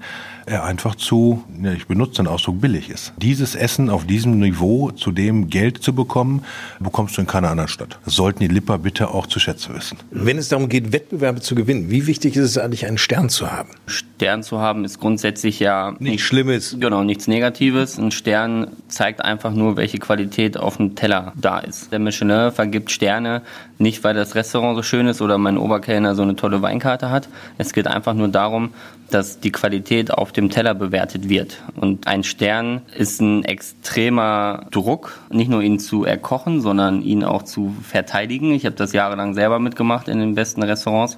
er 0.50 0.64
einfach 0.64 0.96
zu, 0.96 1.44
ich 1.76 1.88
benutze 1.88 2.24
den 2.24 2.28
Ausdruck, 2.28 2.60
billig 2.60 2.90
ist. 2.90 3.14
Dieses 3.18 3.56
Essen 3.56 3.90
auf 3.90 4.06
diesem 4.06 4.40
Niveau, 4.40 4.92
zu 4.92 5.12
dem 5.12 5.50
Geld 5.50 5.82
zu 5.82 5.94
bekommen, 5.94 6.44
bekommst 6.80 7.18
du 7.18 7.22
in 7.22 7.28
keiner 7.28 7.50
anderen 7.50 7.70
Stadt. 7.70 8.00
Das 8.04 8.16
sollten 8.16 8.40
die 8.40 8.48
Lipper 8.48 8.78
bitte 8.78 9.10
auch 9.10 9.28
zu 9.28 9.40
schätzen 9.40 9.76
wissen. 9.76 9.98
Wenn 10.12 10.38
es 10.38 10.50
darum 10.50 10.68
geht, 10.68 10.92
Wettbewerbe 10.92 11.42
zu 11.42 11.56
gewinnen, 11.56 11.90
wie 11.90 12.08
wichtig 12.08 12.36
ist 12.36 12.46
es 12.46 12.58
eigentlich, 12.58 12.86
einen 12.86 12.98
Stern 12.98 13.30
zu 13.30 13.52
haben? 13.52 13.70
Stern 14.20 14.44
zu 14.44 14.60
haben 14.60 14.84
ist 14.84 15.00
grundsätzlich 15.00 15.62
ja 15.62 15.96
nichts 16.00 16.24
Schlimmes. 16.24 16.76
Genau, 16.78 17.06
nichts 17.06 17.28
Negatives. 17.28 17.98
Ein 17.98 18.12
Stern 18.12 18.68
zeigt 18.90 19.24
einfach 19.24 19.54
nur, 19.54 19.78
welche 19.78 19.98
Qualität 19.98 20.58
auf 20.58 20.76
dem 20.76 20.96
Teller 20.96 21.32
da 21.38 21.60
ist. 21.60 21.94
Der 21.94 22.00
Michelin 22.00 22.52
vergibt 22.52 22.92
Sterne 22.92 23.44
nicht, 23.78 24.04
weil 24.04 24.14
das 24.14 24.36
Restaurant 24.36 24.76
so 24.76 24.84
schön 24.84 25.08
ist 25.08 25.22
oder 25.22 25.38
mein 25.38 25.58
Oberkellner 25.58 26.16
so 26.16 26.24
eine 26.24 26.36
tolle 26.36 26.62
Weinkarte 26.62 27.10
hat. 27.10 27.30
Es 27.58 27.72
geht 27.72 27.88
einfach 27.88 28.14
nur 28.14 28.28
darum, 28.28 28.72
dass 29.10 29.40
die 29.40 29.54
Qualität 29.54 30.12
auf 30.12 30.34
dem 30.34 30.50
Teller 30.50 30.74
bewertet 30.74 31.30
wird. 31.30 31.64
Und 31.78 32.06
ein 32.06 32.26
Stern 32.26 32.82
ist 32.98 33.22
ein 33.22 33.46
extremer 33.46 34.68
Druck, 34.70 35.18
nicht 35.32 35.50
nur 35.50 35.62
ihn 35.62 35.80
zu 35.80 36.04
erkochen, 36.04 36.60
sondern 36.60 37.04
ihn 37.04 37.24
auch 37.24 37.44
zu 37.44 37.74
verteidigen. 37.84 38.52
Ich 38.52 38.66
habe 38.66 38.76
das 38.76 38.92
jahrelang 38.92 39.34
selber 39.34 39.60
mitgemacht 39.60 40.10
in 40.10 40.20
den 40.20 40.36
besten 40.36 40.62
Restaurants. 40.62 41.18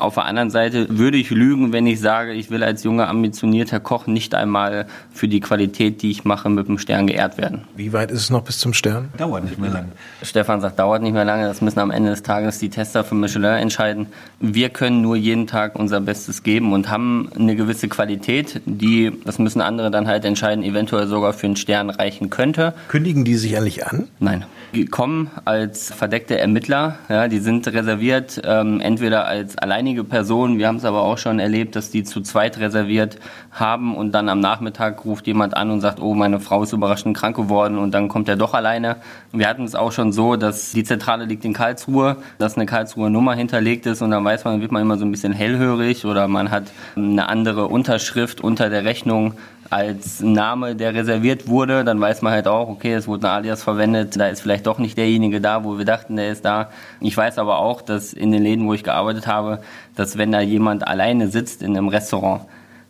Auf 0.00 0.14
der 0.14 0.24
anderen 0.24 0.50
Seite 0.50 0.86
würde 0.88 1.18
ich 1.18 1.30
lügen, 1.30 1.72
wenn 1.72 1.86
ich 1.86 2.00
sage, 2.00 2.32
ich 2.32 2.50
will 2.50 2.62
als 2.62 2.84
junger, 2.84 3.08
ambitionierter 3.08 3.80
Koch 3.80 4.06
nicht 4.06 4.34
einmal 4.34 4.86
für 5.12 5.28
die 5.28 5.40
Qualität, 5.40 6.00
die 6.00 6.10
ich 6.10 6.24
mache, 6.24 6.48
mit 6.48 6.68
dem 6.68 6.78
Stern 6.78 7.06
geehrt 7.06 7.36
werden. 7.36 7.62
Wie 7.76 7.92
weit 7.92 8.10
ist 8.10 8.20
es 8.20 8.30
noch 8.30 8.42
bis 8.42 8.58
zum 8.58 8.72
Stern? 8.72 9.10
Dauert 9.18 9.44
nicht 9.44 9.58
mehr 9.58 9.70
lange. 9.70 9.88
Stefan 10.22 10.60
sagt, 10.60 10.78
dauert 10.78 11.02
nicht 11.02 11.12
mehr 11.12 11.24
lange. 11.24 11.44
Das 11.44 11.60
müssen 11.60 11.80
am 11.80 11.90
Ende 11.90 12.10
des 12.10 12.22
Tages 12.22 12.58
die 12.58 12.70
Tester 12.70 13.04
für 13.04 13.14
Michelin 13.14 13.58
entscheiden. 13.58 14.06
Wir 14.38 14.70
können 14.70 15.02
nur 15.02 15.16
jeden 15.16 15.46
Tag 15.46 15.76
unser 15.76 16.00
Bestes 16.00 16.42
geben 16.42 16.72
und 16.72 16.88
haben 16.88 17.28
eine 17.38 17.54
gewisse 17.54 17.88
Qualität, 17.88 18.62
die, 18.64 19.12
das 19.24 19.38
müssen 19.38 19.60
andere 19.60 19.90
dann 19.90 20.06
halt 20.06 20.24
entscheiden, 20.24 20.64
eventuell 20.64 21.06
sogar 21.08 21.32
für 21.34 21.46
einen 21.46 21.56
Stern 21.56 21.90
reichen 21.90 22.30
könnte. 22.30 22.72
Kündigen 22.88 23.24
die 23.24 23.34
sich 23.34 23.56
eigentlich 23.56 23.86
an? 23.86 24.08
Nein. 24.18 24.44
Die 24.74 24.84
kommen 24.84 25.30
als 25.44 25.92
verdeckte 25.92 26.38
Ermittler. 26.38 26.96
Ja, 27.08 27.26
die 27.26 27.40
sind 27.40 27.66
reserviert, 27.66 28.40
ähm, 28.44 28.80
entweder 28.80 29.26
als 29.26 29.58
alleinige 29.58 29.89
einige 29.90 30.04
Personen, 30.04 30.58
wir 30.58 30.68
haben 30.68 30.76
es 30.76 30.84
aber 30.84 31.02
auch 31.02 31.18
schon 31.18 31.40
erlebt, 31.40 31.74
dass 31.74 31.90
die 31.90 32.04
zu 32.04 32.20
zweit 32.20 32.60
reserviert 32.60 33.18
haben 33.50 33.96
und 33.96 34.12
dann 34.12 34.28
am 34.28 34.38
Nachmittag 34.38 35.04
ruft 35.04 35.26
jemand 35.26 35.56
an 35.56 35.68
und 35.72 35.80
sagt, 35.80 35.98
oh, 35.98 36.14
meine 36.14 36.38
Frau 36.38 36.62
ist 36.62 36.72
überraschend 36.72 37.16
krank 37.16 37.34
geworden 37.34 37.76
und 37.76 37.90
dann 37.90 38.06
kommt 38.06 38.28
er 38.28 38.36
doch 38.36 38.54
alleine. 38.54 38.98
Wir 39.32 39.48
hatten 39.48 39.64
es 39.64 39.74
auch 39.74 39.90
schon 39.90 40.12
so, 40.12 40.36
dass 40.36 40.70
die 40.70 40.84
Zentrale 40.84 41.24
liegt 41.24 41.44
in 41.44 41.54
Karlsruhe, 41.54 42.18
dass 42.38 42.54
eine 42.54 42.66
Karlsruher 42.66 43.10
Nummer 43.10 43.34
hinterlegt 43.34 43.84
ist 43.86 44.00
und 44.00 44.12
dann 44.12 44.24
weiß 44.24 44.44
man, 44.44 44.60
wird 44.60 44.70
man 44.70 44.82
immer 44.82 44.96
so 44.96 45.04
ein 45.04 45.10
bisschen 45.10 45.32
hellhörig 45.32 46.04
oder 46.04 46.28
man 46.28 46.52
hat 46.52 46.70
eine 46.94 47.28
andere 47.28 47.66
Unterschrift 47.66 48.40
unter 48.40 48.70
der 48.70 48.84
Rechnung 48.84 49.34
als 49.70 50.20
Name, 50.20 50.74
der 50.74 50.94
reserviert 50.94 51.46
wurde, 51.46 51.84
dann 51.84 52.00
weiß 52.00 52.22
man 52.22 52.32
halt 52.32 52.48
auch, 52.48 52.68
okay, 52.68 52.92
es 52.92 53.06
wurde 53.06 53.28
ein 53.28 53.36
Alias 53.36 53.62
verwendet, 53.62 54.18
da 54.18 54.26
ist 54.26 54.42
vielleicht 54.42 54.66
doch 54.66 54.78
nicht 54.78 54.98
derjenige 54.98 55.40
da, 55.40 55.62
wo 55.64 55.78
wir 55.78 55.84
dachten, 55.84 56.16
der 56.16 56.32
ist 56.32 56.44
da. 56.44 56.70
Ich 57.00 57.16
weiß 57.16 57.38
aber 57.38 57.60
auch, 57.60 57.80
dass 57.80 58.12
in 58.12 58.32
den 58.32 58.42
Läden, 58.42 58.66
wo 58.66 58.74
ich 58.74 58.82
gearbeitet 58.82 59.28
habe, 59.28 59.60
dass 59.94 60.18
wenn 60.18 60.32
da 60.32 60.40
jemand 60.40 60.86
alleine 60.88 61.28
sitzt 61.28 61.62
in 61.62 61.76
einem 61.76 61.86
Restaurant, 61.86 62.42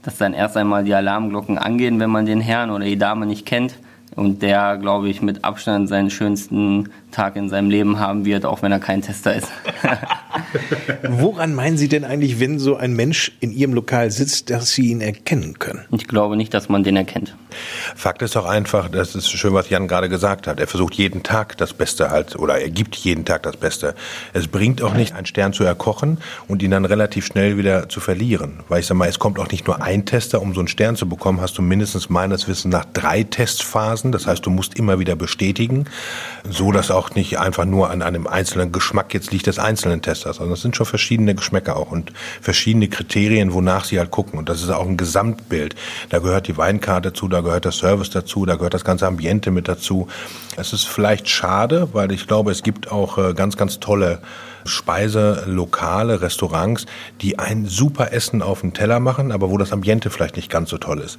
dass 0.02 0.16
dann 0.16 0.32
erst 0.32 0.56
einmal 0.56 0.82
die 0.82 0.94
Alarmglocken 0.94 1.58
angehen, 1.58 2.00
wenn 2.00 2.10
man 2.10 2.24
den 2.24 2.40
Herrn 2.40 2.70
oder 2.70 2.86
die 2.86 2.96
Dame 2.98 3.26
nicht 3.26 3.44
kennt 3.44 3.74
und 4.16 4.42
der, 4.42 4.76
glaube 4.76 5.08
ich, 5.08 5.22
mit 5.22 5.44
Abstand 5.44 5.88
seinen 5.88 6.10
schönsten 6.10 6.90
Tag 7.10 7.36
in 7.36 7.48
seinem 7.48 7.70
Leben 7.70 7.98
haben 7.98 8.24
wird, 8.24 8.44
auch 8.44 8.62
wenn 8.62 8.72
er 8.72 8.78
kein 8.78 9.02
Tester 9.02 9.34
ist. 9.34 9.48
Woran 11.08 11.54
meinen 11.54 11.76
Sie 11.76 11.88
denn 11.88 12.04
eigentlich, 12.04 12.40
wenn 12.40 12.58
so 12.58 12.76
ein 12.76 12.94
Mensch 12.94 13.32
in 13.40 13.52
Ihrem 13.52 13.74
Lokal 13.74 14.10
sitzt, 14.10 14.50
dass 14.50 14.70
Sie 14.70 14.90
ihn 14.90 15.00
erkennen 15.00 15.58
können? 15.58 15.84
Ich 15.90 16.06
glaube 16.06 16.36
nicht, 16.36 16.54
dass 16.54 16.68
man 16.68 16.84
den 16.84 16.96
erkennt. 16.96 17.36
Fakt 17.96 18.22
ist 18.22 18.36
doch 18.36 18.46
einfach, 18.46 18.88
das 18.88 19.14
ist 19.14 19.30
schön, 19.30 19.54
was 19.54 19.70
Jan 19.70 19.88
gerade 19.88 20.08
gesagt 20.08 20.46
hat. 20.46 20.60
Er 20.60 20.66
versucht 20.66 20.94
jeden 20.94 21.22
Tag 21.22 21.56
das 21.56 21.72
Beste 21.72 22.10
halt, 22.10 22.36
oder 22.36 22.60
er 22.60 22.70
gibt 22.70 22.96
jeden 22.96 23.24
Tag 23.24 23.42
das 23.42 23.56
Beste. 23.56 23.94
Es 24.32 24.46
bringt 24.46 24.82
auch 24.82 24.94
nicht, 24.94 25.14
einen 25.14 25.26
Stern 25.26 25.52
zu 25.52 25.64
erkochen 25.64 26.18
und 26.48 26.62
ihn 26.62 26.70
dann 26.70 26.84
relativ 26.84 27.26
schnell 27.26 27.56
wieder 27.56 27.88
zu 27.88 28.00
verlieren. 28.00 28.60
Weil 28.68 28.80
ich 28.80 28.86
sag 28.86 28.96
mal, 28.96 29.08
es 29.08 29.18
kommt 29.18 29.38
auch 29.38 29.50
nicht 29.50 29.66
nur 29.66 29.82
ein 29.82 30.06
Tester, 30.06 30.40
um 30.40 30.54
so 30.54 30.60
einen 30.60 30.68
Stern 30.68 30.96
zu 30.96 31.08
bekommen, 31.08 31.40
hast 31.40 31.58
du 31.58 31.62
mindestens 31.62 32.08
meines 32.08 32.48
Wissens 32.48 32.72
nach 32.72 32.84
drei 32.84 33.24
Testphasen. 33.24 33.99
Das 34.04 34.26
heißt, 34.26 34.44
du 34.44 34.50
musst 34.50 34.74
immer 34.78 34.98
wieder 34.98 35.16
bestätigen, 35.16 35.84
so 36.48 36.72
dass 36.72 36.90
auch 36.90 37.14
nicht 37.14 37.38
einfach 37.38 37.64
nur 37.64 37.90
an 37.90 38.02
einem 38.02 38.26
einzelnen 38.26 38.72
Geschmack 38.72 39.12
jetzt 39.14 39.30
liegt 39.32 39.46
des 39.46 39.58
einzelnen 39.58 40.02
Testers. 40.02 40.40
Also 40.40 40.50
das 40.50 40.62
sind 40.62 40.76
schon 40.76 40.86
verschiedene 40.86 41.34
Geschmäcker 41.34 41.76
auch 41.76 41.90
und 41.90 42.12
verschiedene 42.40 42.88
Kriterien, 42.88 43.52
wonach 43.52 43.84
sie 43.84 43.98
halt 43.98 44.10
gucken. 44.10 44.38
Und 44.38 44.48
das 44.48 44.62
ist 44.62 44.70
auch 44.70 44.86
ein 44.86 44.96
Gesamtbild. 44.96 45.74
Da 46.08 46.18
gehört 46.18 46.48
die 46.48 46.56
Weinkarte 46.56 47.10
dazu, 47.10 47.28
da 47.28 47.40
gehört 47.40 47.64
der 47.64 47.72
Service 47.72 48.10
dazu, 48.10 48.46
da 48.46 48.56
gehört 48.56 48.74
das 48.74 48.84
ganze 48.84 49.06
Ambiente 49.06 49.50
mit 49.50 49.68
dazu. 49.68 50.08
Es 50.56 50.72
ist 50.72 50.86
vielleicht 50.86 51.28
schade, 51.28 51.88
weil 51.92 52.12
ich 52.12 52.26
glaube, 52.26 52.50
es 52.50 52.62
gibt 52.62 52.90
auch 52.90 53.18
äh, 53.18 53.34
ganz, 53.34 53.56
ganz 53.56 53.80
tolle 53.80 54.20
Speiselokale, 54.64 56.20
Restaurants, 56.20 56.86
die 57.20 57.38
ein 57.38 57.66
super 57.66 58.12
Essen 58.12 58.42
auf 58.42 58.60
den 58.60 58.74
Teller 58.74 59.00
machen, 59.00 59.32
aber 59.32 59.50
wo 59.50 59.58
das 59.58 59.72
Ambiente 59.72 60.10
vielleicht 60.10 60.36
nicht 60.36 60.50
ganz 60.50 60.70
so 60.70 60.78
toll 60.78 61.00
ist 61.00 61.18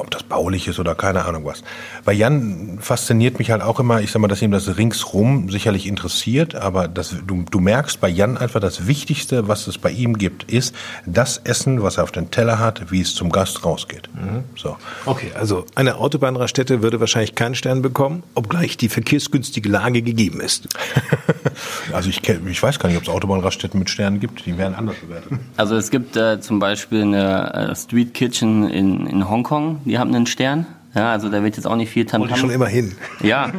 ob 0.00 0.10
das 0.10 0.22
baulich 0.22 0.68
ist 0.68 0.78
oder 0.78 0.94
keine 0.94 1.24
Ahnung 1.24 1.44
was. 1.44 1.62
Bei 2.04 2.12
Jan 2.12 2.78
fasziniert 2.80 3.38
mich 3.38 3.50
halt 3.50 3.62
auch 3.62 3.80
immer, 3.80 4.00
ich 4.00 4.10
sag 4.10 4.20
mal, 4.20 4.28
dass 4.28 4.42
ihm 4.42 4.50
das 4.50 4.76
ringsrum 4.76 5.50
sicherlich 5.50 5.86
interessiert, 5.86 6.54
aber 6.54 6.88
das, 6.88 7.14
du, 7.26 7.44
du 7.50 7.60
merkst 7.60 8.00
bei 8.00 8.08
Jan 8.08 8.36
einfach, 8.36 8.60
das 8.60 8.86
Wichtigste, 8.86 9.48
was 9.48 9.66
es 9.66 9.78
bei 9.78 9.90
ihm 9.90 10.18
gibt, 10.18 10.50
ist 10.50 10.74
das 11.06 11.38
Essen, 11.38 11.82
was 11.82 11.98
er 11.98 12.04
auf 12.04 12.12
den 12.12 12.30
Teller 12.30 12.58
hat, 12.58 12.90
wie 12.90 13.00
es 13.00 13.14
zum 13.14 13.30
Gast 13.30 13.64
rausgeht. 13.64 14.08
Mhm. 14.14 14.44
So. 14.56 14.76
Okay, 15.06 15.30
also 15.38 15.64
eine 15.74 15.96
Autobahnraststätte 15.96 16.82
würde 16.82 17.00
wahrscheinlich 17.00 17.34
keinen 17.34 17.54
Stern 17.54 17.82
bekommen, 17.82 18.22
obgleich 18.34 18.76
die 18.76 18.88
verkehrsgünstige 18.88 19.68
Lage 19.68 20.02
gegeben 20.02 20.40
ist. 20.40 20.68
also 21.92 22.08
ich, 22.08 22.26
ich 22.28 22.62
weiß 22.62 22.78
gar 22.78 22.88
nicht, 22.88 22.98
ob 22.98 23.04
es 23.04 23.08
Autobahnraststätten 23.08 23.78
mit 23.78 23.90
Sternen 23.90 24.20
gibt, 24.20 24.46
die 24.46 24.56
werden 24.58 24.74
anders 24.74 24.96
bewertet. 24.96 25.32
Also 25.56 25.76
es 25.76 25.90
gibt 25.90 26.16
äh, 26.16 26.40
zum 26.40 26.58
Beispiel 26.58 27.02
eine 27.02 27.54
äh, 27.70 27.76
Street 27.76 28.14
Kitchen 28.14 28.68
in, 28.68 29.06
in 29.06 29.28
Hongkong, 29.28 29.80
die 29.90 29.98
haben 29.98 30.14
einen 30.14 30.26
Stern. 30.26 30.66
Ja, 30.94 31.12
also 31.12 31.28
da 31.28 31.42
wird 31.44 31.56
jetzt 31.56 31.66
auch 31.66 31.76
nicht 31.76 31.90
viel 31.90 32.04
Tamtam. 32.04 32.30
Wollte 32.30 32.40
schon 32.40 32.50
immer 32.50 32.66
hin. 32.66 32.92
Ja, 33.22 33.52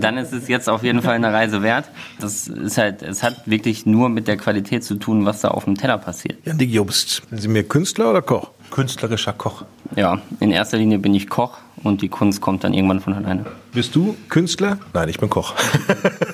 dann 0.00 0.16
ist 0.16 0.32
es 0.32 0.48
jetzt 0.48 0.68
auf 0.70 0.82
jeden 0.82 1.02
Fall 1.02 1.16
eine 1.16 1.32
Reise 1.32 1.62
wert. 1.62 1.86
Das 2.18 2.48
ist 2.48 2.78
halt, 2.78 3.02
es 3.02 3.22
hat 3.22 3.42
wirklich 3.46 3.84
nur 3.84 4.08
mit 4.08 4.26
der 4.26 4.38
Qualität 4.38 4.84
zu 4.84 4.94
tun, 4.94 5.26
was 5.26 5.42
da 5.42 5.48
auf 5.48 5.64
dem 5.64 5.76
Teller 5.76 5.98
passiert. 5.98 6.38
Jan 6.46 6.56
Dick 6.56 6.70
Jobst, 6.70 7.22
sind 7.28 7.40
Sie 7.40 7.48
mehr 7.48 7.64
Künstler 7.64 8.10
oder 8.10 8.22
Koch? 8.22 8.50
Künstlerischer 8.70 9.32
Koch. 9.32 9.64
Ja, 9.96 10.20
in 10.40 10.50
erster 10.50 10.78
Linie 10.78 10.98
bin 10.98 11.14
ich 11.14 11.28
Koch 11.28 11.58
und 11.82 12.02
die 12.02 12.08
Kunst 12.08 12.40
kommt 12.40 12.64
dann 12.64 12.74
irgendwann 12.74 13.00
von 13.00 13.14
alleine. 13.14 13.44
Bist 13.72 13.94
du 13.94 14.16
Künstler? 14.28 14.78
Nein, 14.92 15.08
ich 15.08 15.18
bin 15.18 15.30
Koch. 15.30 15.54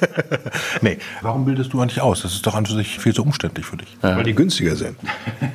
nee, 0.81 0.99
warum 1.23 1.45
bildest 1.45 1.73
du 1.73 1.81
eigentlich 1.81 2.01
aus? 2.01 2.23
Das 2.23 2.33
ist 2.33 2.47
doch 2.47 2.55
an 2.55 2.65
sich 2.65 2.99
viel 2.99 3.13
zu 3.13 3.23
umständlich 3.23 3.67
für 3.67 3.77
dich. 3.77 3.97
Weil 4.01 4.23
die 4.23 4.35
günstiger 4.35 4.77
sind. 4.77 4.97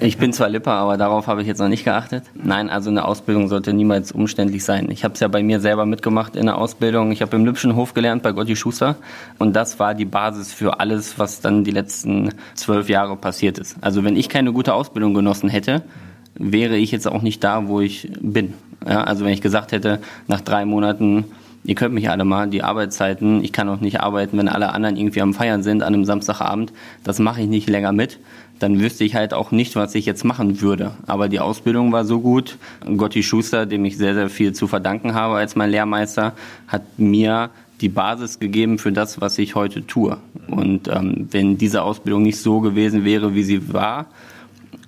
Ich 0.01 0.17
bin 0.17 0.31
zwar 0.31 0.47
Lipper, 0.47 0.71
aber 0.71 0.95
darauf 0.95 1.27
habe 1.27 1.41
ich 1.41 1.47
jetzt 1.47 1.59
noch 1.59 1.67
nicht 1.67 1.83
geachtet. 1.83 2.23
Nein, 2.33 2.69
also 2.69 2.89
eine 2.89 3.03
Ausbildung 3.03 3.49
sollte 3.49 3.73
niemals 3.73 4.13
umständlich 4.13 4.63
sein. 4.63 4.89
Ich 4.89 5.03
habe 5.03 5.13
es 5.13 5.19
ja 5.19 5.27
bei 5.27 5.43
mir 5.43 5.59
selber 5.59 5.85
mitgemacht 5.85 6.37
in 6.37 6.45
der 6.45 6.57
Ausbildung. 6.57 7.11
Ich 7.11 7.21
habe 7.21 7.35
im 7.35 7.43
Lübschen 7.43 7.75
Hof 7.75 7.93
gelernt 7.93 8.23
bei 8.23 8.31
Gotti 8.31 8.55
Schuster 8.55 8.95
und 9.39 9.57
das 9.57 9.77
war 9.77 9.95
die 9.95 10.05
Basis 10.05 10.53
für 10.53 10.79
alles, 10.79 11.19
was 11.19 11.41
dann 11.41 11.65
die 11.65 11.71
letzten 11.71 12.33
zwölf 12.55 12.87
Jahre 12.87 13.17
passiert 13.17 13.57
ist. 13.57 13.75
Also 13.81 14.05
wenn 14.05 14.15
ich 14.15 14.29
keine 14.29 14.53
gute 14.53 14.73
Ausbildung 14.73 15.13
genossen 15.13 15.49
hätte, 15.49 15.83
wäre 16.35 16.77
ich 16.77 16.91
jetzt 16.91 17.07
auch 17.07 17.21
nicht 17.21 17.43
da, 17.43 17.67
wo 17.67 17.81
ich 17.81 18.09
bin. 18.21 18.53
Ja, 18.87 19.03
also 19.03 19.25
wenn 19.25 19.33
ich 19.33 19.41
gesagt 19.41 19.71
hätte, 19.71 19.99
nach 20.27 20.41
drei 20.41 20.65
Monaten, 20.65 21.25
ihr 21.63 21.75
könnt 21.75 21.93
mich 21.93 22.09
alle 22.09 22.25
mal, 22.25 22.47
die 22.47 22.63
Arbeitszeiten, 22.63 23.43
ich 23.43 23.51
kann 23.51 23.67
auch 23.69 23.81
nicht 23.81 23.99
arbeiten, 23.99 24.37
wenn 24.37 24.47
alle 24.47 24.71
anderen 24.73 24.95
irgendwie 24.95 25.21
am 25.21 25.33
Feiern 25.33 25.63
sind 25.63 25.83
an 25.83 25.93
einem 25.93 26.05
Samstagabend, 26.05 26.71
das 27.03 27.19
mache 27.19 27.41
ich 27.41 27.47
nicht 27.47 27.69
länger 27.69 27.91
mit, 27.91 28.19
dann 28.59 28.79
wüsste 28.79 29.03
ich 29.03 29.15
halt 29.15 29.33
auch 29.33 29.51
nicht, 29.51 29.75
was 29.75 29.95
ich 29.95 30.05
jetzt 30.05 30.23
machen 30.23 30.61
würde. 30.61 30.91
Aber 31.07 31.29
die 31.29 31.39
Ausbildung 31.39 31.91
war 31.91 32.05
so 32.05 32.19
gut. 32.19 32.57
Gotti 32.97 33.23
Schuster, 33.23 33.65
dem 33.65 33.85
ich 33.85 33.97
sehr, 33.97 34.13
sehr 34.13 34.29
viel 34.29 34.53
zu 34.53 34.67
verdanken 34.67 35.13
habe 35.13 35.35
als 35.35 35.55
mein 35.55 35.71
Lehrmeister, 35.71 36.33
hat 36.67 36.83
mir 36.97 37.49
die 37.81 37.89
Basis 37.89 38.39
gegeben 38.39 38.77
für 38.77 38.91
das, 38.91 39.21
was 39.21 39.37
ich 39.37 39.55
heute 39.55 39.87
tue. 39.87 40.17
Und 40.47 40.89
ähm, 40.89 41.27
wenn 41.31 41.57
diese 41.57 41.83
Ausbildung 41.83 42.23
nicht 42.23 42.39
so 42.39 42.59
gewesen 42.59 43.05
wäre, 43.05 43.33
wie 43.35 43.43
sie 43.43 43.73
war, 43.73 44.07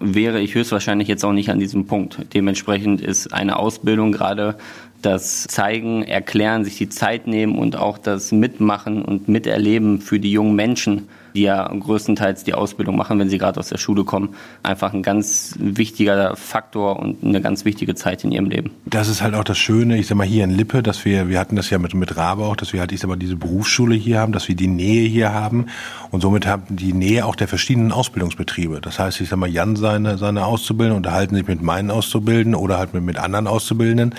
wäre 0.01 0.41
ich 0.41 0.55
höchstwahrscheinlich 0.55 1.07
jetzt 1.07 1.23
auch 1.23 1.33
nicht 1.33 1.49
an 1.49 1.59
diesem 1.59 1.85
Punkt. 1.85 2.19
Dementsprechend 2.33 3.01
ist 3.01 3.33
eine 3.33 3.57
Ausbildung 3.57 4.11
gerade 4.11 4.57
das 5.01 5.43
Zeigen, 5.45 6.03
Erklären, 6.03 6.63
sich 6.63 6.77
die 6.77 6.89
Zeit 6.89 7.27
nehmen 7.27 7.57
und 7.57 7.75
auch 7.75 7.97
das 7.97 8.31
Mitmachen 8.31 9.03
und 9.03 9.27
Miterleben 9.27 10.01
für 10.01 10.19
die 10.19 10.31
jungen 10.31 10.55
Menschen 10.55 11.07
die 11.33 11.43
ja 11.43 11.67
größtenteils 11.67 12.43
die 12.43 12.53
Ausbildung 12.53 12.95
machen, 12.95 13.19
wenn 13.19 13.29
sie 13.29 13.37
gerade 13.37 13.59
aus 13.59 13.69
der 13.69 13.77
Schule 13.77 14.03
kommen, 14.03 14.35
einfach 14.63 14.93
ein 14.93 15.03
ganz 15.03 15.55
wichtiger 15.59 16.35
Faktor 16.35 16.99
und 16.99 17.23
eine 17.23 17.41
ganz 17.41 17.65
wichtige 17.65 17.95
Zeit 17.95 18.23
in 18.23 18.31
ihrem 18.31 18.45
Leben. 18.45 18.71
Das 18.85 19.07
ist 19.07 19.21
halt 19.21 19.35
auch 19.35 19.43
das 19.43 19.57
Schöne, 19.57 19.97
ich 19.97 20.07
sag 20.07 20.17
mal 20.17 20.27
hier 20.27 20.43
in 20.43 20.51
Lippe, 20.51 20.83
dass 20.83 21.05
wir, 21.05 21.29
wir 21.29 21.39
hatten 21.39 21.55
das 21.55 21.69
ja 21.69 21.79
mit, 21.79 21.93
mit 21.93 22.17
Rabe 22.17 22.43
auch, 22.43 22.55
dass 22.55 22.73
wir 22.73 22.79
halt, 22.79 22.91
ich 22.91 22.99
sag 22.99 23.07
mal, 23.07 23.15
diese 23.15 23.35
Berufsschule 23.35 23.95
hier 23.95 24.19
haben, 24.19 24.31
dass 24.31 24.47
wir 24.47 24.55
die 24.55 24.67
Nähe 24.67 25.07
hier 25.07 25.33
haben 25.33 25.67
und 26.11 26.21
somit 26.21 26.45
haben 26.45 26.63
die 26.69 26.93
Nähe 26.93 27.25
auch 27.25 27.35
der 27.35 27.47
verschiedenen 27.47 27.91
Ausbildungsbetriebe. 27.91 28.81
Das 28.81 28.99
heißt, 28.99 29.21
ich 29.21 29.29
sag 29.29 29.37
mal, 29.37 29.49
Jan 29.49 29.75
seine, 29.75 30.17
seine 30.17 30.45
Auszubildenden 30.45 30.97
unterhalten 30.97 31.35
sich 31.35 31.47
mit 31.47 31.61
meinen 31.61 31.91
Auszubildenden 31.91 32.55
oder 32.55 32.77
halt 32.77 32.93
mit, 32.93 33.03
mit 33.03 33.17
anderen 33.17 33.47
Auszubildenden 33.47 34.15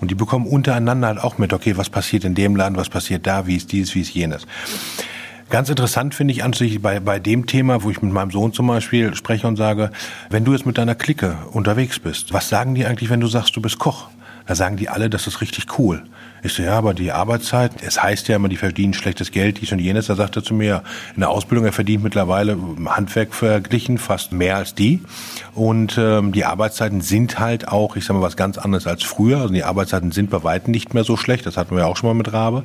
und 0.00 0.10
die 0.10 0.14
bekommen 0.14 0.46
untereinander 0.46 1.08
halt 1.08 1.18
auch 1.18 1.38
mit, 1.38 1.52
okay, 1.52 1.76
was 1.76 1.90
passiert 1.90 2.24
in 2.24 2.34
dem 2.34 2.56
Laden, 2.56 2.76
was 2.76 2.88
passiert 2.88 3.26
da, 3.26 3.46
wie 3.46 3.56
ist 3.56 3.72
dies, 3.72 3.94
wie 3.94 4.00
ist 4.00 4.14
jenes. 4.14 4.46
Ganz 5.52 5.68
interessant 5.68 6.14
finde 6.14 6.32
ich 6.32 6.44
an 6.44 6.54
sich 6.54 6.80
bei, 6.80 6.98
bei 6.98 7.18
dem 7.18 7.44
Thema, 7.44 7.82
wo 7.82 7.90
ich 7.90 8.00
mit 8.00 8.10
meinem 8.10 8.30
Sohn 8.30 8.54
zum 8.54 8.68
Beispiel 8.68 9.14
spreche 9.14 9.46
und 9.46 9.56
sage, 9.56 9.90
wenn 10.30 10.46
du 10.46 10.54
jetzt 10.54 10.64
mit 10.64 10.78
deiner 10.78 10.94
Clique 10.94 11.36
unterwegs 11.52 11.98
bist, 11.98 12.32
was 12.32 12.48
sagen 12.48 12.74
die 12.74 12.86
eigentlich, 12.86 13.10
wenn 13.10 13.20
du 13.20 13.26
sagst, 13.26 13.54
du 13.54 13.60
bist 13.60 13.78
Koch? 13.78 14.08
Da 14.46 14.54
sagen 14.54 14.78
die 14.78 14.88
alle, 14.88 15.10
das 15.10 15.26
ist 15.26 15.42
richtig 15.42 15.78
cool. 15.78 16.04
Ich 16.42 16.54
so, 16.54 16.62
ja, 16.62 16.76
aber 16.76 16.94
die 16.94 17.12
Arbeitszeit, 17.12 17.70
es 17.82 18.02
heißt 18.02 18.28
ja 18.28 18.36
immer, 18.36 18.48
die 18.48 18.56
verdienen 18.56 18.94
schlechtes 18.94 19.30
Geld, 19.30 19.60
dies 19.60 19.70
und 19.72 19.78
jenes. 19.78 20.06
Da 20.06 20.16
sagt 20.16 20.36
er 20.36 20.42
zu 20.42 20.54
mir, 20.54 20.82
in 21.14 21.20
der 21.20 21.28
Ausbildung, 21.28 21.66
er 21.66 21.72
verdient 21.72 22.02
mittlerweile 22.02 22.56
Handwerk 22.86 23.34
verglichen 23.34 23.98
fast 23.98 24.32
mehr 24.32 24.56
als 24.56 24.74
die. 24.74 25.02
Und 25.54 25.98
ähm, 25.98 26.32
die 26.32 26.46
Arbeitszeiten 26.46 27.02
sind 27.02 27.38
halt 27.38 27.68
auch, 27.68 27.94
ich 27.94 28.06
sag 28.06 28.14
mal, 28.14 28.22
was 28.22 28.36
ganz 28.36 28.56
anderes 28.56 28.86
als 28.86 29.04
früher. 29.04 29.42
Also 29.42 29.52
die 29.52 29.64
Arbeitszeiten 29.64 30.12
sind 30.12 30.30
bei 30.30 30.42
weitem 30.42 30.72
nicht 30.72 30.94
mehr 30.94 31.04
so 31.04 31.18
schlecht. 31.18 31.44
Das 31.44 31.58
hatten 31.58 31.76
wir 31.76 31.82
ja 31.82 31.86
auch 31.86 31.96
schon 31.98 32.08
mal 32.08 32.14
mit 32.14 32.32
Rabe. 32.32 32.64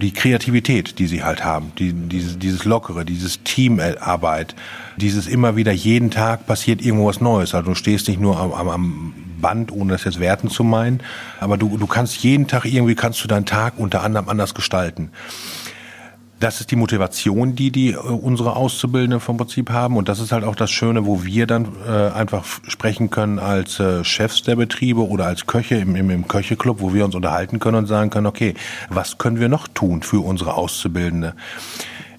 Die 0.00 0.12
Kreativität, 0.12 0.98
die 0.98 1.06
sie 1.08 1.24
halt 1.24 1.44
haben, 1.44 1.72
die, 1.78 1.92
dieses, 1.92 2.38
dieses 2.38 2.64
Lockere, 2.64 3.04
dieses 3.04 3.42
Teamarbeit, 3.42 4.54
dieses 4.96 5.26
immer 5.26 5.56
wieder 5.56 5.72
jeden 5.72 6.10
Tag 6.10 6.46
passiert 6.46 6.80
irgendwo 6.80 7.06
was 7.06 7.20
Neues. 7.20 7.54
Also 7.54 7.70
du 7.70 7.74
stehst 7.74 8.08
nicht 8.08 8.20
nur 8.20 8.38
am, 8.38 8.52
am, 8.52 8.68
am 8.68 9.14
Band, 9.40 9.72
ohne 9.72 9.92
das 9.92 10.04
jetzt 10.04 10.20
werten 10.20 10.50
zu 10.50 10.64
meinen. 10.64 11.00
Aber 11.40 11.56
du, 11.56 11.76
du 11.76 11.86
kannst 11.86 12.22
jeden 12.22 12.46
Tag 12.46 12.64
irgendwie, 12.64 12.94
kannst 12.94 13.22
du 13.24 13.28
deinen 13.28 13.46
Tag 13.46 13.74
unter 13.76 14.02
anderem 14.02 14.28
anders 14.28 14.54
gestalten. 14.54 15.10
Das 16.40 16.60
ist 16.60 16.70
die 16.70 16.76
Motivation, 16.76 17.56
die 17.56 17.70
die 17.70 17.92
äh, 17.92 17.96
unsere 17.96 18.54
Auszubildenden 18.54 19.20
vom 19.20 19.36
Prinzip 19.36 19.70
haben 19.70 19.96
und 19.96 20.08
das 20.08 20.20
ist 20.20 20.30
halt 20.30 20.44
auch 20.44 20.54
das 20.54 20.70
Schöne, 20.70 21.04
wo 21.04 21.24
wir 21.24 21.46
dann 21.46 21.68
äh, 21.86 22.10
einfach 22.10 22.44
sprechen 22.68 23.10
können 23.10 23.38
als 23.38 23.80
äh, 23.80 24.04
Chefs 24.04 24.42
der 24.42 24.56
Betriebe 24.56 25.06
oder 25.06 25.26
als 25.26 25.46
Köche 25.46 25.76
im, 25.76 25.96
im, 25.96 26.10
im 26.10 26.28
Köcheclub, 26.28 26.80
wo 26.80 26.94
wir 26.94 27.04
uns 27.04 27.14
unterhalten 27.14 27.58
können 27.58 27.78
und 27.78 27.86
sagen 27.86 28.10
können, 28.10 28.26
okay, 28.26 28.54
was 28.88 29.18
können 29.18 29.40
wir 29.40 29.48
noch 29.48 29.66
tun 29.68 30.02
für 30.02 30.24
unsere 30.24 30.54
Auszubildende? 30.54 31.34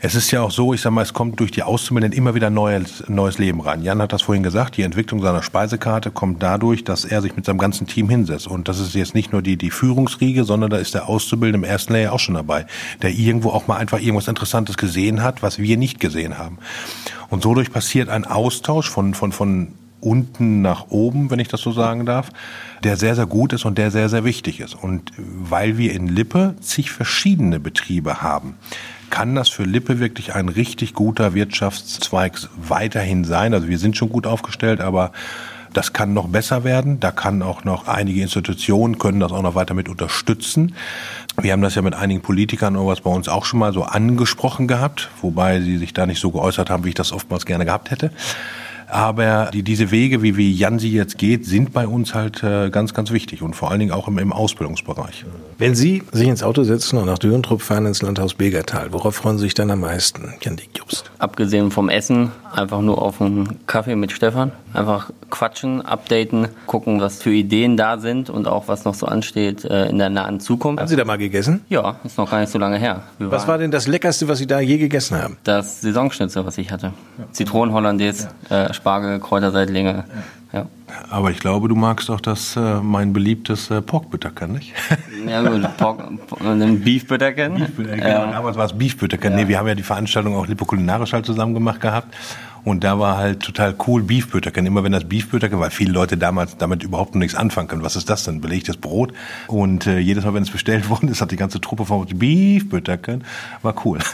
Es 0.01 0.15
ist 0.15 0.31
ja 0.31 0.41
auch 0.41 0.51
so, 0.51 0.73
ich 0.73 0.79
sag 0.79 0.91
mal, 0.91 1.01
es 1.01 1.11
kommt 1.11 1.41
durch 1.41 1.51
die 1.51 1.61
Auszubildenden 1.61 2.17
immer 2.17 2.33
wieder 2.33 2.49
neues, 2.49 3.03
neues 3.09 3.37
Leben 3.37 3.59
rein. 3.59 3.81
Jan 3.81 4.01
hat 4.01 4.13
das 4.13 4.21
vorhin 4.21 4.43
gesagt, 4.43 4.77
die 4.77 4.83
Entwicklung 4.83 5.21
seiner 5.21 5.43
Speisekarte 5.43 6.09
kommt 6.09 6.41
dadurch, 6.41 6.85
dass 6.85 7.03
er 7.03 7.21
sich 7.21 7.35
mit 7.35 7.43
seinem 7.43 7.57
ganzen 7.57 7.85
Team 7.85 8.09
hinsetzt. 8.09 8.47
Und 8.47 8.69
das 8.69 8.79
ist 8.79 8.95
jetzt 8.95 9.13
nicht 9.13 9.33
nur 9.33 9.41
die, 9.41 9.57
die 9.57 9.71
Führungsriege, 9.71 10.45
sondern 10.45 10.69
da 10.69 10.77
ist 10.77 10.93
der 10.93 11.09
Auszubildende 11.09 11.67
im 11.67 11.69
ersten 11.69 11.91
Layer 11.91 12.13
auch 12.13 12.19
schon 12.19 12.35
dabei, 12.35 12.65
der 13.01 13.11
irgendwo 13.11 13.49
auch 13.49 13.67
mal 13.67 13.75
einfach 13.75 13.99
irgendwas 13.99 14.29
Interessantes 14.29 14.77
gesehen 14.77 15.21
hat, 15.21 15.43
was 15.43 15.59
wir 15.59 15.75
nicht 15.75 15.99
gesehen 15.99 16.37
haben. 16.37 16.59
Und 17.29 17.43
so 17.43 17.53
durch 17.53 17.69
passiert 17.69 18.07
ein 18.07 18.23
Austausch 18.23 18.89
von, 18.89 19.13
von, 19.13 19.33
von 19.33 19.73
unten 19.99 20.61
nach 20.61 20.91
oben, 20.91 21.29
wenn 21.29 21.39
ich 21.39 21.49
das 21.49 21.59
so 21.59 21.73
sagen 21.73 22.05
darf, 22.05 22.29
der 22.85 22.95
sehr, 22.95 23.15
sehr 23.15 23.25
gut 23.25 23.51
ist 23.51 23.65
und 23.65 23.77
der 23.77 23.91
sehr, 23.91 24.07
sehr 24.07 24.23
wichtig 24.23 24.61
ist. 24.61 24.75
Und 24.75 25.11
weil 25.17 25.77
wir 25.77 25.91
in 25.91 26.07
Lippe 26.07 26.55
zig 26.61 26.89
verschiedene 26.89 27.59
Betriebe 27.59 28.21
haben, 28.21 28.55
kann 29.09 29.35
das 29.35 29.49
für 29.49 29.63
Lippe 29.63 29.99
wirklich 29.99 30.35
ein 30.35 30.49
richtig 30.49 30.93
guter 30.93 31.33
Wirtschaftszweig 31.33 32.39
weiterhin 32.55 33.23
sein. 33.25 33.53
Also 33.53 33.67
wir 33.67 33.79
sind 33.79 33.97
schon 33.97 34.09
gut 34.09 34.27
aufgestellt, 34.27 34.81
aber 34.81 35.11
Das 35.73 35.93
kann 35.93 36.13
noch 36.13 36.27
besser 36.27 36.63
werden. 36.63 36.99
Da 36.99 37.11
kann 37.11 37.41
auch 37.41 37.63
noch 37.63 37.87
einige 37.87 38.21
Institutionen 38.21 38.97
können 38.97 39.19
das 39.19 39.31
auch 39.31 39.41
noch 39.41 39.55
weiter 39.55 39.73
mit 39.73 39.87
unterstützen. 39.87 40.73
Wir 41.39 41.53
haben 41.53 41.61
das 41.61 41.75
ja 41.75 41.81
mit 41.81 41.93
einigen 41.93 42.21
Politikern 42.21 42.75
oder 42.75 42.87
was 42.87 43.01
bei 43.01 43.11
uns 43.11 43.29
auch 43.29 43.45
schon 43.45 43.59
mal 43.59 43.71
so 43.71 43.83
angesprochen 43.83 44.67
gehabt, 44.67 45.09
wobei 45.21 45.61
sie 45.61 45.77
sich 45.77 45.93
da 45.93 46.05
nicht 46.05 46.19
so 46.19 46.31
geäußert 46.31 46.69
haben, 46.69 46.85
wie 46.85 46.89
ich 46.89 46.95
das 46.95 47.11
oftmals 47.11 47.45
gerne 47.45 47.65
gehabt 47.65 47.91
hätte. 47.91 48.11
Aber 48.89 49.51
die, 49.53 49.63
diese 49.63 49.91
Wege, 49.91 50.21
wie, 50.21 50.35
wie 50.35 50.51
Jan 50.51 50.79
sie 50.79 50.91
jetzt 50.91 51.17
geht, 51.17 51.45
sind 51.45 51.73
bei 51.73 51.87
uns 51.87 52.13
halt 52.15 52.43
äh, 52.43 52.69
ganz, 52.69 52.93
ganz 52.93 53.11
wichtig 53.11 53.41
und 53.41 53.55
vor 53.55 53.69
allen 53.69 53.79
Dingen 53.79 53.91
auch 53.91 54.07
im, 54.07 54.17
im 54.17 54.33
Ausbildungsbereich. 54.33 55.25
Wenn 55.57 55.75
Sie 55.75 56.03
sich 56.11 56.27
ins 56.27 56.41
Auto 56.41 56.63
setzen 56.63 56.97
und 56.97 57.05
nach 57.05 57.19
Dürentrupp 57.19 57.61
fahren 57.61 57.85
ins 57.85 58.01
Landhaus 58.01 58.33
Begertal, 58.33 58.91
worauf 58.91 59.15
freuen 59.15 59.37
Sie 59.37 59.43
sich 59.43 59.53
dann 59.53 59.69
am 59.71 59.81
meisten, 59.81 60.33
Jan 60.41 60.55
Dick 60.55 60.69
Just? 60.75 61.11
Abgesehen 61.19 61.69
vom 61.69 61.89
Essen, 61.89 62.31
einfach 62.51 62.81
nur 62.81 63.01
auf 63.01 63.21
einen 63.21 63.65
Kaffee 63.67 63.95
mit 63.95 64.11
Stefan. 64.11 64.51
Einfach 64.73 65.09
quatschen, 65.29 65.81
updaten, 65.81 66.47
gucken, 66.67 67.01
was 67.01 67.21
für 67.21 67.31
Ideen 67.31 67.75
da 67.75 67.97
sind 67.97 68.29
und 68.29 68.47
auch 68.47 68.67
was 68.67 68.85
noch 68.85 68.93
so 68.93 69.05
ansteht 69.07 69.65
äh, 69.65 69.89
in 69.89 69.97
der 69.97 70.09
nahen 70.09 70.39
Zukunft. 70.39 70.79
Haben 70.79 70.87
Sie 70.87 70.95
da 70.95 71.05
mal 71.05 71.17
gegessen? 71.17 71.61
Ja, 71.69 71.95
ist 72.03 72.17
noch 72.17 72.29
gar 72.29 72.39
nicht 72.39 72.51
so 72.51 72.59
lange 72.59 72.77
her. 72.77 73.03
Wir 73.17 73.31
was 73.31 73.47
war 73.47 73.57
denn 73.57 73.71
das 73.71 73.87
Leckerste, 73.87 74.27
was 74.27 74.37
Sie 74.37 74.47
da 74.47 74.59
je 74.59 74.77
gegessen 74.77 75.21
haben? 75.21 75.37
Das 75.43 75.81
Saisonschnitzel, 75.81 76.45
was 76.45 76.57
ich 76.57 76.71
hatte. 76.71 76.93
Ja. 77.17 77.25
Zitronen-Hollandaise, 77.31 78.29
ja. 78.49 78.65
äh, 78.65 78.73
Spargel, 78.79 79.19
Kräuterseitlinge. 79.19 80.05
Ja. 80.53 80.65
Aber 81.11 81.29
ich 81.29 81.39
glaube, 81.39 81.67
du 81.67 81.75
magst 81.75 82.09
auch 82.09 82.21
das 82.21 82.55
äh, 82.55 82.81
mein 82.81 83.13
beliebtes 83.13 83.69
äh, 83.69 83.81
Porkbütterken, 83.81 84.53
nicht? 84.53 84.73
Ja 85.27 85.43
gut, 85.43 85.77
Pork, 85.77 86.01
Beefbütterken. 86.83 87.55
Beefbütterken. 87.55 88.07
Ja. 88.07 88.31
Damals 88.31 88.57
war 88.57 88.65
es 88.65 88.73
Beefbütterken. 88.75 89.31
Ja. 89.31 89.37
Nee, 89.37 89.47
wir 89.47 89.59
haben 89.59 89.67
ja 89.67 89.75
die 89.75 89.83
Veranstaltung 89.83 90.35
auch 90.35 90.47
lipokulinarisch 90.47 91.13
halt 91.13 91.25
zusammen 91.25 91.53
gemacht 91.53 91.81
gehabt. 91.81 92.15
Und 92.63 92.83
da 92.83 92.99
war 92.99 93.17
halt 93.17 93.41
total 93.41 93.75
cool 93.87 94.03
Beefböterken. 94.03 94.65
Immer 94.65 94.83
wenn 94.83 94.91
das 94.91 95.05
Beefböterken, 95.05 95.59
weil 95.59 95.71
viele 95.71 95.91
Leute 95.91 96.17
damals 96.17 96.57
damit 96.57 96.83
überhaupt 96.83 97.15
noch 97.15 97.19
nichts 97.19 97.35
anfangen 97.35 97.67
können. 97.67 97.83
Was 97.83 97.95
ist 97.95 98.09
das 98.09 98.23
denn? 98.23 98.41
Belegtes 98.41 98.77
Brot. 98.77 99.13
Und 99.47 99.87
äh, 99.87 99.99
jedes 99.99 100.25
Mal, 100.25 100.33
wenn 100.33 100.43
es 100.43 100.51
bestellt 100.51 100.89
worden 100.91 101.09
ist, 101.09 101.21
hat 101.21 101.31
die 101.31 101.35
ganze 101.35 101.61
Truppe 101.61 101.85
von 101.85 102.05
Beefböterken. 102.05 103.23
War 103.61 103.75
cool. 103.85 103.99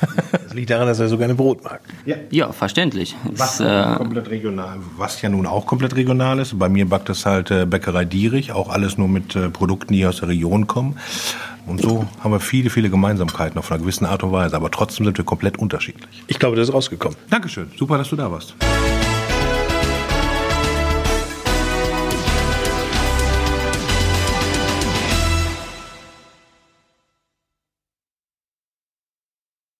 Das 0.45 0.53
liegt 0.53 0.69
daran, 0.69 0.87
dass 0.87 0.99
er 0.99 1.07
sogar 1.07 1.25
eine 1.25 1.35
Brot 1.35 1.63
mag. 1.63 1.81
Ja, 2.05 2.15
ja 2.29 2.51
verständlich. 2.51 3.15
Was 3.23 3.59
ist, 3.59 3.65
äh, 3.65 3.95
komplett 3.97 4.29
regional. 4.29 4.77
Was 4.97 5.21
ja 5.21 5.29
nun 5.29 5.47
auch 5.47 5.65
komplett 5.65 5.95
regional 5.95 6.39
ist. 6.39 6.57
Bei 6.57 6.69
mir 6.69 6.87
backt 6.87 7.09
es 7.09 7.25
halt 7.25 7.51
äh, 7.51 7.65
Bäckerei 7.65 8.05
Dierich. 8.05 8.51
Auch 8.51 8.69
alles 8.69 8.97
nur 8.97 9.07
mit 9.07 9.35
äh, 9.35 9.49
Produkten, 9.49 9.93
die 9.93 10.05
aus 10.05 10.17
der 10.17 10.29
Region 10.29 10.67
kommen. 10.67 10.97
Und 11.65 11.81
so 11.81 12.07
haben 12.19 12.31
wir 12.31 12.39
viele, 12.39 12.69
viele 12.69 12.89
Gemeinsamkeiten 12.89 13.57
auf 13.57 13.71
einer 13.71 13.81
gewissen 13.81 14.05
Art 14.05 14.23
und 14.23 14.31
Weise. 14.31 14.55
Aber 14.55 14.69
trotzdem 14.71 15.05
sind 15.05 15.17
wir 15.17 15.25
komplett 15.25 15.57
unterschiedlich. 15.57 16.23
Ich 16.27 16.39
glaube, 16.39 16.55
das 16.55 16.69
ist 16.69 16.73
rausgekommen. 16.73 17.17
Dankeschön. 17.29 17.71
Super, 17.77 17.97
dass 17.97 18.09
du 18.09 18.15
da 18.15 18.31
warst. 18.31 18.55